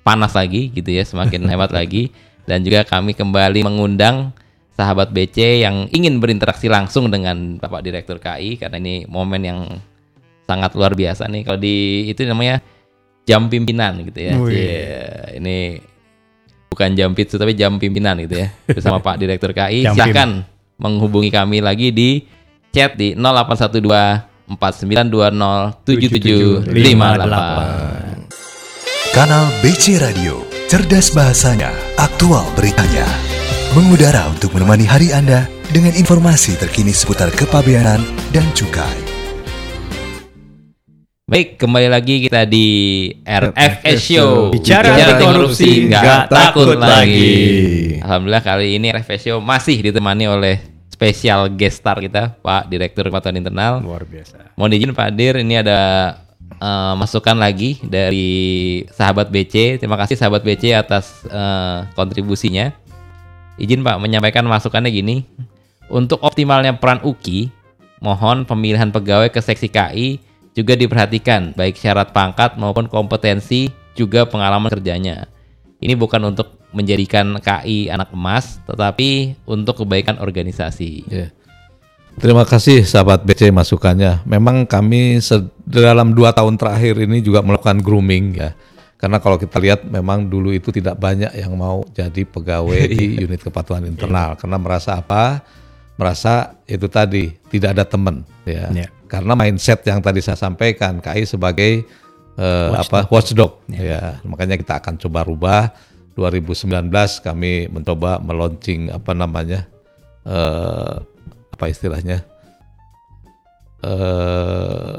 panas 0.06 0.38
lagi 0.38 0.70
gitu 0.70 0.94
ya, 0.94 1.02
semakin 1.02 1.42
hebat 1.50 1.74
lagi 1.74 2.14
dan 2.46 2.62
juga 2.62 2.86
kami 2.86 3.18
kembali 3.18 3.66
mengundang 3.66 4.38
sahabat 4.78 5.10
BC 5.10 5.66
yang 5.66 5.90
ingin 5.90 6.22
berinteraksi 6.22 6.70
langsung 6.70 7.10
dengan 7.10 7.58
Bapak 7.58 7.82
Direktur 7.82 8.22
KI 8.22 8.62
karena 8.62 8.78
ini 8.78 9.10
momen 9.10 9.42
yang 9.42 9.60
sangat 10.46 10.78
luar 10.78 10.94
biasa 10.94 11.26
nih 11.26 11.42
kalau 11.46 11.58
di 11.58 12.06
itu 12.10 12.22
namanya 12.26 12.62
jam 13.30 13.46
pimpinan 13.46 14.02
gitu 14.02 14.26
ya. 14.26 14.34
Wih. 14.42 14.50
Cie, 14.50 15.38
ini 15.38 15.78
bukan 16.74 16.98
jam 16.98 17.14
pizza 17.14 17.38
tapi 17.38 17.54
jam 17.54 17.78
pimpinan 17.78 18.18
gitu 18.26 18.42
ya 18.42 18.50
bersama 18.66 18.98
Pak 18.98 19.22
Direktur 19.22 19.54
KI. 19.54 19.86
Jam 19.86 19.94
Silahkan 19.94 20.50
menghubungi 20.82 21.30
kami 21.30 21.62
lagi 21.62 21.94
di 21.94 22.26
chat 22.74 22.98
di 22.98 23.14
0812 23.14 24.58
4920 24.58 25.86
7758. 25.86 28.10
Kanal 29.10 29.50
BC 29.66 29.98
Radio, 30.02 30.46
cerdas 30.70 31.10
bahasanya, 31.14 31.72
aktual 31.98 32.46
beritanya. 32.54 33.06
Mengudara 33.74 34.30
untuk 34.30 34.54
menemani 34.58 34.86
hari 34.86 35.14
Anda 35.14 35.48
dengan 35.70 35.94
informasi 35.94 36.58
terkini 36.58 36.94
seputar 36.94 37.32
kepabeanan 37.34 38.02
dan 38.34 38.46
cukai. 38.54 39.09
Baik, 41.30 41.62
kembali 41.62 41.94
lagi 41.94 42.26
kita 42.26 42.42
di 42.50 42.66
RFS 43.22 44.02
Show. 44.02 44.50
Bicara 44.50 44.98
korupsi, 45.22 45.86
nggak 45.86 46.26
takut 46.26 46.74
lagi. 46.74 48.02
Alhamdulillah 48.02 48.42
kali 48.42 48.82
ini 48.82 48.90
RFS 48.90 49.30
Show 49.30 49.38
masih 49.38 49.78
ditemani 49.78 50.26
oleh 50.26 50.58
spesial 50.90 51.54
guest 51.54 51.86
star 51.86 52.02
kita, 52.02 52.34
Pak 52.42 52.74
Direktur 52.74 53.06
Kepatuhan 53.06 53.38
Internal. 53.38 53.78
Luar 53.78 54.10
biasa. 54.10 54.58
Mohon 54.58 54.74
izin 54.74 54.92
Pak 54.98 55.10
Dir, 55.14 55.38
ini 55.38 55.62
ada 55.62 55.80
eh, 56.50 56.94
masukan 56.98 57.38
lagi 57.38 57.78
dari 57.86 58.82
sahabat 58.90 59.30
BC. 59.30 59.78
Terima 59.86 60.02
kasih 60.02 60.18
sahabat 60.18 60.42
BC 60.42 60.74
atas 60.74 61.30
eh, 61.30 61.86
kontribusinya. 61.94 62.74
Izin 63.62 63.86
Pak 63.86 64.02
menyampaikan 64.02 64.50
masukannya 64.50 64.90
gini. 64.90 65.30
Untuk 65.94 66.26
optimalnya 66.26 66.74
peran 66.74 67.06
UKI, 67.06 67.54
mohon 68.02 68.50
pemilihan 68.50 68.90
pegawai 68.90 69.30
ke 69.30 69.46
seksi 69.46 69.70
KI 69.70 70.29
juga 70.54 70.74
diperhatikan 70.76 71.54
baik 71.54 71.78
syarat 71.78 72.12
pangkat 72.12 72.58
maupun 72.58 72.90
kompetensi 72.90 73.70
juga 73.94 74.26
pengalaman 74.26 74.72
kerjanya. 74.72 75.28
Ini 75.80 75.96
bukan 75.96 76.36
untuk 76.36 76.60
menjadikan 76.76 77.40
KI 77.40 77.90
anak 77.90 78.14
emas, 78.14 78.62
tetapi 78.68 79.40
untuk 79.50 79.84
kebaikan 79.84 80.22
organisasi. 80.22 80.92
Ya. 81.10 81.28
Terima 82.20 82.44
kasih 82.44 82.84
sahabat 82.84 83.24
BC 83.24 83.48
masukannya. 83.48 84.28
Memang 84.28 84.68
kami 84.68 85.24
dalam 85.64 86.12
dua 86.12 86.36
tahun 86.36 86.60
terakhir 86.60 87.00
ini 87.00 87.24
juga 87.24 87.40
melakukan 87.40 87.80
grooming 87.80 88.36
ya. 88.36 88.52
Karena 89.00 89.24
kalau 89.24 89.40
kita 89.40 89.56
lihat 89.64 89.88
memang 89.88 90.28
dulu 90.28 90.52
itu 90.52 90.76
tidak 90.76 91.00
banyak 91.00 91.32
yang 91.32 91.56
mau 91.56 91.88
jadi 91.96 92.28
pegawai 92.28 92.82
di 92.92 93.24
unit 93.24 93.40
kepatuhan 93.40 93.88
internal 93.88 94.36
karena 94.36 94.60
merasa 94.60 95.00
apa? 95.00 95.40
Merasa 95.96 96.60
itu 96.68 96.92
tadi 96.92 97.32
tidak 97.48 97.80
ada 97.80 97.84
teman 97.88 98.28
ya. 98.44 98.68
Ya. 98.76 98.88
Karena 99.10 99.34
mindset 99.34 99.82
yang 99.90 100.00
tadi 100.00 100.22
saya 100.22 100.38
sampaikan 100.38 101.02
KI 101.02 101.26
sebagai 101.26 101.82
eh, 102.38 102.70
apa 102.72 103.10
watchdog 103.10 103.66
ya. 103.68 104.22
Makanya 104.22 104.54
kita 104.56 104.78
akan 104.78 105.02
coba 105.02 105.26
rubah 105.26 105.62
2019 106.14 106.94
kami 107.26 107.68
mencoba 107.68 108.22
meluncing 108.22 108.94
apa 108.94 109.12
namanya? 109.18 109.66
eh 110.24 110.96
apa 111.50 111.66
istilahnya? 111.68 112.22
eh 113.82 114.96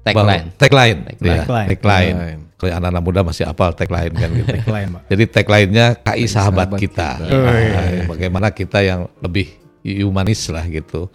Tagline. 0.00 0.48
Tagline, 0.56 0.98
Tagline. 1.12 1.20
ya, 1.20 1.44
Tagline. 1.44 1.68
tagline. 1.68 2.14
Tagline. 2.16 2.40
Kalau 2.56 2.72
anak-anak 2.76 3.02
muda 3.04 3.20
masih 3.24 3.44
apal 3.44 3.70
tagline 3.76 4.12
kan 4.16 4.28
gitu. 4.32 4.48
Tagline, 4.64 4.88
Pak. 4.96 5.02
Jadi 5.12 5.24
tagline-nya 5.28 5.86
KI 6.00 6.24
sahabat, 6.24 6.68
sahabat 6.72 6.80
kita. 6.80 7.10
kita. 7.20 7.36
Oh, 7.36 7.52
iya, 7.52 7.68
Nah, 7.72 7.84
iya. 7.88 8.02
Bagaimana 8.08 8.48
kita 8.52 8.78
yang 8.80 9.08
lebih 9.20 9.48
humanis 9.84 10.44
lah 10.48 10.64
gitu. 10.68 11.08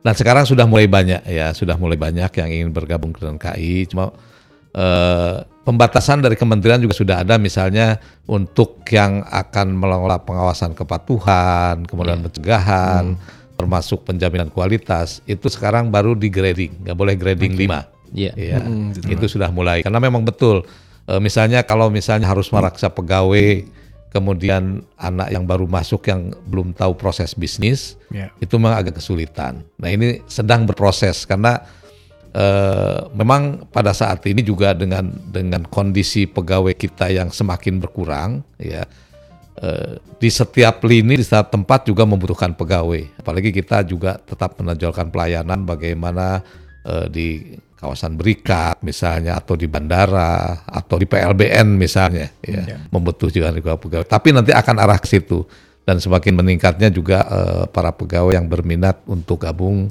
Dan 0.00 0.16
sekarang 0.16 0.48
sudah 0.48 0.64
mulai 0.64 0.88
banyak 0.88 1.28
ya, 1.28 1.52
sudah 1.52 1.76
mulai 1.76 2.00
banyak 2.00 2.32
yang 2.32 2.48
ingin 2.48 2.70
bergabung 2.72 3.12
dengan 3.12 3.36
KI. 3.36 3.84
Cuma 3.84 4.08
eh, 4.72 5.44
pembatasan 5.64 6.24
dari 6.24 6.40
kementerian 6.40 6.80
juga 6.80 6.96
sudah 6.96 7.16
ada 7.20 7.36
misalnya 7.36 8.00
untuk 8.24 8.80
yang 8.88 9.20
akan 9.28 9.76
mengelola 9.76 10.16
pengawasan 10.24 10.72
kepatuhan, 10.72 11.84
kemudian 11.84 12.24
pencegahan, 12.24 13.12
termasuk 13.60 14.08
penjaminan 14.08 14.48
kualitas, 14.48 15.20
itu 15.28 15.52
sekarang 15.52 15.92
baru 15.92 16.16
di 16.16 16.32
grading, 16.32 16.80
nggak 16.80 16.96
boleh 16.96 17.14
grading 17.20 17.52
5. 17.60 18.16
Iya. 18.16 18.32
Iya, 18.34 18.58
itu 19.06 19.26
sudah 19.28 19.52
mulai. 19.52 19.84
Karena 19.84 20.00
memang 20.00 20.24
betul, 20.24 20.64
eh, 21.06 21.20
misalnya 21.20 21.60
kalau 21.62 21.92
misalnya 21.92 22.24
harus 22.24 22.48
meraksa 22.48 22.88
pegawai, 22.88 23.68
kemudian 24.10 24.82
anak 24.98 25.30
yang 25.30 25.46
baru 25.46 25.70
masuk 25.70 26.10
yang 26.10 26.34
belum 26.50 26.74
tahu 26.74 26.98
proses 26.98 27.32
bisnis, 27.34 27.94
Ya. 28.10 28.34
itu 28.42 28.58
memang 28.58 28.74
agak 28.74 28.98
kesulitan. 28.98 29.62
Nah 29.78 29.88
ini 29.90 30.18
sedang 30.26 30.66
berproses 30.66 31.22
karena 31.22 31.62
eh, 32.34 32.98
memang 33.14 33.66
pada 33.70 33.94
saat 33.94 34.22
ini 34.26 34.42
juga 34.42 34.74
dengan 34.74 35.10
dengan 35.30 35.62
kondisi 35.66 36.26
pegawai 36.26 36.74
kita 36.74 37.10
yang 37.10 37.30
semakin 37.30 37.78
berkurang, 37.78 38.42
ya. 38.58 38.82
eh, 39.62 39.98
di 40.18 40.30
setiap 40.30 40.82
lini, 40.82 41.18
di 41.18 41.24
setiap 41.26 41.54
tempat 41.54 41.86
juga 41.86 42.02
membutuhkan 42.02 42.54
pegawai. 42.54 43.22
Apalagi 43.22 43.54
kita 43.54 43.86
juga 43.86 44.18
tetap 44.18 44.58
menonjolkan 44.58 45.10
pelayanan 45.10 45.62
bagaimana 45.62 46.42
eh, 46.82 47.06
di 47.10 47.26
kawasan 47.80 48.20
berikat 48.20 48.76
misalnya 48.84 49.40
atau 49.40 49.56
di 49.56 49.64
bandara 49.64 50.68
atau 50.68 51.00
di 51.00 51.08
PLBN 51.08 51.80
misalnya 51.80 52.28
ya 52.44 52.84
membutuhkan 52.92 53.56
juga 53.56 53.80
pegawai. 53.80 54.04
Tapi 54.04 54.36
nanti 54.36 54.52
akan 54.52 54.76
arah 54.76 55.00
ke 55.00 55.08
situ 55.08 55.48
dan 55.88 55.96
semakin 55.96 56.36
meningkatnya 56.36 56.92
juga 56.92 57.24
eh, 57.24 57.64
para 57.72 57.96
pegawai 57.96 58.36
yang 58.36 58.46
berminat 58.46 59.00
untuk 59.08 59.48
gabung 59.48 59.88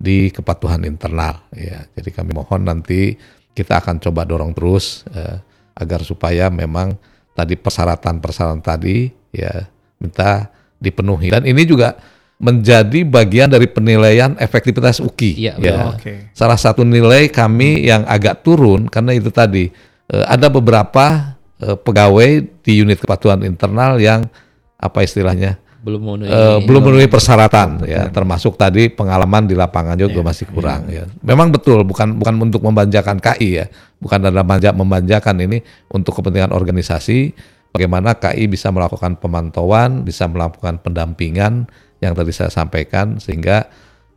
di 0.00 0.32
kepatuhan 0.32 0.80
internal 0.88 1.44
ya. 1.52 1.84
Jadi 1.92 2.08
kami 2.08 2.32
mohon 2.32 2.64
nanti 2.64 3.20
kita 3.52 3.84
akan 3.84 4.00
coba 4.00 4.24
dorong 4.24 4.56
terus 4.56 5.04
eh, 5.12 5.36
agar 5.76 6.00
supaya 6.00 6.48
memang 6.48 6.96
tadi 7.36 7.52
persyaratan-persyaratan 7.60 8.64
tadi 8.64 9.12
ya 9.28 9.68
minta 10.00 10.48
dipenuhi 10.80 11.28
dan 11.28 11.44
ini 11.44 11.68
juga 11.68 12.00
menjadi 12.36 13.00
bagian 13.02 13.48
dari 13.48 13.64
penilaian 13.64 14.36
efektivitas 14.36 15.00
UKI 15.00 15.32
Iya, 15.40 15.52
ya. 15.56 15.72
betul. 15.72 15.88
Oke. 15.96 16.12
Salah 16.36 16.60
satu 16.60 16.84
nilai 16.84 17.32
kami 17.32 17.80
yang 17.82 18.04
agak 18.04 18.44
turun 18.44 18.92
karena 18.92 19.16
itu 19.16 19.32
tadi 19.32 19.72
eh, 20.06 20.24
ada 20.28 20.52
beberapa 20.52 21.36
eh, 21.56 21.76
pegawai 21.76 22.28
di 22.60 22.72
unit 22.76 23.00
kepatuhan 23.00 23.40
internal 23.40 23.96
yang 23.96 24.28
apa 24.76 25.00
istilahnya 25.00 25.56
Belum 25.80 26.02
memenuhi. 26.04 26.28
eh, 26.28 26.58
belum 26.60 26.80
memenuhi 26.84 27.08
persyaratan 27.08 27.88
ya 27.88 28.12
termasuk 28.12 28.60
tadi 28.60 28.92
pengalaman 28.92 29.48
di 29.48 29.56
lapangan 29.56 29.96
juga 29.96 30.20
masih 30.20 30.44
kurang 30.52 30.92
ya. 30.92 31.08
Memang 31.24 31.48
betul 31.48 31.88
bukan 31.88 32.20
bukan 32.20 32.36
untuk 32.36 32.60
membanjakan 32.60 33.16
KI 33.16 33.64
ya, 33.64 33.66
bukan 33.96 34.20
dalam 34.20 34.44
manja 34.44 34.76
membanjakan 34.76 35.40
ini 35.40 35.64
untuk 35.88 36.20
kepentingan 36.20 36.52
organisasi 36.52 37.32
bagaimana 37.72 38.12
KI 38.12 38.44
bisa 38.44 38.68
melakukan 38.68 39.16
pemantauan, 39.16 40.04
bisa 40.04 40.28
melakukan 40.28 40.84
pendampingan 40.84 41.64
yang 42.00 42.12
tadi 42.12 42.32
saya 42.32 42.52
sampaikan 42.52 43.16
sehingga 43.20 43.68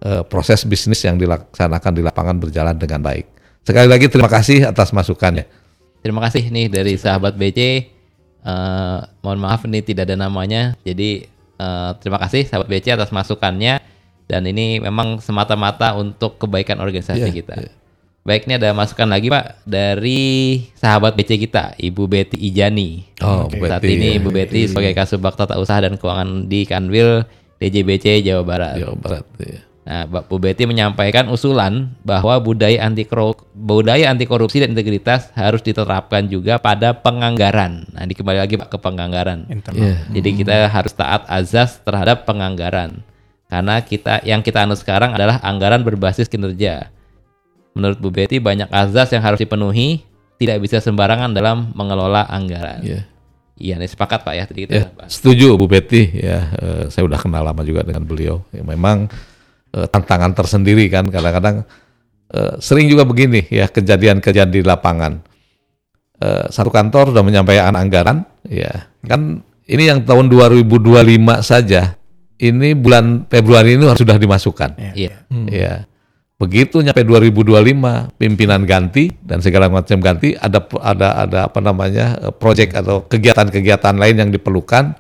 eh, 0.04 0.24
proses 0.28 0.64
bisnis 0.68 1.00
yang 1.04 1.16
dilaksanakan 1.16 1.92
di 1.96 2.02
lapangan 2.04 2.36
berjalan 2.40 2.76
dengan 2.76 3.04
baik. 3.04 3.26
Sekali 3.64 3.88
lagi 3.88 4.08
terima 4.08 4.32
kasih 4.32 4.68
atas 4.68 4.92
masukannya. 4.96 5.46
Terima 6.00 6.24
kasih 6.24 6.48
nih 6.48 6.72
dari 6.72 6.96
sahabat 6.96 7.36
BC. 7.36 7.60
Eh, 8.40 9.00
mohon 9.24 9.40
maaf 9.40 9.68
nih 9.68 9.84
tidak 9.84 10.08
ada 10.08 10.16
namanya. 10.16 10.76
Jadi 10.88 11.28
eh, 11.60 11.92
terima 12.00 12.20
kasih 12.24 12.48
sahabat 12.48 12.68
BC 12.72 12.96
atas 12.96 13.12
masukannya. 13.12 13.84
Dan 14.30 14.46
ini 14.46 14.78
memang 14.78 15.18
semata-mata 15.18 15.98
untuk 15.98 16.38
kebaikan 16.38 16.78
organisasi 16.78 17.18
Iya, 17.18 17.34
kita. 17.34 17.54
Baik, 18.22 18.46
ini 18.46 18.62
ada 18.62 18.78
masukan 18.78 19.10
lagi 19.10 19.26
Pak 19.26 19.66
dari 19.66 20.22
sahabat 20.78 21.18
BC 21.18 21.50
kita, 21.50 21.74
Ibu 21.82 22.06
Betty 22.06 22.38
Ijani. 22.38 23.10
Oh, 23.26 23.50
Saat 23.50 23.82
Betty, 23.82 23.98
ini. 23.98 24.22
Ibu 24.22 24.30
Betty 24.30 24.70
sebagai 24.70 24.94
Kasubag 24.94 25.34
Tata 25.34 25.58
Usaha 25.58 25.82
dan 25.82 25.98
Keuangan 25.98 26.46
di 26.46 26.62
Kanwil 26.70 27.26
DJBC 27.60 28.24
Jawa 28.24 28.44
Barat. 28.48 28.76
Jawa 28.80 28.96
Barat. 28.96 29.26
ya. 29.40 29.70
Nah, 29.90 30.06
Mbak 30.06 30.24
Bu 30.30 30.38
Betty 30.38 30.70
menyampaikan 30.70 31.26
usulan 31.34 31.98
bahwa 32.06 32.38
budaya 32.38 32.86
anti 32.86 33.10
budaya 33.58 34.14
anti 34.14 34.30
korupsi 34.30 34.62
dan 34.62 34.78
integritas 34.78 35.34
harus 35.34 35.66
diterapkan 35.66 36.30
juga 36.30 36.62
pada 36.62 36.94
penganggaran. 36.94 37.90
Nah, 37.90 38.06
ini 38.06 38.14
kembali 38.14 38.38
lagi 38.38 38.54
Pak 38.54 38.70
ke 38.70 38.78
penganggaran. 38.78 39.50
Internal. 39.50 39.82
Iya. 39.82 39.96
Jadi 40.14 40.30
kita 40.46 40.56
harus 40.70 40.94
taat 40.94 41.26
azas 41.26 41.82
terhadap 41.82 42.30
penganggaran. 42.30 43.02
Karena 43.50 43.82
kita 43.82 44.22
yang 44.22 44.46
kita 44.46 44.62
anut 44.62 44.78
sekarang 44.78 45.18
adalah 45.18 45.42
anggaran 45.42 45.82
berbasis 45.82 46.30
kinerja. 46.30 46.94
Menurut 47.74 47.98
Bu 47.98 48.14
Betty 48.14 48.38
banyak 48.38 48.70
azas 48.70 49.10
yang 49.10 49.26
harus 49.26 49.42
dipenuhi, 49.42 50.06
tidak 50.38 50.62
bisa 50.62 50.78
sembarangan 50.78 51.34
dalam 51.34 51.74
mengelola 51.74 52.30
anggaran. 52.30 52.86
Iya. 52.86 53.10
Iya, 53.60 53.76
ini 53.76 53.86
sepakat 53.86 54.24
Pak 54.24 54.34
ya 54.34 54.44
tadi 54.48 54.60
kita 54.64 54.72
Ya, 54.74 54.86
bahas. 54.90 55.12
setuju 55.12 55.60
Bu 55.60 55.68
Betty 55.68 56.08
ya. 56.16 56.48
eh, 56.56 56.84
saya 56.88 57.04
udah 57.04 57.20
kenal 57.20 57.44
lama 57.44 57.60
juga 57.62 57.84
dengan 57.84 58.08
beliau. 58.08 58.40
Ya, 58.50 58.64
memang 58.64 59.12
eh, 59.70 59.88
tantangan 59.88 60.32
tersendiri 60.32 60.88
kan 60.88 61.04
kadang-kadang 61.06 61.68
eh, 62.32 62.56
sering 62.58 62.88
juga 62.88 63.04
begini 63.04 63.44
ya 63.52 63.68
kejadian-kejadian 63.68 64.50
di 64.50 64.62
lapangan. 64.64 65.20
Eh, 66.20 66.46
satu 66.48 66.72
kantor 66.72 67.12
sudah 67.12 67.24
menyampaikan 67.24 67.76
anggaran, 67.76 68.24
ya 68.48 68.88
kan 69.04 69.40
ini 69.68 69.84
yang 69.86 70.04
tahun 70.04 70.28
2025 70.28 71.40
saja. 71.40 71.96
Ini 72.36 72.72
bulan 72.72 73.28
Februari 73.28 73.76
ini 73.76 73.84
harus 73.84 74.00
sudah 74.00 74.16
dimasukkan. 74.16 74.96
Iya. 74.96 75.28
Ya. 75.52 75.74
Begitu 76.40 76.80
nyampe 76.80 77.04
2025 77.04 78.16
pimpinan 78.16 78.64
ganti 78.64 79.12
dan 79.20 79.44
segala 79.44 79.68
macam 79.68 80.00
ganti 80.00 80.40
ada 80.40 80.64
ada 80.80 81.08
ada 81.28 81.40
apa 81.52 81.60
namanya 81.60 82.16
eh, 82.16 82.32
project 82.32 82.80
atau 82.80 83.04
kegiatan-kegiatan 83.04 84.00
lain 84.00 84.16
yang 84.16 84.32
diperlukan. 84.32 84.96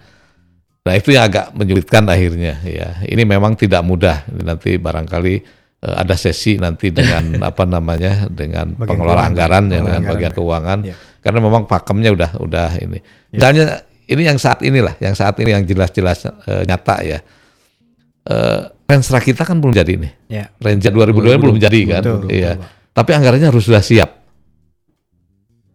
Nah, 0.83 0.93
itu 0.99 1.15
yang 1.15 1.31
agak 1.31 1.55
menyulitkan 1.55 2.03
akhirnya 2.11 2.59
ya. 2.67 2.99
Ini 3.07 3.23
memang 3.23 3.55
tidak 3.55 3.87
mudah. 3.87 4.27
Nanti 4.35 4.75
barangkali 4.75 5.33
eh, 5.79 5.95
ada 5.95 6.19
sesi 6.19 6.59
nanti 6.59 6.91
dengan 6.91 7.39
apa 7.55 7.63
namanya 7.63 8.27
dengan 8.27 8.75
Bagian 8.75 8.91
pengelola 8.91 9.23
keuangan. 9.23 9.29
anggaran 9.31 9.63
ya 9.63 9.79
dengan 9.79 10.01
bagian 10.11 10.33
keuangan. 10.35 10.79
Ya. 10.91 10.95
Karena 11.23 11.39
memang 11.39 11.63
pakemnya 11.71 12.09
udah 12.19 12.31
udah 12.35 12.69
ini. 12.83 12.99
Misalnya 13.31 13.87
ini 14.11 14.27
yang 14.27 14.35
saat 14.35 14.59
inilah, 14.59 14.99
yang 14.99 15.15
saat 15.15 15.39
ini 15.39 15.55
yang 15.55 15.63
jelas-jelas 15.63 16.27
eh, 16.27 16.67
nyata 16.67 16.95
ya. 16.99 17.23
Eh 18.27 18.61
Renstra 18.89 19.21
kita 19.21 19.45
kan 19.45 19.61
belum 19.61 19.77
jadi 19.77 20.01
nih. 20.01 20.11
Ya. 20.25 20.45
Ranger 20.57 20.89
2020 21.13 21.43
belum 21.45 21.57
jadi 21.61 21.79
kan. 21.85 22.01
Betul, 22.01 22.17
betul, 22.25 22.29
iya. 22.33 22.57
Tapi 22.89 23.09
anggarannya 23.13 23.53
harus 23.53 23.69
sudah 23.69 23.85
siap. 23.85 24.09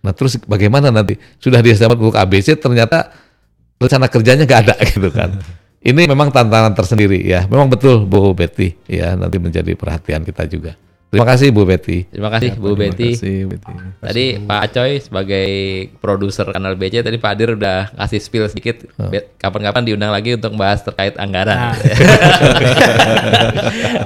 Nah, 0.03 0.11
terus 0.11 0.35
bagaimana 0.43 0.91
nanti? 0.91 1.15
Sudah 1.39 1.63
disediakan 1.63 2.11
untuk 2.11 2.19
ABC 2.19 2.59
ternyata 2.59 3.15
rencana 3.79 4.11
kerjanya 4.11 4.45
nggak 4.45 4.61
ada 4.67 4.75
gitu 4.99 5.09
kan. 5.15 5.31
Ini 5.85 6.11
memang 6.11 6.35
tantangan 6.35 6.75
tersendiri 6.75 7.23
ya. 7.23 7.47
Memang 7.47 7.71
betul 7.71 8.03
Bu 8.03 8.35
Betty 8.35 8.75
ya 8.91 9.15
nanti 9.15 9.39
menjadi 9.39 9.79
perhatian 9.79 10.27
kita 10.27 10.51
juga. 10.51 10.75
Terima 11.15 11.29
kasih 11.29 11.49
Bu 11.49 11.63
Betty. 11.63 11.99
Terima 12.05 12.27
kasih 12.29 12.51
Bu 12.53 12.67
Terima 12.69 12.81
Betty. 12.85 13.11
kasih, 13.13 13.37
Betty. 13.47 13.73
Tadi 14.01 14.25
Pak 14.41 14.61
Acoy 14.65 14.93
sebagai 14.99 15.49
produser 15.97 16.47
kanal 16.47 16.75
BC 16.75 17.01
tadi 17.01 17.17
Pak 17.17 17.31
Adir 17.31 17.55
udah 17.55 17.95
kasih 17.97 18.19
spill 18.19 18.47
sedikit. 18.47 18.83
Be- 18.99 19.31
Kapan-kapan 19.37 19.83
diundang 19.85 20.11
lagi 20.11 20.35
untuk 20.35 20.55
bahas 20.55 20.81
terkait 20.81 21.15
anggaran. 21.15 21.73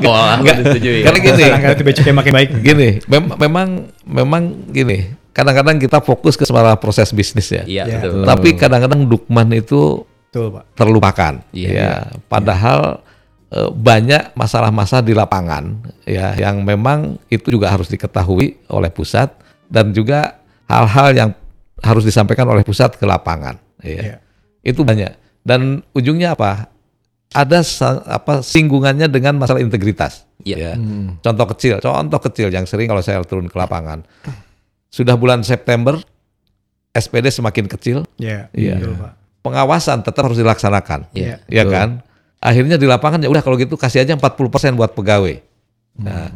Wah, 0.01 0.37
Enggak, 0.37 0.55
disetujui. 0.61 1.01
karena 1.03 1.19
gini, 1.19 1.45
Anggaran 1.47 1.77
BCK 1.79 2.09
makin 2.13 2.33
baik. 2.35 2.49
gini, 2.61 2.89
mem- 3.05 3.35
memang 3.39 3.69
memang 4.05 4.43
gini. 4.69 4.99
Kadang-kadang 5.31 5.79
kita 5.79 5.99
fokus 5.99 6.35
ke 6.35 6.43
masalah 6.45 6.75
proses 6.75 7.15
bisnis 7.15 7.47
ya. 7.49 7.63
Iya, 7.63 7.83
Ya. 7.87 7.99
betul. 8.03 8.27
Tapi 8.27 8.49
kadang-kadang 8.53 9.01
Dukman 9.07 9.49
itu 9.53 10.03
Betul, 10.29 10.51
Pak. 10.53 10.65
terlupakan. 10.75 11.35
Iya. 11.53 11.71
ya. 11.71 11.91
Padahal 12.27 13.07
banyak 13.73 14.37
masalah-masalah 14.37 15.01
di 15.01 15.17
lapangan 15.17 15.81
ya 16.05 16.37
yang 16.37 16.61
memang 16.61 17.17
itu 17.33 17.49
juga 17.49 17.73
harus 17.73 17.89
diketahui 17.89 18.61
oleh 18.69 18.93
pusat 18.93 19.33
dan 19.73 19.97
juga 19.97 20.37
hal-hal 20.69 21.17
yang 21.17 21.31
harus 21.81 22.05
disampaikan 22.05 22.45
oleh 22.49 22.61
pusat 22.67 22.93
ke 22.99 23.05
lapangan. 23.09 23.57
Ya. 23.81 23.89
Iya. 23.89 24.17
Itu 24.61 24.85
banyak. 24.85 25.41
Dan 25.47 25.81
ujungnya 25.97 26.37
apa? 26.37 26.69
Ada 27.33 27.61
apa 28.09 28.41
singgungannya 28.41 29.09
dengan 29.09 29.37
masalah 29.37 29.61
integritas. 29.65 30.29
Iya. 30.45 30.57
Ya. 30.57 30.73
Contoh 31.25 31.47
kecil, 31.57 31.81
contoh 31.81 32.21
kecil 32.21 32.49
yang 32.53 32.65
sering 32.69 32.89
kalau 32.89 33.01
saya 33.05 33.21
turun 33.25 33.49
ke 33.49 33.57
lapangan. 33.57 34.05
Sudah 34.89 35.17
bulan 35.17 35.45
September 35.45 36.01
SPD 36.93 37.29
semakin 37.29 37.69
kecil, 37.69 38.09
Iya. 38.17 38.49
Iya. 38.57 38.77
Betul, 38.81 38.95
Pak. 38.97 39.13
pengawasan 39.45 40.05
tetap 40.05 40.29
harus 40.29 40.41
dilaksanakan. 40.41 41.09
Iya. 41.15 41.41
Ya 41.49 41.65
kan? 41.65 42.05
Akhirnya 42.39 42.79
di 42.79 42.87
lapangan 42.87 43.19
ya 43.19 43.29
udah 43.29 43.43
kalau 43.43 43.59
gitu 43.59 43.75
kasih 43.75 44.07
aja 44.07 44.15
40% 44.15 44.31
buat 44.75 44.95
pegawai. 44.95 45.43
Nah, 45.99 46.31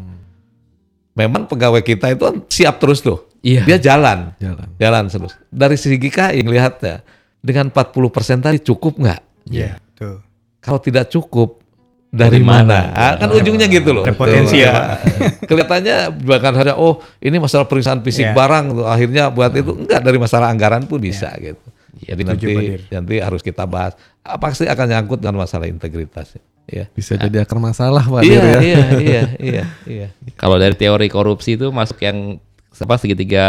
memang 1.14 1.46
pegawai 1.46 1.78
kita 1.80 2.10
itu 2.10 2.22
kan 2.22 2.36
siap 2.50 2.82
terus 2.82 2.98
tuh. 3.00 3.22
Iya. 3.42 3.66
Dia 3.66 3.78
jalan, 3.78 4.34
Jalan. 4.38 4.66
jalan 4.78 5.04
terus. 5.06 5.34
Dari 5.46 5.74
segi 5.74 5.98
GKI 5.98 6.42
lihatnya 6.42 7.02
dengan 7.38 7.70
40% 7.70 8.02
tadi 8.38 8.58
cukup 8.58 8.98
nggak? 8.98 9.20
Iya. 9.50 9.78
Betul. 9.78 10.22
Kalau 10.58 10.78
tidak 10.78 11.10
cukup 11.10 11.58
dari, 12.06 12.38
Dari 12.38 12.44
mana? 12.44 12.92
mana? 12.92 12.94
Ah, 12.94 13.12
kan 13.18 13.30
ujungnya 13.32 13.66
gitu 13.66 13.90
loh. 13.90 14.04
Potensi 14.04 14.62
ya, 14.62 14.70
Pak. 14.70 15.48
Kelihatannya 15.48 15.96
bahkan 16.22 16.54
ada 16.54 16.76
oh 16.76 17.00
ini 17.18 17.40
masalah 17.40 17.66
periksaan 17.66 18.04
fisik 18.04 18.30
Iya. 18.30 18.34
barang 18.36 18.64
tuh. 18.76 18.86
akhirnya 18.86 19.32
buat 19.32 19.50
itu 19.54 19.72
enggak 19.74 20.00
dari 20.02 20.18
masalah 20.20 20.46
anggaran 20.46 20.84
pun 20.84 21.00
bisa 21.00 21.32
gitu. 21.40 21.62
Jadi 22.02 22.22
nanti 22.22 22.44
Pak 22.48 22.62
Dir. 22.62 22.80
nanti 22.90 23.14
harus 23.18 23.40
kita 23.40 23.64
bahas. 23.64 23.94
Apa 24.20 24.50
sih 24.52 24.66
akan 24.66 24.86
nyangkut 24.86 25.18
dengan 25.18 25.38
masalah 25.38 25.66
integritas 25.66 26.34
ya. 26.66 26.86
Bisa 26.90 27.14
jadi 27.14 27.42
akar 27.42 27.58
masalah 27.58 28.02
Pak 28.02 28.22
Iya, 28.22 28.32
Dir 28.32 28.42
ya. 28.42 28.58
iya, 28.60 28.78
iya, 29.08 29.22
iya, 29.38 29.64
iya. 29.84 30.06
Kalau 30.34 30.56
dari 30.56 30.74
teori 30.74 31.06
korupsi 31.06 31.54
itu 31.54 31.70
masuk 31.70 31.98
yang 31.98 32.38
apa 32.72 32.94
segitiga 32.96 33.46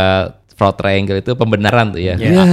fraud 0.54 0.78
triangle 0.78 1.18
itu 1.18 1.34
pembenaran 1.34 1.89
tuh 1.89 2.01
ya. 2.01 2.14
Iya. 2.14 2.45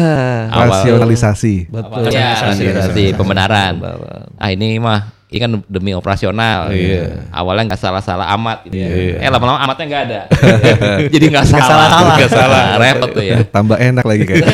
Awal- 0.49 0.73
Rasionalisasi. 0.73 1.69
Betul. 1.69 2.09
Ya, 2.09 2.33
rasionalisasi, 2.49 3.05
pembenaran. 3.13 3.77
Pembenaran. 3.77 4.29
Ah 4.37 4.49
ini 4.49 4.81
mah 4.81 5.13
ini 5.31 5.39
kan 5.39 5.51
demi 5.71 5.95
operasional. 5.95 6.75
Iya. 6.75 7.31
Awalnya 7.31 7.71
nggak 7.71 7.81
salah-salah 7.81 8.27
amat 8.35 8.67
gitu 8.67 8.77
ya. 8.77 8.89
Iya. 8.91 9.15
Eh 9.23 9.31
lama-lama 9.31 9.63
amatnya 9.63 9.87
nggak 9.87 10.03
ada. 10.11 10.21
Jadi 11.15 11.25
nggak 11.31 11.47
salah. 11.47 11.67
salah-salah. 11.71 12.15
Nggak 12.19 12.33
salah. 12.35 12.65
Repot 12.77 13.11
tuh 13.15 13.23
ya. 13.23 13.37
Tambah 13.55 13.79
enak 13.79 14.03
lagi 14.03 14.25
kayak. 14.27 14.47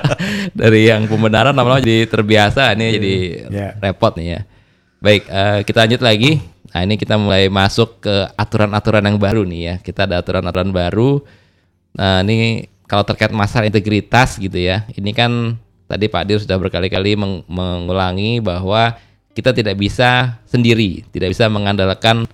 Dari 0.64 0.80
yang 0.88 1.04
pembenaran 1.04 1.52
lama-lama 1.52 1.82
jadi 1.82 2.06
terbiasa 2.06 2.72
ini 2.72 2.86
jadi 2.94 3.14
Iya. 3.52 3.68
repot 3.80 4.12
nih 4.16 4.26
ya. 4.26 4.40
Baik, 5.04 5.22
eh, 5.28 5.58
kita 5.62 5.84
lanjut 5.84 6.00
lagi. 6.00 6.40
Nah 6.72 6.80
ini 6.80 6.94
kita 6.96 7.14
mulai 7.14 7.46
masuk 7.46 8.00
ke 8.00 8.14
aturan-aturan 8.34 9.04
yang 9.04 9.18
baru 9.20 9.44
nih 9.44 9.60
ya. 9.60 9.74
Kita 9.78 10.08
ada 10.08 10.18
aturan-aturan 10.18 10.72
baru. 10.72 11.20
Nah 11.94 12.24
ini 12.24 12.64
kalau 12.88 13.04
terkait 13.04 13.28
masalah 13.30 13.68
integritas 13.68 14.40
gitu 14.40 14.56
ya. 14.56 14.88
Ini 14.88 15.10
kan 15.12 15.60
tadi 15.84 16.08
Pak 16.08 16.22
Dir 16.24 16.40
sudah 16.40 16.56
berkali-kali 16.56 17.12
meng- 17.14 17.44
mengulangi 17.44 18.40
bahwa 18.40 18.96
kita 19.34 19.50
tidak 19.50 19.74
bisa 19.76 20.38
sendiri, 20.46 21.02
tidak 21.10 21.34
bisa 21.34 21.50
mengandalkan 21.50 22.24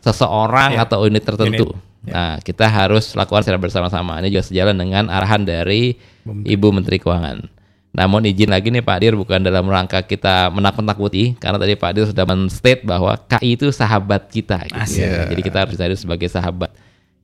seseorang 0.00 0.78
Ya. 0.78 0.84
atau 0.86 1.02
unit 1.04 1.24
tertentu. 1.24 1.74
Unit. 1.74 1.82
Nah 2.04 2.36
kita 2.40 2.68
harus 2.68 3.16
lakukan 3.16 3.42
secara 3.42 3.56
bersama-sama. 3.58 4.20
Ini 4.20 4.28
juga 4.30 4.44
sejalan 4.44 4.76
dengan 4.76 5.08
arahan 5.08 5.42
dari 5.42 5.96
Ibu 6.24 6.68
Menteri 6.70 7.00
Keuangan. 7.00 7.48
Namun 7.94 8.26
izin 8.26 8.50
lagi 8.50 8.74
nih 8.74 8.82
Pak 8.82 8.98
Dir 9.00 9.14
bukan 9.14 9.38
dalam 9.38 9.70
rangka 9.70 10.02
kita 10.02 10.50
menakut-nakuti 10.50 11.38
karena 11.38 11.56
tadi 11.62 11.78
Pak 11.78 11.90
Dir 11.94 12.04
sudah 12.10 12.26
men-state 12.26 12.82
bahwa 12.82 13.14
KI 13.16 13.54
itu 13.54 13.70
sahabat 13.70 14.28
kita 14.28 14.66
gitu. 14.66 14.98
ya. 15.00 15.30
Jadi 15.30 15.40
kita 15.40 15.58
harus 15.64 15.74
cari 15.78 15.94
sebagai 15.94 16.26
sahabat. 16.28 16.74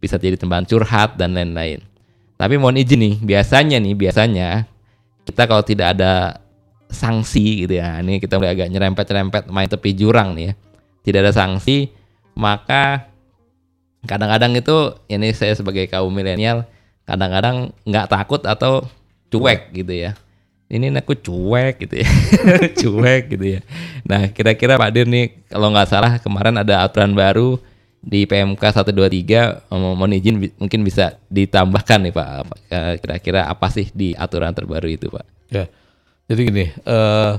Bisa 0.01 0.16
jadi 0.16 0.39
teman 0.39 0.64
curhat 0.64 1.18
dan 1.18 1.37
lain-lain. 1.37 1.83
Tapi 2.41 2.57
mohon 2.57 2.81
izin 2.81 2.97
nih, 2.97 3.14
biasanya 3.20 3.76
nih, 3.76 3.93
biasanya 3.93 4.49
kita 5.28 5.45
kalau 5.45 5.61
tidak 5.61 5.93
ada 5.93 6.41
sanksi 6.91 7.66
gitu 7.66 7.78
ya. 7.78 8.03
Ini 8.03 8.18
kita 8.18 8.36
mulai 8.36 8.55
agak 8.59 8.68
nyerempet-nyerempet 8.70 9.43
main 9.49 9.70
tepi 9.70 9.91
jurang 9.97 10.34
nih 10.36 10.51
ya. 10.51 10.53
Tidak 11.01 11.20
ada 11.24 11.32
sanksi, 11.32 11.88
maka 12.36 13.11
kadang-kadang 14.05 14.57
itu 14.57 14.97
ini 15.09 15.32
saya 15.36 15.53
sebagai 15.57 15.84
kaum 15.88 16.12
milenial 16.12 16.64
kadang-kadang 17.05 17.74
nggak 17.84 18.09
takut 18.09 18.41
atau 18.47 18.86
cuek 19.28 19.74
gitu 19.76 19.93
ya 19.93 20.16
ini 20.70 20.88
aku 20.95 21.18
cuek 21.18 21.82
gitu 21.84 21.95
ya 22.01 22.09
cuek 22.80 23.22
gitu 23.36 23.47
ya 23.59 23.61
nah 24.07 24.30
kira-kira 24.30 24.80
Pak 24.80 24.91
Dir 24.95 25.07
nih 25.11 25.45
kalau 25.51 25.68
nggak 25.74 25.88
salah 25.91 26.12
kemarin 26.22 26.57
ada 26.62 26.86
aturan 26.86 27.12
baru 27.12 27.61
di 28.01 28.24
PMK 28.24 28.62
123 28.80 29.68
mau 29.76 29.93
mohon 29.93 30.16
izin 30.16 30.41
mungkin 30.57 30.80
bisa 30.80 31.20
ditambahkan 31.28 32.09
nih 32.09 32.14
Pak 32.16 32.28
kira-kira 33.05 33.45
apa 33.45 33.68
sih 33.68 33.93
di 33.93 34.16
aturan 34.16 34.55
terbaru 34.55 34.88
itu 34.88 35.11
Pak 35.12 35.26
Ya. 35.51 35.66
Jadi 36.31 36.41
gini, 36.47 36.64
eh, 36.70 37.33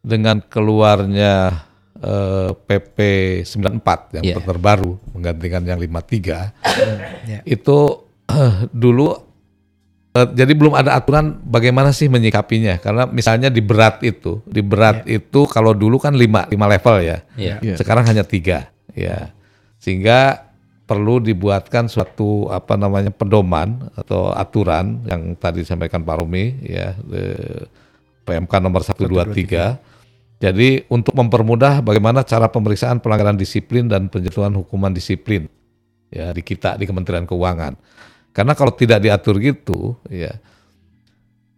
dengan 0.00 0.38
keluarnya 0.40 1.66
eh, 1.98 2.50
PP 2.56 2.96
94 3.44 4.16
yang 4.16 4.24
Iya. 4.24 4.36
terbaru 4.40 4.96
menggantikan 5.12 5.60
yang 5.60 5.76
53 5.76 6.54
Ya. 7.28 7.44
itu 7.44 7.78
eh, 8.24 8.54
dulu 8.72 9.12
eh, 10.10 10.28
jadi 10.32 10.52
belum 10.56 10.72
ada 10.72 10.96
aturan 10.96 11.36
bagaimana 11.44 11.92
sih 11.92 12.08
menyikapinya 12.08 12.80
karena 12.80 13.04
misalnya 13.04 13.52
di 13.52 13.60
berat 13.60 14.00
itu, 14.00 14.40
di 14.48 14.64
berat 14.64 15.04
itu 15.04 15.44
kalau 15.44 15.76
dulu 15.76 16.00
kan 16.00 16.16
5 16.16 16.48
5 16.48 16.66
level 16.70 16.96
ya. 17.04 17.18
Iya. 17.36 17.54
Iya. 17.60 17.74
Sekarang 17.76 18.08
hanya 18.08 18.24
tiga, 18.24 18.70
ya. 18.96 19.34
Sehingga 19.76 20.48
perlu 20.84 21.20
dibuatkan 21.20 21.86
suatu 21.86 22.48
apa 22.48 22.74
namanya 22.74 23.12
pedoman 23.12 23.92
atau 23.94 24.32
aturan 24.32 25.04
yang 25.06 25.36
tadi 25.36 25.62
disampaikan 25.62 26.02
Pak 26.02 26.16
Romi 26.18 26.58
ya 26.64 26.96
eh, 27.12 27.62
PMK 28.24 28.52
nomor 28.60 28.82
123. 28.84 30.40
Jadi 30.40 30.88
untuk 30.88 31.12
mempermudah 31.12 31.84
bagaimana 31.84 32.24
cara 32.24 32.48
pemeriksaan 32.48 33.04
pelanggaran 33.04 33.36
disiplin 33.36 33.84
dan 33.84 34.08
penjatuhan 34.08 34.56
hukuman 34.56 34.88
disiplin 34.88 35.44
ya 36.08 36.32
di 36.32 36.40
kita 36.40 36.80
di 36.80 36.88
Kementerian 36.88 37.28
Keuangan. 37.28 37.76
Karena 38.32 38.56
kalau 38.56 38.72
tidak 38.72 39.04
diatur 39.04 39.36
gitu 39.36 40.00
ya 40.08 40.32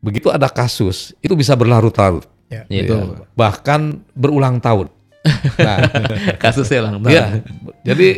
begitu 0.02 0.34
ada 0.34 0.50
kasus 0.50 1.14
itu 1.22 1.32
bisa 1.38 1.54
berlarut-larut. 1.54 2.26
Ya. 2.50 2.66
Iya. 2.68 2.84
Ya, 2.84 2.98
bahkan 3.32 4.02
berulang 4.12 4.58
tahun. 4.58 4.90
Nah, 5.62 5.78
kasusnya 6.42 6.82
lang 6.82 6.98
ya, 7.06 7.38
jadi 7.86 8.08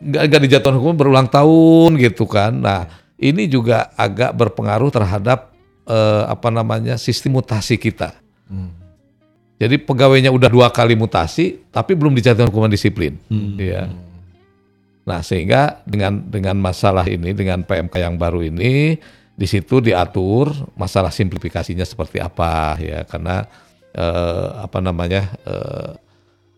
nggak 0.00 0.22
nggak 0.32 0.42
dijatuhkan 0.48 0.76
hukum 0.80 0.96
berulang 0.96 1.28
tahun 1.28 2.00
gitu 2.00 2.24
kan. 2.24 2.56
Nah, 2.56 2.88
ini 3.20 3.44
juga 3.46 3.92
agak 3.94 4.32
berpengaruh 4.32 4.88
terhadap 4.88 5.53
eh, 5.88 6.24
apa 6.28 6.48
namanya 6.48 6.96
sistem 6.96 7.40
mutasi 7.40 7.76
kita. 7.80 8.16
Jadi 9.54 9.80
pegawainya 9.80 10.34
udah 10.34 10.50
dua 10.50 10.68
kali 10.68 10.98
mutasi, 10.98 11.62
tapi 11.70 11.94
belum 11.94 12.12
dijatuhkan 12.12 12.50
hukuman 12.50 12.68
disiplin. 12.68 13.16
Iya. 13.30 13.86
Nah, 15.06 15.20
sehingga 15.22 15.84
dengan 15.86 16.26
dengan 16.26 16.58
masalah 16.58 17.06
ini, 17.06 17.30
dengan 17.32 17.62
PMK 17.62 17.94
yang 18.02 18.16
baru 18.18 18.42
ini, 18.42 18.98
di 19.34 19.46
situ 19.46 19.78
diatur 19.78 20.50
masalah 20.74 21.14
simplifikasinya 21.14 21.86
seperti 21.86 22.18
apa 22.18 22.76
ya, 22.82 23.06
karena 23.06 23.46
eh, 23.94 24.48
apa 24.58 24.82
namanya 24.82 25.32
eh, 25.46 25.90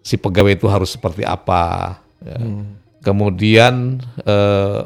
si 0.00 0.16
pegawai 0.16 0.56
itu 0.56 0.66
harus 0.66 0.94
seperti 0.96 1.20
apa. 1.26 2.00
ya. 2.24 2.38
Kemudian 3.04 4.02
eh, 4.24 4.80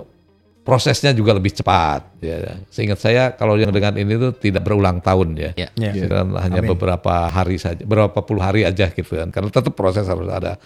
prosesnya 0.71 1.11
juga 1.11 1.35
lebih 1.35 1.51
cepat. 1.51 2.14
Ya. 2.23 2.62
Seingat 2.71 3.03
saya 3.03 3.35
kalau 3.35 3.59
yang 3.59 3.75
dengan 3.75 3.99
ini 3.99 4.14
tuh 4.14 4.31
tidak 4.39 4.62
berulang 4.62 5.03
tahun 5.03 5.35
ya. 5.35 5.51
Ya. 5.59 5.68
Ya. 5.75 5.91
Hanya 6.23 6.62
Amin. 6.62 6.71
beberapa 6.71 7.27
hari 7.27 7.59
saja, 7.59 7.83
beberapa 7.83 8.23
puluh 8.23 8.39
hari 8.39 8.62
aja 8.62 8.87
gitu 8.87 9.18
kan. 9.18 9.35
Karena 9.35 9.51
tetap 9.51 9.75
proses 9.75 10.07
harus 10.07 10.31
ada. 10.31 10.62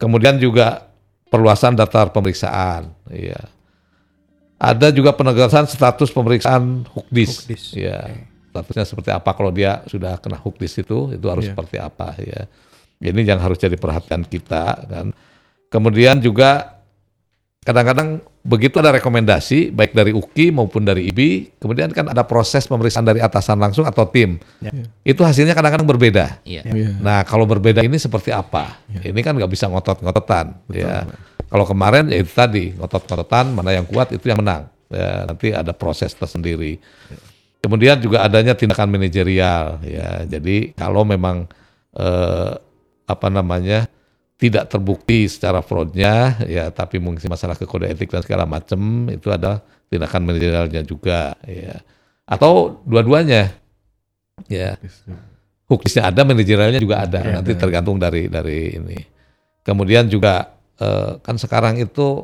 Kemudian 0.00 0.40
juga 0.40 0.88
perluasan 1.28 1.76
daftar 1.76 2.08
pemeriksaan. 2.08 2.96
Iya. 3.12 3.52
Ada 4.56 4.88
juga 4.88 5.12
penegasan 5.12 5.68
status 5.68 6.08
pemeriksaan 6.08 6.88
hukdis. 6.88 7.44
Hukdis, 7.44 7.76
Ya. 7.76 8.08
Statusnya 8.56 8.88
seperti 8.88 9.10
apa 9.12 9.36
kalau 9.36 9.52
dia 9.52 9.84
sudah 9.84 10.16
kena 10.16 10.40
hukdis 10.40 10.80
itu, 10.80 11.12
itu 11.12 11.26
harus 11.28 11.44
Iya. 11.44 11.52
seperti 11.52 11.76
apa 11.76 12.16
ya. 12.16 12.48
Ini 13.04 13.20
yang 13.36 13.36
harus 13.36 13.60
jadi 13.60 13.76
perhatian 13.76 14.24
kita 14.24 14.64
kan. 14.88 15.12
Kemudian 15.68 16.24
juga 16.24 16.75
kadang-kadang 17.66 18.22
begitu 18.46 18.78
ada 18.78 18.94
rekomendasi 18.94 19.74
baik 19.74 19.90
dari 19.90 20.14
UKI 20.14 20.54
maupun 20.54 20.86
dari 20.86 21.10
IBI, 21.10 21.58
kemudian 21.58 21.90
kan 21.90 22.06
ada 22.06 22.22
proses 22.22 22.62
pemeriksaan 22.70 23.02
dari 23.02 23.18
atasan 23.18 23.58
langsung 23.58 23.82
atau 23.82 24.06
tim. 24.06 24.38
Ya. 24.62 24.70
Itu 25.02 25.26
hasilnya 25.26 25.50
kadang-kadang 25.50 25.82
berbeda. 25.90 26.38
Iya. 26.46 26.62
Nah, 27.02 27.26
kalau 27.26 27.42
berbeda 27.42 27.82
ini 27.82 27.98
seperti 27.98 28.30
apa? 28.30 28.78
Ini 29.02 29.18
kan 29.18 29.34
nggak 29.34 29.50
bisa 29.50 29.66
ngotot-ngototan. 29.66 30.70
Ya. 30.70 31.10
Kalau 31.50 31.66
kemarin 31.66 32.06
ya 32.06 32.22
itu 32.22 32.30
tadi 32.30 32.70
ngotot-ngototan 32.78 33.50
mana 33.50 33.74
yang 33.74 33.86
kuat 33.90 34.14
itu 34.14 34.30
yang 34.30 34.38
menang. 34.38 34.70
Ya, 34.86 35.26
nanti 35.26 35.50
ada 35.50 35.74
proses 35.74 36.14
tersendiri. 36.14 36.78
Kemudian 37.58 37.98
juga 37.98 38.22
adanya 38.22 38.54
tindakan 38.54 38.94
manajerial. 38.94 39.82
Ya, 39.82 40.22
jadi 40.22 40.70
kalau 40.78 41.02
memang 41.02 41.50
eh, 41.98 42.52
apa 43.10 43.26
namanya 43.26 43.90
tidak 44.36 44.68
terbukti 44.68 45.24
secara 45.28 45.64
fraudnya, 45.64 46.36
ya 46.44 46.68
tapi 46.68 47.00
mungkin 47.00 47.24
masalah 47.28 47.56
ke 47.56 47.64
kode 47.64 47.88
etik 47.88 48.12
dan 48.12 48.20
segala 48.20 48.44
macam 48.44 49.08
itu 49.08 49.32
ada 49.32 49.64
tindakan 49.88 50.28
manajerialnya 50.28 50.84
juga. 50.84 51.32
Ya. 51.48 51.80
Atau 52.28 52.84
dua-duanya. 52.84 53.56
Ya 54.52 54.76
hukisnya 55.66 56.08
ada, 56.10 56.22
manajerialnya 56.22 56.80
juga 56.80 57.02
ada. 57.06 57.20
Ya, 57.22 57.32
Nanti 57.38 57.52
tergantung 57.58 57.98
dari 57.98 58.30
dari 58.30 58.78
ini. 58.78 58.98
Kemudian 59.66 60.06
juga 60.06 60.54
eh, 60.78 61.18
kan 61.20 61.36
sekarang 61.36 61.78
itu 61.82 62.22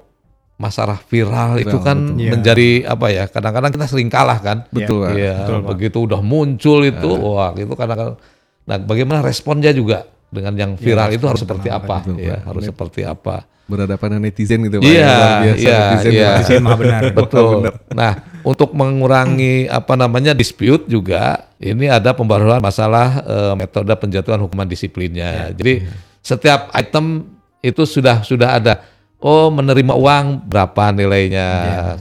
masalah 0.63 0.95
viral, 1.11 1.59
itu 1.59 1.75
kan 1.83 1.99
betul. 1.99 2.23
Iya. 2.23 2.31
menjadi 2.31 2.69
apa 2.87 3.07
ya? 3.11 3.25
Kadang-kadang 3.27 3.71
kita 3.75 3.87
sering 3.91 4.07
kalah 4.07 4.39
kan. 4.39 4.63
Betul. 4.71 5.11
Iya, 5.19 5.43
betul, 5.43 5.61
begitu 5.67 5.99
udah 6.07 6.21
muncul 6.23 6.87
itu, 6.87 7.11
wah 7.19 7.51
itu 7.59 7.75
kadang-kadang. 7.75 8.15
Nah, 8.63 8.77
bagaimana 8.79 9.27
responnya 9.27 9.75
juga 9.75 10.07
dengan 10.33 10.53
yang 10.57 10.71
viral 10.81 11.13
itu 11.13 11.25
harus 11.29 11.45
seperti 11.45 11.69
apa? 11.69 12.01
betul, 12.01 12.17
ya, 12.17 12.41
Pak. 12.41 12.41
harus 12.49 12.63
Ini- 12.65 12.71
seperti 12.73 13.01
apa? 13.05 13.37
Berhadapan 13.63 14.07
dengan 14.17 14.25
netizen 14.27 14.59
gitu 14.67 14.77
Pak. 14.83 14.91
Iya, 14.91 14.99
ya. 14.99 15.53
Iya, 15.55 15.79
netizen, 15.95 16.13
iya. 16.13 16.25
Pak. 16.27 16.35
Netizen 16.35 16.61
maha 16.65 16.77
benar. 16.81 17.01
Betul. 17.15 17.55
Nah, 17.95 18.13
untuk 18.43 18.71
mengurangi 18.75 19.71
apa 19.71 19.95
namanya 19.95 20.33
dispute 20.35 20.89
juga, 20.91 21.47
ini 21.63 21.87
ada 21.87 22.11
pembaruan 22.11 22.59
masalah 22.59 23.23
eh, 23.23 23.55
metode 23.55 23.93
penjatuhan 23.95 24.41
hukuman 24.43 24.67
disiplinnya. 24.67 25.55
Jadi 25.55 25.87
setiap 26.19 26.75
item 26.75 27.29
itu 27.63 27.87
sudah 27.87 28.27
sudah 28.27 28.59
ada. 28.59 28.75
Oh, 29.23 29.55
menerima 29.55 29.95
uang 29.95 30.51
berapa 30.51 30.91
nilainya. 30.91 31.49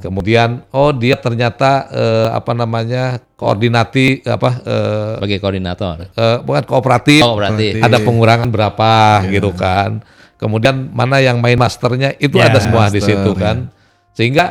Kemudian, 0.01 0.65
oh 0.73 0.89
dia 0.89 1.13
ternyata 1.15 1.85
eh, 1.93 2.27
apa 2.33 2.57
namanya 2.57 3.21
koordinati 3.37 4.25
apa 4.25 4.49
eh, 4.65 5.11
Sebagai 5.21 5.37
koordinator. 5.37 6.09
eh, 6.09 6.37
bukan 6.41 6.63
kooperatif 6.65 7.21
Oh, 7.21 7.37
berarti. 7.37 7.77
ada 7.77 8.01
pengurangan 8.01 8.49
berapa 8.49 8.91
gitu 9.29 9.53
kan. 9.53 10.01
Kemudian 10.41 10.89
mana 10.89 11.21
yang 11.21 11.37
main 11.37 11.53
masternya 11.53 12.17
itu 12.17 12.41
Ya, 12.41 12.49
ada 12.49 12.57
semua 12.57 12.89
di 12.89 12.97
master, 12.97 13.13
situ 13.13 13.31
kan. 13.37 13.69
Sehingga 14.17 14.45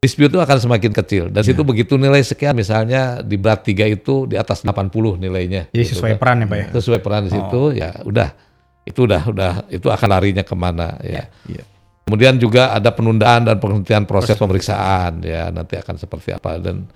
dispute 0.00 0.32
itu 0.32 0.40
akan 0.40 0.56
semakin 0.56 0.96
kecil. 0.96 1.28
Dan 1.28 1.44
situ 1.44 1.60
begitu 1.60 2.00
nilai 2.00 2.24
sekian 2.24 2.56
misalnya 2.56 3.20
di 3.20 3.36
berat 3.36 3.60
3 3.60 3.84
itu 3.84 4.24
di 4.24 4.40
atas 4.40 4.64
80 4.64 5.20
nilainya. 5.20 5.68
Jadi 5.68 5.84
gitu 5.84 6.00
sesuai 6.00 6.16
kan. 6.16 6.20
peran 6.24 6.36
ya 6.40 6.46
Pak 6.48 6.56
ya. 6.56 6.66
Sesuai 6.72 6.98
peran 7.04 7.22
di 7.28 7.32
situ 7.36 7.62
ya 7.76 7.90
udah. 8.00 8.45
Itu 8.86 9.04
udah 9.04 9.22
udah 9.26 9.52
itu 9.68 9.90
akan 9.90 10.08
larinya 10.08 10.46
ke 10.46 10.54
mana 10.54 10.94
ya. 11.02 11.26
Iya. 11.44 11.64
Kemudian 12.06 12.38
juga 12.38 12.70
ada 12.70 12.94
penundaan 12.94 13.42
dan 13.42 13.58
penghentian 13.58 14.06
proses 14.06 14.38
pemeriksaan 14.38 15.26
ya 15.26 15.50
nanti 15.50 15.74
akan 15.74 15.98
seperti 15.98 16.30
apa 16.30 16.54
dan 16.56 16.86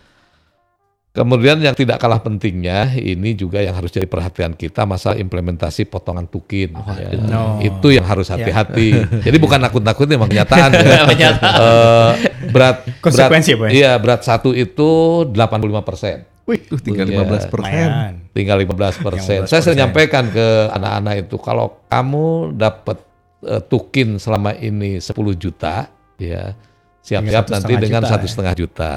kemudian 1.11 1.59
yang 1.59 1.75
tidak 1.75 1.99
kalah 1.99 2.23
pentingnya 2.23 2.95
ini 2.95 3.35
juga 3.35 3.59
yang 3.59 3.75
harus 3.75 3.91
jadi 3.91 4.07
perhatian 4.07 4.55
kita 4.55 4.87
masalah 4.87 5.19
implementasi 5.19 5.91
potongan 5.91 6.31
tukin 6.31 6.71
ya. 6.95 7.11
No. 7.19 7.59
itu 7.59 7.91
yang 7.91 8.07
harus 8.07 8.31
Ya. 8.31 8.39
hati-hati 8.39 8.95
jadi 9.27 9.37
bukan 9.43 9.59
nakut-nakutin 9.59 10.15
emang 10.15 10.31
kenyataan 10.31 10.71
ya. 10.71 11.03
Eh, 11.61 12.11
berat 12.55 12.87
Konsekuensi, 13.03 13.59
berat, 13.59 13.67
Pak, 13.67 13.69
ya? 13.75 13.75
iya 13.75 13.93
berat 13.99 14.23
satu 14.23 14.55
itu 14.55 14.91
85 15.27 15.83
persen 15.83 16.17
Wih, 16.47 16.63
uh, 16.71 16.79
tinggal 16.79 17.07
Iya. 17.11 17.27
15 17.27 17.47
persen. 17.51 17.91
Tinggal 18.31 18.63
15 18.63 19.03
persen. 19.03 19.39
Yang 19.43 19.49
15%. 19.49 19.51
Saya 19.51 19.61
sering 19.63 19.81
nyampaikan 19.87 20.25
ke 20.31 20.47
anak-anak 20.71 21.15
itu 21.27 21.37
kalau 21.43 21.83
kamu 21.91 22.55
dapat 22.55 22.99
eh, 23.43 23.63
tukin 23.67 24.23
selama 24.23 24.55
ini 24.55 25.03
10 25.03 25.11
juta, 25.35 25.91
ya 26.21 26.55
siap-siap 27.01 27.45
nanti 27.49 27.73
setengah 27.75 27.83
dengan 27.83 28.03
satu 28.07 28.27
ya. 28.29 28.31
setengah 28.31 28.55
juta. 28.55 28.93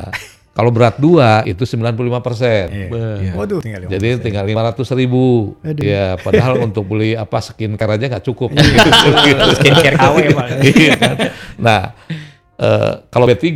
kalau 0.54 0.70
berat 0.70 1.02
dua 1.02 1.42
itu 1.50 1.66
95 1.66 2.22
persen. 2.22 2.66
Iya. 2.70 2.88
Iya. 2.94 3.32
Waduh, 3.34 3.60
tinggal 3.66 3.90
lima 3.90 3.92
Jadi 3.98 4.08
persen. 4.14 4.22
tinggal 4.22 4.46
500 4.46 5.00
ribu. 5.02 5.26
Ya, 5.82 6.14
padahal 6.22 6.62
untuk 6.62 6.86
beli 6.86 7.18
apa 7.18 7.42
skincare 7.42 7.98
aja 7.98 8.06
nggak 8.06 8.26
cukup. 8.30 8.54
skincare 9.58 9.98
KW 9.98 10.18
Pak. 10.30 10.48
Iya? 10.62 10.94
Nah, 11.58 11.98
eh, 12.62 12.94
kalau 13.10 13.26
B3 13.26 13.50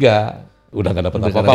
udah 0.79 0.89
nggak 0.91 1.05
dapat 1.07 1.19
apa-apa. 1.23 1.51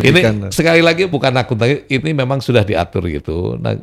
ini 0.00 0.20
sekali 0.50 0.80
lagi 0.80 1.06
bukan 1.06 1.32
akun 1.34 1.56
lagi, 1.56 1.88
ini 1.88 2.10
memang 2.12 2.38
sudah 2.38 2.62
diatur 2.62 3.06
gitu. 3.06 3.56
Nah, 3.56 3.76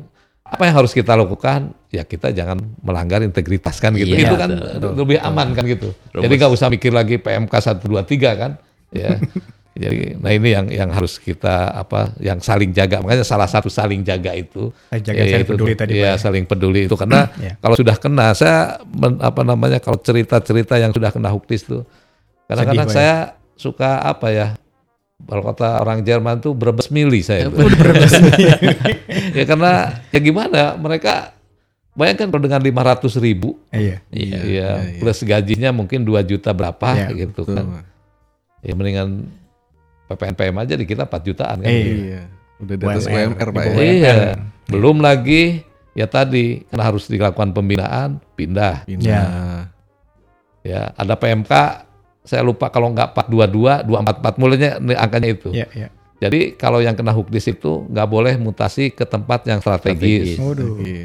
apa 0.43 0.63
yang 0.63 0.75
harus 0.77 0.91
kita 0.91 1.13
lakukan? 1.13 1.73
Ya 1.87 2.03
kita 2.03 2.31
jangan 2.31 2.55
melanggar 2.79 3.19
integritas 3.19 3.79
kan 3.79 3.91
gitu. 3.93 4.13
Iya, 4.13 4.27
Itu 4.27 4.35
kan 4.35 4.49
betul. 4.51 4.91
lebih 4.95 5.17
aman 5.19 5.51
kan 5.51 5.63
gitu. 5.65 5.91
Jadi 6.13 6.33
nggak 6.33 6.51
usah 6.51 6.67
mikir 6.67 6.91
lagi 6.91 7.17
PMK 7.17 7.51
123 7.51 7.83
kan. 8.35 8.51
Ya. 8.91 9.17
Jadi, 9.77 10.17
nah 10.17 10.33
ini 10.33 10.57
yang 10.57 10.65
yang 10.73 10.89
harus 10.89 11.21
kita 11.21 11.69
apa, 11.69 12.09
yang 12.17 12.41
saling 12.41 12.73
jaga. 12.73 12.97
Makanya 12.97 13.21
salah 13.21 13.45
satu 13.45 13.69
saling 13.69 14.01
jaga 14.01 14.33
itu, 14.33 14.73
Eh, 14.89 14.97
jaga 14.97 15.21
saling 15.21 15.37
yaitu- 15.37 15.53
peduli 15.53 15.73
tadi, 15.77 16.01
ya, 16.01 16.01
ya. 16.01 16.13
saling 16.17 16.49
peduli 16.49 16.89
itu 16.89 16.97
karena 16.97 17.29
Iya. 17.37 17.53
kalau 17.61 17.75
sudah 17.77 17.93
kena, 17.93 18.33
saya 18.33 18.81
men- 18.89 19.21
apa 19.21 19.45
namanya 19.45 19.77
kalau 19.77 20.01
cerita-cerita 20.01 20.81
yang 20.81 20.89
sudah 20.89 21.13
kena 21.13 21.29
huktis 21.29 21.61
kadang-kadang 22.49 22.89
Sedih, 22.89 22.89
Pak, 22.89 22.89
ya. 22.89 22.97
saya 22.97 23.15
suka 23.57 23.99
apa 24.05 24.27
ya, 24.29 24.47
kalau 25.25 25.43
kata 25.49 25.81
orang 25.81 26.05
Jerman 26.05 26.37
tuh 26.39 26.53
berebes 26.53 26.93
mili 26.93 27.25
saya. 27.25 27.49
ya 29.37 29.43
karena 29.43 29.99
ya 30.13 30.19
gimana 30.21 30.77
mereka 30.77 31.33
bayangkan 31.97 32.29
kalau 32.29 32.43
dengan 32.45 32.61
500 32.61 33.17
ribu, 33.17 33.57
Iya. 33.73 34.05
ya, 34.13 34.39
iya. 34.45 34.69
plus 35.01 35.25
gajinya 35.25 35.73
mungkin 35.73 36.05
2 36.05 36.21
juta 36.21 36.53
berapa 36.53 36.93
Iya, 36.93 37.27
gitu 37.27 37.41
Betul, 37.43 37.57
kan. 37.57 37.65
Ya 38.61 38.73
mendingan 38.77 39.25
PPNPM 40.05 40.55
aja 40.61 40.73
di 40.77 40.85
kita 40.85 41.09
4 41.09 41.27
jutaan 41.27 41.57
kan. 41.65 41.73
Iya. 41.73 41.93
Iya. 41.97 42.21
Udah 42.57 42.75
di 42.77 42.83
atas 42.85 43.05
UMR, 43.09 43.49
Pak 43.53 43.63
ya. 43.65 43.73
Iya. 43.81 44.15
Belum 44.69 45.01
lagi 45.01 45.65
ya 45.97 46.05
tadi 46.05 46.61
karena 46.69 46.83
harus 46.85 47.09
dilakukan 47.09 47.57
pembinaan, 47.57 48.21
pindah. 48.37 48.85
Pindah. 48.85 49.25
Ya, 50.61 50.93
ada 50.93 51.17
PMK 51.17 51.53
saya 52.27 52.43
lupa 52.43 52.67
kalau 52.67 52.91
nggak 52.91 53.15
422, 53.15 53.87
244 53.87 54.41
mulainya 54.41 54.71
nih 54.83 54.97
angkanya 54.99 55.29
itu. 55.31 55.49
Iya, 55.55 55.67
iya. 55.73 55.89
Jadi 56.17 56.57
kalau 56.57 56.81
yang 56.81 56.97
kena 56.97 57.13
hukdis 57.13 57.45
itu 57.45 57.85
nggak 57.87 58.07
boleh 58.09 58.33
mutasi 58.41 58.89
ke 58.89 59.05
tempat 59.05 59.45
yang 59.45 59.61
strategis, 59.61 60.35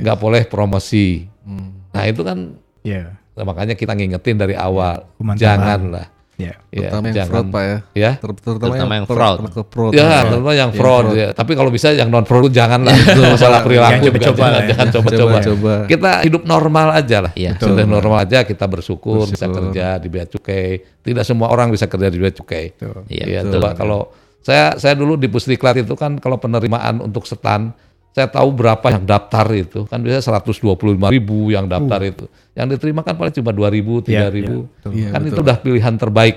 nggak 0.01 0.19
boleh 0.19 0.43
promosi. 0.49 1.29
Hmm. 1.45 1.85
Nah 1.93 2.05
itu 2.09 2.25
kan 2.25 2.57
Iya. 2.83 3.15
makanya 3.39 3.79
kita 3.79 3.95
ngingetin 3.95 4.37
dari 4.41 4.57
awal, 4.59 5.07
Hukuman 5.17 5.37
janganlah. 5.39 6.11
Iya. 6.43 6.55
Ya, 6.69 6.89
Terutama 6.89 7.05
yang 7.05 7.15
jangan. 7.15 7.31
fraud, 7.31 7.47
Pak 7.49 7.63
ya. 7.63 7.77
Ya, 7.93 8.11
Ter- 8.17 8.35
Terutama, 8.35 8.67
Terutama 8.69 8.93
yang 8.93 9.07
per- 9.07 9.17
fraud. 9.17 9.39
fraud. 9.69 9.93
ya, 9.93 10.03
Pak. 10.03 10.23
terutama 10.25 10.51
yang 10.51 10.59
Yang 10.63 10.71
fraud. 10.75 11.07
Ya. 11.13 11.29
Tapi 11.31 11.53
kalau 11.53 11.71
bisa 11.71 11.89
yang 11.91 12.09
non 12.09 12.25
fraud 12.25 12.51
janganlah. 12.51 12.95
Masalah 13.33 13.61
perilaku 13.61 13.93
Jangan 13.93 14.07
coba-coba 14.09 14.35
jangan, 14.35 14.51
lah 14.51 14.61
ya. 14.61 14.69
jangan 14.69 14.89
coba-coba. 14.91 15.31
Coba-coba. 15.39 15.73
Kita 15.87 16.11
hidup 16.23 16.43
normal 16.45 16.87
aja 16.93 17.17
lah. 17.21 17.33
Iya. 17.35 17.53
Sudah 17.57 17.85
normal 17.85 18.19
aja 18.21 18.39
kita 18.43 18.65
bersyukur, 18.67 19.25
bisa 19.25 19.45
Bersyukur. 19.45 19.71
kerja 19.71 19.87
di 19.97 20.09
bea 20.09 20.27
cukai. 20.27 20.69
Tidak 20.99 21.23
semua 21.23 21.49
orang 21.49 21.69
bisa 21.69 21.87
kerja 21.87 22.09
di 22.09 22.19
bea 22.19 22.31
cukai. 22.31 22.65
Betul. 22.73 23.07
Iya, 23.07 23.25
Iya, 23.25 23.41
betul. 23.43 23.53
coba 23.57 23.69
kalau 23.73 24.01
saya 24.39 24.75
saya 24.75 24.93
dulu 24.93 25.15
di 25.15 25.27
Pusdiklat 25.27 25.79
itu 25.79 25.95
kan 25.95 26.19
kalau 26.19 26.35
penerimaan 26.37 26.99
untuk 27.01 27.23
setan 27.23 27.71
saya 28.13 28.29
tahu 28.29 28.49
berapa 28.53 28.87
yang 28.93 29.05
daftar 29.09 29.47
itu. 29.57 29.89
Kan 29.89 30.05
biasanya 30.05 30.41
125 30.45 31.09
ribu 31.09 31.49
yang 31.49 31.65
daftar 31.65 32.01
itu. 32.05 32.29
Yang 32.53 32.77
diterima 32.77 33.01
kan 33.01 33.17
paling 33.17 33.33
cuma 33.33 33.51
2 33.57 33.73
ribu 33.73 34.05
Iya, 34.05 34.29
3 34.29 34.37
ribu. 34.37 34.57
Iya, 34.65 34.69
betul. 34.69 34.91
Iya, 34.93 35.09
kan 35.09 35.21
itu 35.21 35.31
betul. 35.33 35.45
udah 35.49 35.57
pilihan 35.59 35.95
terbaik. 35.97 36.37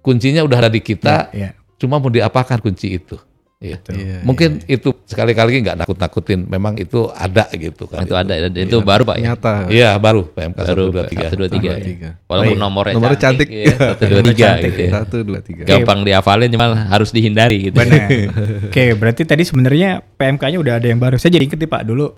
Kuncinya 0.00 0.40
udah 0.44 0.58
ada 0.64 0.70
di 0.72 0.80
kita 0.80 1.28
Iya. 1.32 1.52
cuma 1.76 1.96
mau 2.00 2.08
diapakan 2.08 2.60
kunci 2.60 2.96
itu 2.96 3.16
Iya. 3.60 3.76
Iya, 3.92 4.24
mungkin 4.24 4.64
itu 4.64 4.88
sekali-kali 5.04 5.60
nggak 5.60 5.84
nakut-nakutin 5.84 6.48
memang 6.48 6.80
itu 6.80 7.12
ada 7.12 7.44
gitu 7.52 7.84
kan 7.84 8.08
Itu 8.08 8.16
ada 8.16 8.48
dan 8.48 8.56
itu 8.56 8.80
baru 8.80 9.04
Pak 9.04 9.16
ya. 9.20 9.36
Nyata. 9.36 9.54
iya 9.68 9.90
baru 10.00 10.24
PMK 10.32 10.56
Baru 10.64 10.84
123 10.88 11.28
123. 11.60 11.84
Tiga. 11.84 12.10
Walaupun 12.24 12.56
Baik. 12.56 12.64
nomornya, 12.64 12.94
Nomornya 12.96 13.20
cantik. 13.20 13.48
ya, 13.52 13.76
123 14.00 14.32
Cantik, 14.32 14.64
gitu 14.64 14.80
ya. 14.80 14.90
Satu, 14.96 15.16
dua, 15.20 15.40
tiga. 15.44 15.62
Gampang 15.68 16.08
dihafalin 16.08 16.48
cuma 16.48 16.72
harus 16.88 17.12
dihindari 17.12 17.68
gitu. 17.68 17.76
Benar. 17.76 18.08
Oke, 18.72 18.96
berarti 18.96 19.28
tadi 19.28 19.44
sebenarnya 19.44 20.00
PMK-nya 20.16 20.56
udah 20.56 20.74
ada 20.80 20.86
yang 20.88 20.96
baru. 20.96 21.20
Saya 21.20 21.36
jadi 21.36 21.44
inget 21.44 21.60
nih 21.60 21.68
Pak 21.68 21.84
dulu 21.84 22.16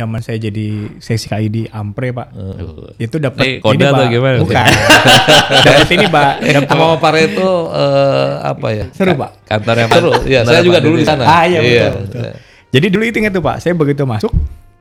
zaman 0.00 0.20
saya 0.24 0.40
jadi 0.40 0.96
seksi 0.96 1.26
KI 1.28 1.46
di 1.52 1.62
Ampre 1.68 2.16
Pak. 2.16 2.28
Itu 2.96 3.20
dapat 3.20 3.44
Nih, 3.44 3.54
kode 3.60 3.84
atau 3.84 4.04
gimana? 4.08 4.36
Bukan. 4.40 4.64
dapat 5.68 5.88
ini 5.92 6.06
Pak. 6.08 6.32
Dapat 6.40 6.68
sama 6.72 6.96
Pak 6.96 7.12
itu 7.20 7.50
eh, 7.76 8.32
apa 8.40 8.66
ya 8.72 8.86
seru 8.96 9.12
Pak. 9.14 9.30
Kantor 9.44 9.74
yang 9.76 9.90
seru 9.92 10.12
ya 10.24 10.40
saya 10.48 10.60
juga 10.64 10.78
dulu 10.80 10.96
di 10.96 11.06
sana 11.06 11.22
Ah 11.28 11.44
iya 11.44 11.60
betul. 11.60 12.02
betul. 12.08 12.22
Jadi 12.70 12.86
dulu 12.86 13.02
itu 13.04 13.16
inget 13.18 13.32
tuh 13.34 13.42
Pak, 13.42 13.56
saya 13.58 13.74
begitu 13.74 14.06
masuk 14.06 14.30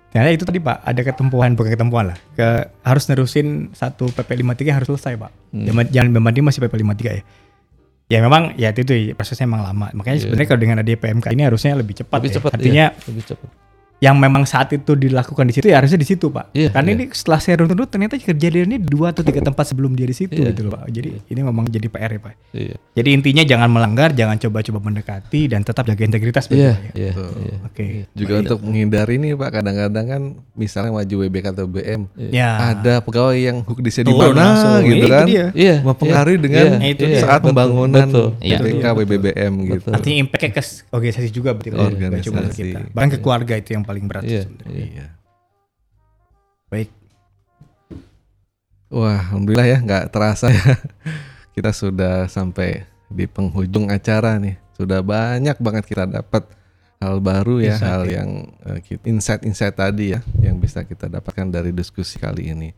Ternyata 0.10 0.32
itu 0.34 0.46
tadi 0.46 0.58
Pak, 0.58 0.78
ada 0.82 1.02
ketempuhan 1.06 1.54
bukan 1.54 1.70
ketempuhan 1.70 2.06
lah. 2.10 2.18
Ke 2.34 2.74
harus 2.82 3.06
nerusin 3.14 3.70
satu 3.78 4.10
PP 4.10 4.42
53 4.42 4.78
harus 4.82 4.88
selesai 4.90 5.14
Pak. 5.22 5.32
Jangan 5.54 5.86
jangan 5.94 6.10
membanding 6.18 6.46
masih 6.50 6.66
PP 6.66 6.82
53 6.82 7.18
ya. 7.22 7.24
Ya 8.10 8.26
memang 8.26 8.58
ya 8.58 8.74
itu, 8.74 8.82
itu 8.90 9.14
prosesnya 9.14 9.46
memang 9.46 9.70
lama. 9.70 9.94
Makanya 9.94 10.26
sebenarnya 10.26 10.50
kalau 10.50 10.62
dengan 10.66 10.78
ada 10.82 10.90
PMK 10.90 11.26
ini 11.30 11.44
harusnya 11.46 11.78
lebih 11.78 11.94
cepat. 11.94 12.18
Lebih 12.18 12.32
ya. 12.34 12.36
cepat. 12.42 12.52
Artinya 12.58 12.86
iya, 12.90 13.06
lebih 13.06 13.24
cepat. 13.30 13.50
Yang 14.00 14.16
memang 14.16 14.48
saat 14.48 14.72
itu 14.72 14.96
dilakukan 14.96 15.44
di 15.44 15.54
situ 15.60 15.68
ya 15.68 15.84
harusnya 15.84 16.00
di 16.00 16.08
situ 16.08 16.32
Pak. 16.32 16.56
Iya, 16.56 16.72
Karena 16.72 16.96
iya. 16.96 16.98
ini 17.04 17.06
setelah 17.12 17.40
saya 17.44 17.60
runtuh 17.60 17.84
ternyata 17.84 18.16
kejadiannya 18.16 18.80
di 18.80 18.88
dua 18.88 19.12
atau 19.12 19.28
tiga 19.28 19.44
tempat 19.44 19.68
sebelum 19.68 19.92
dia 19.92 20.08
di 20.08 20.16
situ 20.16 20.40
Iya, 20.40 20.56
gitu 20.56 20.72
loh 20.72 20.80
Pak. 20.80 20.88
Jadi 20.88 21.10
ini 21.28 21.40
memang 21.44 21.68
jadi 21.68 21.88
PR 21.92 22.12
ya 22.16 22.20
Pak. 22.24 22.34
Iya. 22.56 22.76
Jadi 22.96 23.10
intinya 23.12 23.44
jangan 23.44 23.68
melanggar, 23.68 24.16
jangan 24.16 24.40
coba-coba 24.40 24.80
mendekati 24.80 25.52
dan 25.52 25.68
tetap 25.68 25.84
jaga 25.84 26.00
integritas 26.08 26.48
Iya, 26.48 26.56
betul 26.56 26.64
ya. 26.64 26.74
iya, 26.96 27.12
Betul. 27.12 27.32
iya. 27.44 27.56
Oke. 27.68 27.86
Juga 28.16 28.34
untuk 28.40 28.60
menghindari 28.64 29.16
nih 29.20 29.32
Pak, 29.36 29.50
kadang-kadang 29.60 30.06
kan 30.08 30.22
misalnya 30.56 30.92
maju 30.96 31.16
WBK 31.28 31.46
atau 31.52 31.66
BM, 31.68 32.02
Ya. 32.32 32.50
ada 32.72 33.04
pegawai 33.04 33.36
yang 33.36 33.58
hook 33.68 33.84
di 33.84 33.92
di 33.92 34.14
mana 34.16 34.80
gitu 34.80 34.96
Itu 34.96 35.08
kan. 35.12 35.26
Iya, 35.28 35.76
mempengaruhi 35.84 36.38
iya, 36.40 36.44
dengan 36.48 36.66
iya, 36.80 36.88
itu 36.96 37.04
iya, 37.04 37.20
saat 37.20 37.44
betul, 37.44 37.52
pembangunan. 37.52 38.08
Iya. 38.40 38.58
BPK 38.64 38.86
WBBM 38.96 39.54
gitu. 39.76 39.88
Artinya 39.92 40.18
impactnya 40.24 40.52
ke 40.56 40.62
organisasi 40.88 41.30
juga 41.36 41.50
berarti 41.52 41.70
kalau 41.76 41.84
Organisasi. 41.92 42.16
nggak 42.16 42.24
cuma 42.24 42.42
kita. 42.48 42.80
Bahkan 42.96 43.10
ke 43.12 43.18
keluarga 43.20 43.54
itu 43.60 43.70
yang 43.76 43.84
paling 43.90 44.06
berat. 44.06 44.22
Iya, 44.22 44.46
sebenarnya. 44.46 44.78
iya. 44.78 44.86
Iya. 44.86 45.08
Baik. 46.70 46.90
Wah, 48.94 49.18
alhamdulillah 49.34 49.66
ya, 49.66 49.78
nggak 49.82 50.14
terasa 50.14 50.54
ya. 50.54 50.62
Kita 51.58 51.74
sudah 51.74 52.30
sampai 52.30 52.86
di 53.10 53.26
penghujung 53.26 53.90
acara 53.90 54.38
nih. 54.38 54.62
Sudah 54.78 55.02
banyak 55.02 55.58
banget 55.60 55.84
kita 55.92 56.08
dapat 56.08 56.46
hal 57.04 57.20
baru 57.20 57.60
ya, 57.60 57.76
Insight, 57.76 57.90
hal 57.90 58.04
ya. 58.08 58.14
yang 58.22 58.30
eh, 58.64 58.80
insight-insight 59.04 59.76
tadi 59.76 60.16
ya, 60.16 60.24
yang 60.40 60.56
bisa 60.56 60.88
kita 60.88 61.12
dapatkan 61.12 61.52
dari 61.52 61.76
diskusi 61.76 62.16
kali 62.16 62.48
ini. 62.54 62.72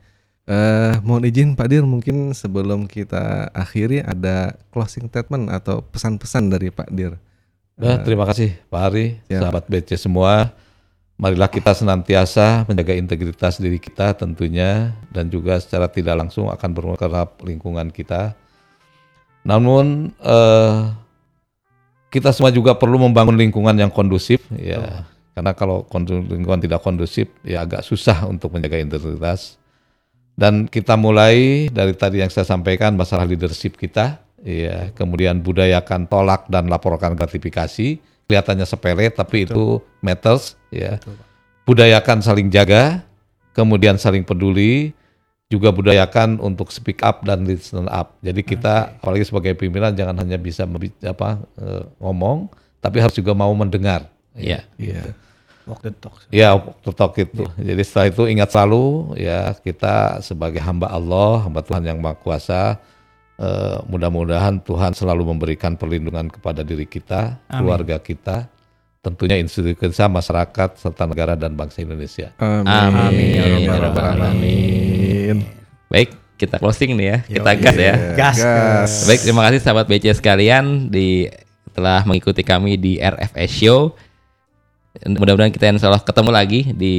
Eh, 0.49 0.93
mohon 1.05 1.29
izin 1.29 1.53
Pak 1.53 1.67
Dir, 1.69 1.85
mungkin 1.85 2.33
sebelum 2.33 2.89
kita 2.89 3.53
akhiri 3.53 4.01
ada 4.01 4.57
closing 4.73 5.13
statement 5.13 5.53
atau 5.53 5.85
pesan-pesan 5.85 6.49
dari 6.49 6.73
Pak 6.73 6.89
Dir. 6.89 7.21
Nah, 7.77 8.01
terima 8.01 8.25
kasih 8.25 8.57
Pak 8.69 8.81
Ari, 8.93 9.21
Ya. 9.29 9.45
sahabat 9.45 9.69
BC 9.69 9.93
semua. 9.97 10.53
Marilah 11.21 11.53
kita 11.53 11.77
senantiasa 11.77 12.65
menjaga 12.65 12.97
integritas 12.97 13.61
diri 13.61 13.77
kita 13.77 14.17
tentunya 14.17 14.97
dan 15.13 15.29
juga 15.29 15.61
secara 15.61 15.85
tidak 15.85 16.17
langsung 16.17 16.49
akan 16.49 16.69
bermanfaat 16.73 17.45
lingkungan 17.45 17.93
kita. 17.93 18.33
Namun 19.45 20.17
eh, 20.17 20.77
kita 22.09 22.33
semua 22.33 22.49
juga 22.49 22.73
perlu 22.73 23.05
membangun 23.05 23.37
lingkungan 23.37 23.77
yang 23.77 23.93
kondusif 23.93 24.41
ya. 24.57 25.05
Karena 25.37 25.53
kalau 25.53 25.85
lingkungan 26.09 26.57
tidak 26.57 26.81
kondusif 26.81 27.29
ya 27.45 27.69
agak 27.69 27.85
susah 27.85 28.25
untuk 28.25 28.57
menjaga 28.57 28.81
integritas. 28.81 29.61
Dan 30.33 30.65
kita 30.65 30.97
mulai 30.97 31.69
dari 31.69 31.93
tadi 31.93 32.17
yang 32.17 32.33
saya 32.33 32.49
sampaikan 32.49 32.97
masalah 32.97 33.29
leadership 33.29 33.77
kita, 33.77 34.25
ya, 34.41 34.89
kemudian 34.97 35.37
budayakan 35.43 36.09
tolak 36.09 36.49
dan 36.49 36.65
laporkan 36.65 37.13
gratifikasi, 37.13 38.01
kelihatannya 38.31 38.63
sepele 38.63 39.11
tapi 39.11 39.43
itu 39.43 39.83
matters, 39.99 40.55
ya. 40.71 40.95
Budayakan 41.67 42.23
saling 42.23 42.47
jaga, 42.47 43.03
kemudian 43.51 43.99
saling 43.99 44.23
peduli, 44.23 44.95
juga 45.51 45.67
budayakan 45.75 46.39
untuk 46.39 46.71
speak 46.71 47.03
up 47.03 47.27
dan 47.27 47.43
listen 47.43 47.91
up. 47.91 48.15
Jadi 48.23 48.39
kita 48.39 48.95
apalagi 49.03 49.27
sebagai 49.27 49.51
pimpinan 49.59 49.91
jangan 49.91 50.15
hanya 50.23 50.39
bisa 50.39 50.63
apa 51.03 51.43
eh, 51.59 51.83
ngomong, 51.99 52.47
tapi 52.79 53.03
harus 53.03 53.19
juga 53.19 53.35
mau 53.35 53.51
mendengar. 53.51 54.07
Iya. 54.31 54.63
Iya. 54.79 55.11
Walk 55.67 55.83
the 55.85 55.91
talk. 55.93 56.15
Ya, 56.33 56.57
talk 56.95 57.13
itu. 57.19 57.45
Jadi 57.59 57.81
setelah 57.85 58.07
itu 58.09 58.23
ingat 58.25 58.49
selalu 58.49 59.13
ya 59.19 59.53
kita 59.59 60.23
sebagai 60.25 60.57
hamba 60.63 60.89
Allah, 60.89 61.45
hamba 61.45 61.61
Tuhan 61.61 61.85
yang 61.85 62.01
Maha 62.01 62.17
Kuasa, 62.17 62.81
eh, 63.41 63.77
mudah-mudahan 63.89 64.61
Tuhan 64.61 64.93
selalu 64.93 65.33
memberikan 65.33 65.73
perlindungan 65.73 66.29
kepada 66.29 66.61
diri 66.61 66.85
kita, 66.85 67.41
keluarga 67.49 67.97
kita, 67.97 68.45
tentunya 69.01 69.41
institusi 69.41 69.73
kita, 69.73 70.05
masyarakat 70.05 70.77
serta 70.77 71.09
negara 71.09 71.33
dan 71.33 71.57
bangsa 71.57 71.81
Indonesia. 71.81 72.29
Amin. 72.37 72.69
Amin. 72.69 73.33
Ya 73.33 73.45
Rabbal 73.49 73.65
Ya 73.65 73.75
Rabbal 73.81 74.07
Alamin. 74.13 75.37
Baik, 75.89 76.09
kita 76.37 76.61
closing 76.61 76.93
nih 76.95 77.07
ya. 77.09 77.17
Kita 77.25 77.51
gas 77.57 77.75
ya. 77.75 77.95
Gas. 78.13 78.37
Gas. 78.37 78.91
Baik, 79.09 79.19
terima 79.25 79.41
kasih 79.49 79.59
sahabat 79.65 79.85
BC 79.89 80.05
sekalian 80.13 80.93
di 80.93 81.25
telah 81.73 82.05
mengikuti 82.05 82.45
kami 82.45 82.77
di 82.77 83.01
RFS 83.01 83.51
Show. 83.57 83.97
Mudah-mudahan 85.01 85.55
kita 85.55 85.71
insya 85.71 85.87
Allah 85.87 86.03
ketemu 86.03 86.29
lagi 86.35 86.61
di 86.75 86.95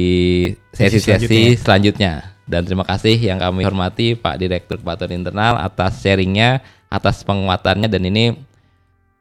sesi-sesi 0.73 1.55
selanjutnya. 1.55 2.32
Dan 2.43 2.67
terima 2.67 2.83
kasih 2.83 3.15
yang 3.15 3.39
kami 3.39 3.63
hormati 3.63 4.19
Pak 4.19 4.35
Direktur 4.35 4.75
Kepatuhan 4.79 5.15
Internal 5.15 5.55
atas 5.59 6.03
sharingnya, 6.03 6.59
atas 6.91 7.23
penguatannya 7.23 7.87
dan 7.87 8.03
ini 8.03 8.35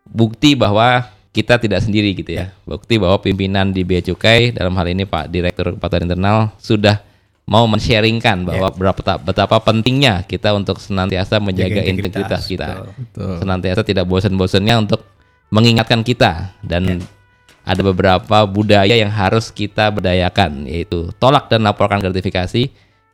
bukti 0.03 0.59
bahwa 0.59 1.07
kita 1.33 1.57
tidak 1.57 1.87
sendiri 1.87 2.13
gitu 2.13 2.37
ya. 2.37 2.53
Bukti 2.67 2.99
bahwa 2.99 3.17
pimpinan 3.23 3.71
di 3.71 3.87
Bea 3.87 4.03
Cukai 4.05 4.53
dalam 4.53 4.75
hal 4.77 4.87
ini 4.91 5.07
Pak 5.07 5.31
Direktur 5.33 5.79
Kepatuhan 5.79 6.11
Internal 6.11 6.53
sudah 6.59 7.01
mau 7.49 7.67
men-sharingkan 7.67 8.47
bahwa 8.47 8.71
berapa 8.71 9.19
betapa 9.19 9.57
pentingnya 9.59 10.23
kita 10.27 10.55
untuk 10.55 10.79
senantiasa 10.79 11.43
menjaga 11.43 11.83
Jaga 11.83 11.91
integritas, 11.91 12.43
integritas, 12.43 12.43
kita. 12.47 12.69
Betul. 12.95 13.35
Senantiasa 13.43 13.81
tidak 13.83 14.05
bosan-bosannya 14.07 14.75
untuk 14.79 15.01
mengingatkan 15.53 16.01
kita 16.07 16.55
dan 16.63 17.03
ada 17.63 17.83
beberapa 17.83 18.43
budaya 18.47 18.95
yang 18.95 19.11
harus 19.11 19.51
kita 19.55 19.91
berdayakan 19.95 20.67
yaitu 20.67 21.11
tolak 21.19 21.47
dan 21.47 21.63
laporkan 21.63 22.03
gratifikasi, 22.03 22.73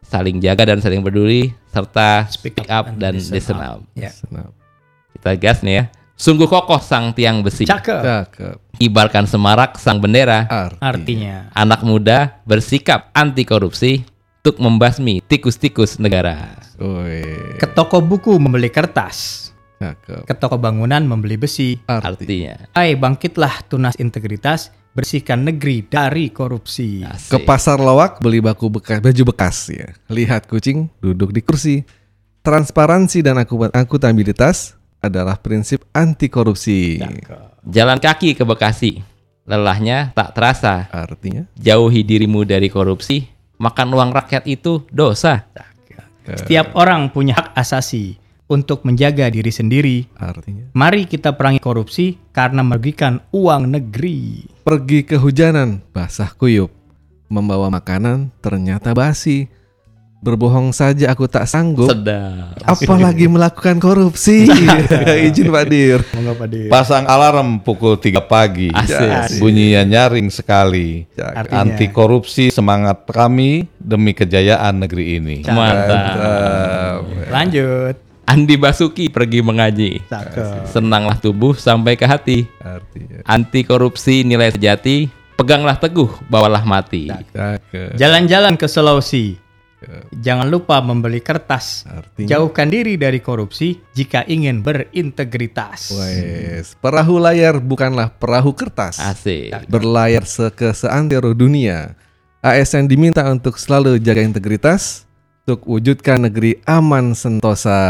saling 0.08 0.40
jaga 0.40 0.72
dan 0.74 0.80
saling 0.80 1.04
peduli 1.04 1.52
serta 1.68 2.26
speak, 2.32 2.64
up, 2.66 2.88
dan 2.96 3.14
listen 3.20 3.60
up. 3.60 3.84
Ya. 3.92 4.08
Senap. 4.08 4.56
Kita 5.12 5.36
gas 5.36 5.60
nih 5.60 5.74
ya. 5.76 5.84
Sungguh 6.18 6.50
kokoh 6.50 6.82
sang 6.82 7.14
tiang 7.14 7.46
besi. 7.46 7.62
Cakep. 7.62 8.02
Cakep. 8.02 8.56
Ibarkan 8.82 9.30
semarak 9.30 9.78
sang 9.78 10.02
bendera. 10.02 10.50
Arti. 10.50 10.82
Artinya 10.82 11.52
Anak 11.54 11.86
muda 11.86 12.42
bersikap 12.42 13.14
anti 13.14 13.46
korupsi 13.46 14.02
untuk 14.42 14.58
membasmi 14.58 15.22
tikus-tikus 15.22 16.02
negara. 16.02 16.58
Ke 17.58 17.66
toko 17.70 18.02
buku 18.02 18.38
membeli 18.38 18.70
kertas, 18.70 19.50
Cakep. 19.78 20.26
ke 20.26 20.34
toko 20.34 20.58
bangunan 20.58 21.06
membeli 21.06 21.38
besi. 21.38 21.78
Arti. 21.86 22.24
Artinya. 22.24 22.54
Hai 22.74 22.98
bangkitlah 22.98 23.66
tunas 23.70 23.94
integritas, 23.98 24.74
bersihkan 24.96 25.44
negeri 25.46 25.84
dari 25.86 26.32
korupsi. 26.32 27.04
Ke 27.28 27.38
pasar 27.42 27.78
lawak 27.78 28.18
beli 28.18 28.42
baku 28.42 28.68
bekas 28.72 28.98
baju 29.00 29.22
bekas 29.32 29.56
ya. 29.70 29.88
Lihat 30.10 30.48
kucing 30.50 30.90
duduk 30.98 31.30
di 31.32 31.40
kursi. 31.44 31.76
Transparansi 32.42 33.20
dan 33.20 33.36
aku 33.36 33.68
akuntabilitas 33.68 34.78
adalah 35.04 35.36
prinsip 35.36 35.84
anti 35.92 36.32
korupsi. 36.32 36.96
Jalan 37.66 38.00
kaki 38.00 38.38
ke 38.38 38.44
Bekasi. 38.46 39.04
Lelahnya 39.48 40.12
tak 40.12 40.36
terasa. 40.36 40.88
Artinya 40.92 41.48
Jauhi 41.56 42.04
dirimu 42.04 42.44
dari 42.44 42.68
korupsi. 42.68 43.24
Makan 43.58 43.88
uang 43.90 44.10
rakyat 44.14 44.46
itu 44.46 44.86
dosa. 44.92 45.48
Setiap 46.28 46.76
orang 46.76 47.08
punya 47.08 47.36
hak 47.40 47.56
asasi 47.56 48.27
untuk 48.48 48.82
menjaga 48.82 49.28
diri 49.28 49.52
sendiri. 49.52 49.96
artinya 50.16 50.72
Mari 50.72 51.04
kita 51.04 51.36
perangi 51.36 51.60
korupsi 51.60 52.16
karena 52.32 52.64
merugikan 52.64 53.20
uang 53.30 53.68
negeri. 53.68 54.48
pergi 54.64 55.04
kehujanan 55.04 55.84
basah 55.92 56.32
kuyup. 56.32 56.72
Membawa 57.28 57.68
makanan 57.68 58.32
ternyata 58.40 58.96
basi. 58.96 59.52
Berbohong 60.18 60.74
saja 60.74 61.14
aku 61.14 61.30
tak 61.30 61.46
sanggup. 61.46 61.86
Sedap. 61.86 62.58
Apalagi 62.66 63.30
melakukan 63.30 63.78
korupsi. 63.78 64.50
Izin 65.30 65.54
Pak 65.54 65.64
Dir. 65.70 66.02
Pasang 66.66 67.06
alarm 67.06 67.62
pukul 67.62 67.94
3 67.94 68.18
pagi. 68.26 68.66
Asik. 68.74 69.38
Bunyinya 69.38 69.86
nyaring 69.86 70.26
sekali. 70.26 71.06
Artinya- 71.14 71.70
Anti 71.70 71.86
korupsi 71.88 72.50
semangat 72.50 73.06
kami 73.06 73.70
demi 73.78 74.10
kejayaan 74.10 74.82
negeri 74.82 75.22
ini. 75.22 75.46
Mantap. 75.46 77.06
Lanjut. 77.30 78.07
Andi 78.28 78.60
Basuki 78.60 79.08
pergi 79.08 79.40
mengaji. 79.40 80.04
Cakep. 80.04 80.68
Senanglah 80.68 81.16
tubuh 81.16 81.56
sampai 81.56 81.96
ke 81.96 82.04
hati. 82.04 82.44
Artinya 82.60 83.24
Anti 83.24 83.64
korupsi 83.64 84.20
nilai 84.20 84.52
sejati. 84.52 85.08
Peganglah 85.40 85.80
teguh, 85.80 86.12
bawalah 86.28 86.60
mati. 86.68 87.08
cakep. 87.08 87.96
Jalan-jalan 87.96 88.60
ke 88.60 88.68
Sulawesi. 88.68 89.40
Jangan 90.12 90.50
lupa 90.50 90.82
membeli 90.84 91.24
kertas. 91.24 91.88
Artinya 91.88 92.28
Jauhkan 92.36 92.68
diri 92.68 93.00
dari 93.00 93.22
korupsi 93.22 93.80
jika 93.96 94.26
ingin 94.28 94.60
berintegritas. 94.60 95.94
Wes, 95.96 96.76
perahu 96.76 97.22
layar 97.22 97.62
bukanlah 97.62 98.12
perahu 98.12 98.52
kertas. 98.52 99.00
Asik. 99.00 99.54
Berlayar 99.72 100.28
se 100.28 100.52
ke 100.52 100.74
seantero 100.76 101.32
dunia. 101.32 101.96
ASN 102.44 102.90
diminta 102.90 103.24
untuk 103.30 103.56
selalu 103.56 104.02
jaga 104.02 104.20
integritas 104.20 105.07
untuk 105.48 105.64
wujudkan 105.64 106.28
negeri 106.28 106.60
aman 106.68 107.16
sentosa. 107.16 107.80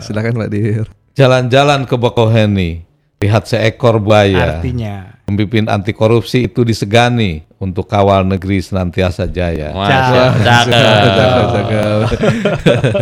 Silakan 0.00 0.32
Pak 0.32 0.48
Dir. 0.48 0.88
Jalan-jalan 1.12 1.84
ke 1.84 1.92
Bokoheni, 2.00 2.88
lihat 3.20 3.44
seekor 3.44 4.00
buaya. 4.00 4.56
Artinya 4.56 5.11
pemimpin 5.34 5.66
anti 5.66 5.96
korupsi 5.96 6.46
itu 6.46 6.62
disegani 6.62 7.42
untuk 7.62 7.86
kawal 7.86 8.26
negeri 8.26 8.58
senantiasa 8.58 9.30
jaya. 9.30 9.70
Masya. 9.70 10.24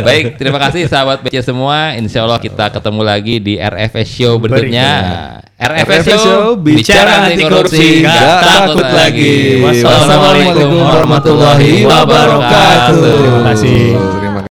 Baik, 0.05 0.37
terima 0.37 0.61
kasih 0.61 0.85
sahabat 0.85 1.25
BC 1.25 1.41
semua. 1.41 1.97
Insya 1.97 2.23
Allah 2.23 2.37
kita 2.37 2.69
ketemu 2.69 3.01
lagi 3.01 3.41
di 3.41 3.57
RFS 3.57 4.07
Show 4.07 4.37
berikutnya. 4.37 4.91
RFS 5.57 6.05
Show, 6.17 6.57
bicara 6.61 7.29
anti 7.29 7.41
korupsi, 7.45 8.05
nggak 8.05 8.33
takut 8.41 8.85
lagi. 8.85 9.61
Wassalamualaikum 9.65 10.77
warahmatullahi 10.77 11.85
wabarakatuh. 11.85 12.97
Terima 13.01 13.41
kasih. 13.53 14.20